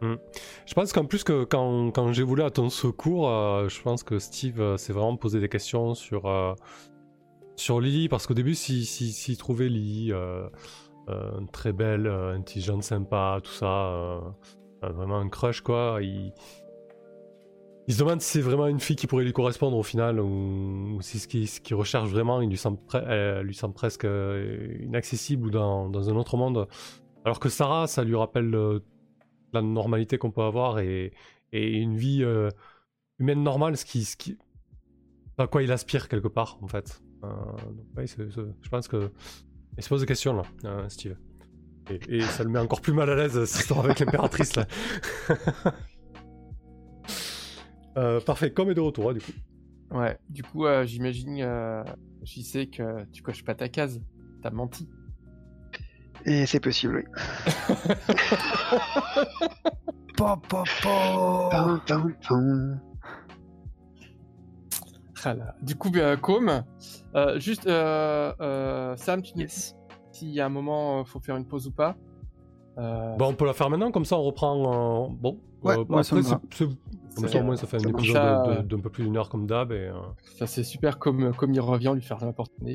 avec. 0.03 0.21
Je 0.67 0.75
pense 0.75 0.93
qu'en 0.93 1.05
plus 1.05 1.25
que 1.25 1.45
quand, 1.45 1.91
quand 1.91 2.13
j'ai 2.13 2.23
voulu 2.23 2.43
à 2.43 2.51
ton 2.51 2.71
secours, 2.71 3.29
euh, 3.29 3.69
je 3.69 3.81
pense 3.83 4.03
que 4.03 4.19
Steve 4.19 4.61
euh, 4.61 4.77
s'est 4.77 4.93
vraiment 4.93 5.17
posé 5.17 5.41
des 5.41 5.49
questions 5.49 5.95
sur, 5.95 6.27
euh, 6.27 6.55
sur 7.57 7.81
Lily, 7.81 8.09
parce 8.09 8.27
qu'au 8.27 8.35
début, 8.35 8.55
s'il 8.55 8.85
si, 8.87 9.13
s'il 9.13 9.37
trouvait 9.37 9.69
Lily 9.69 10.13
euh, 10.13 10.49
euh, 11.09 11.41
très 11.53 11.73
belle, 11.73 12.07
intelligente, 12.07 12.83
sympa, 12.83 13.41
tout 13.43 13.53
ça, 13.53 14.21
vraiment 14.83 15.19
un 15.19 15.29
crush, 15.29 15.61
quoi, 15.63 15.99
il, 16.03 16.33
se 17.89 17.99
demande 17.99 18.21
si 18.21 18.33
c'est 18.33 18.41
vraiment 18.43 18.67
une 18.67 18.81
fille 18.81 18.97
qui 18.97 19.07
pourrait 19.07 19.25
lui 19.25 19.33
correspondre 19.33 19.77
au 19.77 19.83
final, 19.83 20.21
ou, 20.21 20.97
ou 20.97 21.03
si 21.03 21.19
ce 21.19 21.61
qu'il 21.61 21.77
recherche 21.77 22.11
vraiment, 22.11 22.41
il 22.43 22.51
lui 22.51 22.59
semble, 22.59 22.79
elle 22.93 23.47
lui 23.47 23.55
semble 23.55 23.75
presque 23.75 24.07
inaccessible 24.81 25.47
ou 25.47 25.51
dans, 25.51 25.89
dans 25.89 26.11
un 26.11 26.17
autre 26.17 26.37
monde. 26.37 26.69
Alors 27.25 27.41
que 27.41 27.49
Sarah, 27.49 27.87
ça 27.87 28.05
lui 28.05 28.15
rappelle 28.15 28.81
la 29.53 29.63
normalité 29.63 30.19
qu'on 30.19 30.31
peut 30.31 30.43
avoir 30.43 30.79
et, 30.81 31.13
une 31.53 31.97
vie 31.97 32.23
euh, 32.23 32.51
humaine 33.19 33.43
normale, 33.43 33.77
ce 33.77 33.85
qui, 33.85 34.05
ce 34.05 34.17
qui, 34.17 34.37
à 35.39 35.47
quoi 35.47 35.63
il 35.63 35.73
aspire 35.73 36.09
quelque 36.09 36.29
part, 36.29 36.59
en 36.63 36.69
fait. 36.69 37.03
Euh, 37.25 37.31
je 37.97 38.69
pense 38.69 38.87
que 38.89 39.11
il 39.77 39.83
se 39.83 39.89
pose 39.89 40.01
des 40.01 40.07
questions 40.07 40.35
là, 40.35 40.43
euh, 40.65 40.89
Steve. 40.89 41.17
Et, 42.09 42.21
ça 42.21 42.45
le 42.45 42.51
met 42.51 42.59
encore 42.59 42.83
plus 42.83 42.93
mal 42.93 43.09
à 43.09 43.15
l'aise 43.15 43.43
cette 43.47 43.63
histoire 43.63 43.85
avec 43.85 43.99
l'impératrice 44.01 44.57
là. 44.57 44.67
Parfait, 48.27 48.53
comme 48.53 48.71
est 48.71 48.75
de 48.75 48.81
retour 48.81 49.11
hein, 49.11 49.15
du 49.15 49.21
coup. 49.21 49.33
Ouais, 49.91 50.19
du 50.29 50.43
coup, 50.43 50.67
j'imagine, 50.85 51.85
j'y 52.23 52.45
sais 52.45 52.67
que 52.67 53.05
tu 53.11 53.23
coches 53.23 53.43
pas 53.43 53.55
ta 53.55 53.69
case. 53.69 54.03
T'as 54.43 54.51
menti. 54.51 54.89
Et 56.25 56.47
c'est 56.47 56.61
possible, 56.61 56.97
oui. 56.97 57.05
Pa, 60.17 60.37
pa, 60.49 60.65
pa. 60.83 61.49
Pam, 61.51 61.81
pam, 61.87 62.15
pam. 62.29 62.81
Ah 65.25 65.35
là. 65.35 65.55
Du 65.63 65.75
coup, 65.77 65.91
euh, 65.97 66.17
Com, 66.17 66.63
euh, 67.15 67.39
juste, 67.41 67.67
euh, 67.67 68.33
euh, 68.41 68.97
Sam, 68.97 69.21
tu 69.23 69.37
Yes. 69.37 69.75
s'il 70.13 70.29
y 70.31 70.41
a 70.41 70.47
un 70.47 70.49
moment, 70.49 71.01
euh, 71.01 71.05
faut 71.05 71.21
faire 71.21 71.37
une 71.37 71.45
pause 71.47 71.67
ou 71.67 71.73
pas. 71.73 71.97
Euh, 72.79 73.17
Bon, 73.17 73.29
on 73.29 73.35
peut 73.35 73.45
la 73.47 73.53
faire 73.53 73.69
maintenant, 73.69 73.91
comme 73.91 74.05
ça 74.05 74.17
on 74.17 74.23
reprend. 74.23 75.09
euh, 75.09 75.09
bon, 75.11 75.39
Ouais, 75.63 75.75
ça 76.05 76.15
me 76.15 76.23
c'est- 76.23 76.69
comme 77.17 77.29
ça 77.29 77.41
au 77.41 77.43
moins 77.43 77.57
ça 77.57 77.67
fait 77.67 77.79
un 77.85 77.89
épisode 77.91 78.15
Ça, 78.17 78.43
de- 78.47 78.63
de- 78.63 78.77
d'un 78.77 78.79
peu 78.81 78.91
plus 78.91 79.03
d'une 79.05 79.17
heure 79.17 79.29
comme 79.29 79.47
d'hab 79.49 79.73
et 79.73 79.89
euh, 79.89 79.95
Ça, 80.39 80.47
c'est 80.47 80.63
super 80.63 81.01
comme, 81.01 81.35
comme 81.35 81.53
il 81.53 81.61
revient, 81.61 81.91
lui 81.97 82.03
faire 82.03 82.25
n'importe 82.25 82.53
quoi. 82.61 82.69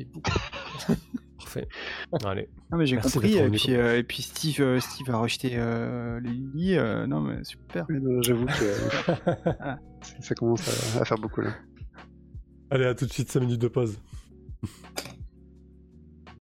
Parfait. 1.54 1.68
Allez. 2.26 2.48
Non, 2.70 2.78
mais 2.78 2.86
j'ai 2.86 2.96
Merci 2.96 3.12
compris. 3.12 3.36
Et 3.36 3.50
puis, 3.50 3.74
euh, 3.74 3.98
et 3.98 4.02
puis 4.02 4.22
Steve, 4.22 4.60
euh, 4.60 4.80
Steve 4.80 5.10
a 5.10 5.16
rejeté 5.18 5.52
euh, 5.54 6.20
les 6.20 6.30
lits. 6.30 6.76
euh, 6.76 7.06
non, 7.06 7.20
mais 7.20 7.42
super. 7.44 7.86
J'avoue 8.22 8.46
que 8.46 8.52
ça 10.20 10.34
commence 10.34 10.96
à, 10.96 11.02
à 11.02 11.04
faire 11.04 11.18
beaucoup 11.18 11.40
là. 11.40 11.50
Allez, 12.70 12.86
à 12.86 12.94
tout 12.94 13.06
de 13.06 13.12
suite, 13.12 13.30
5 13.30 13.40
minutes 13.40 13.60
de 13.60 13.68
pause. 13.68 13.98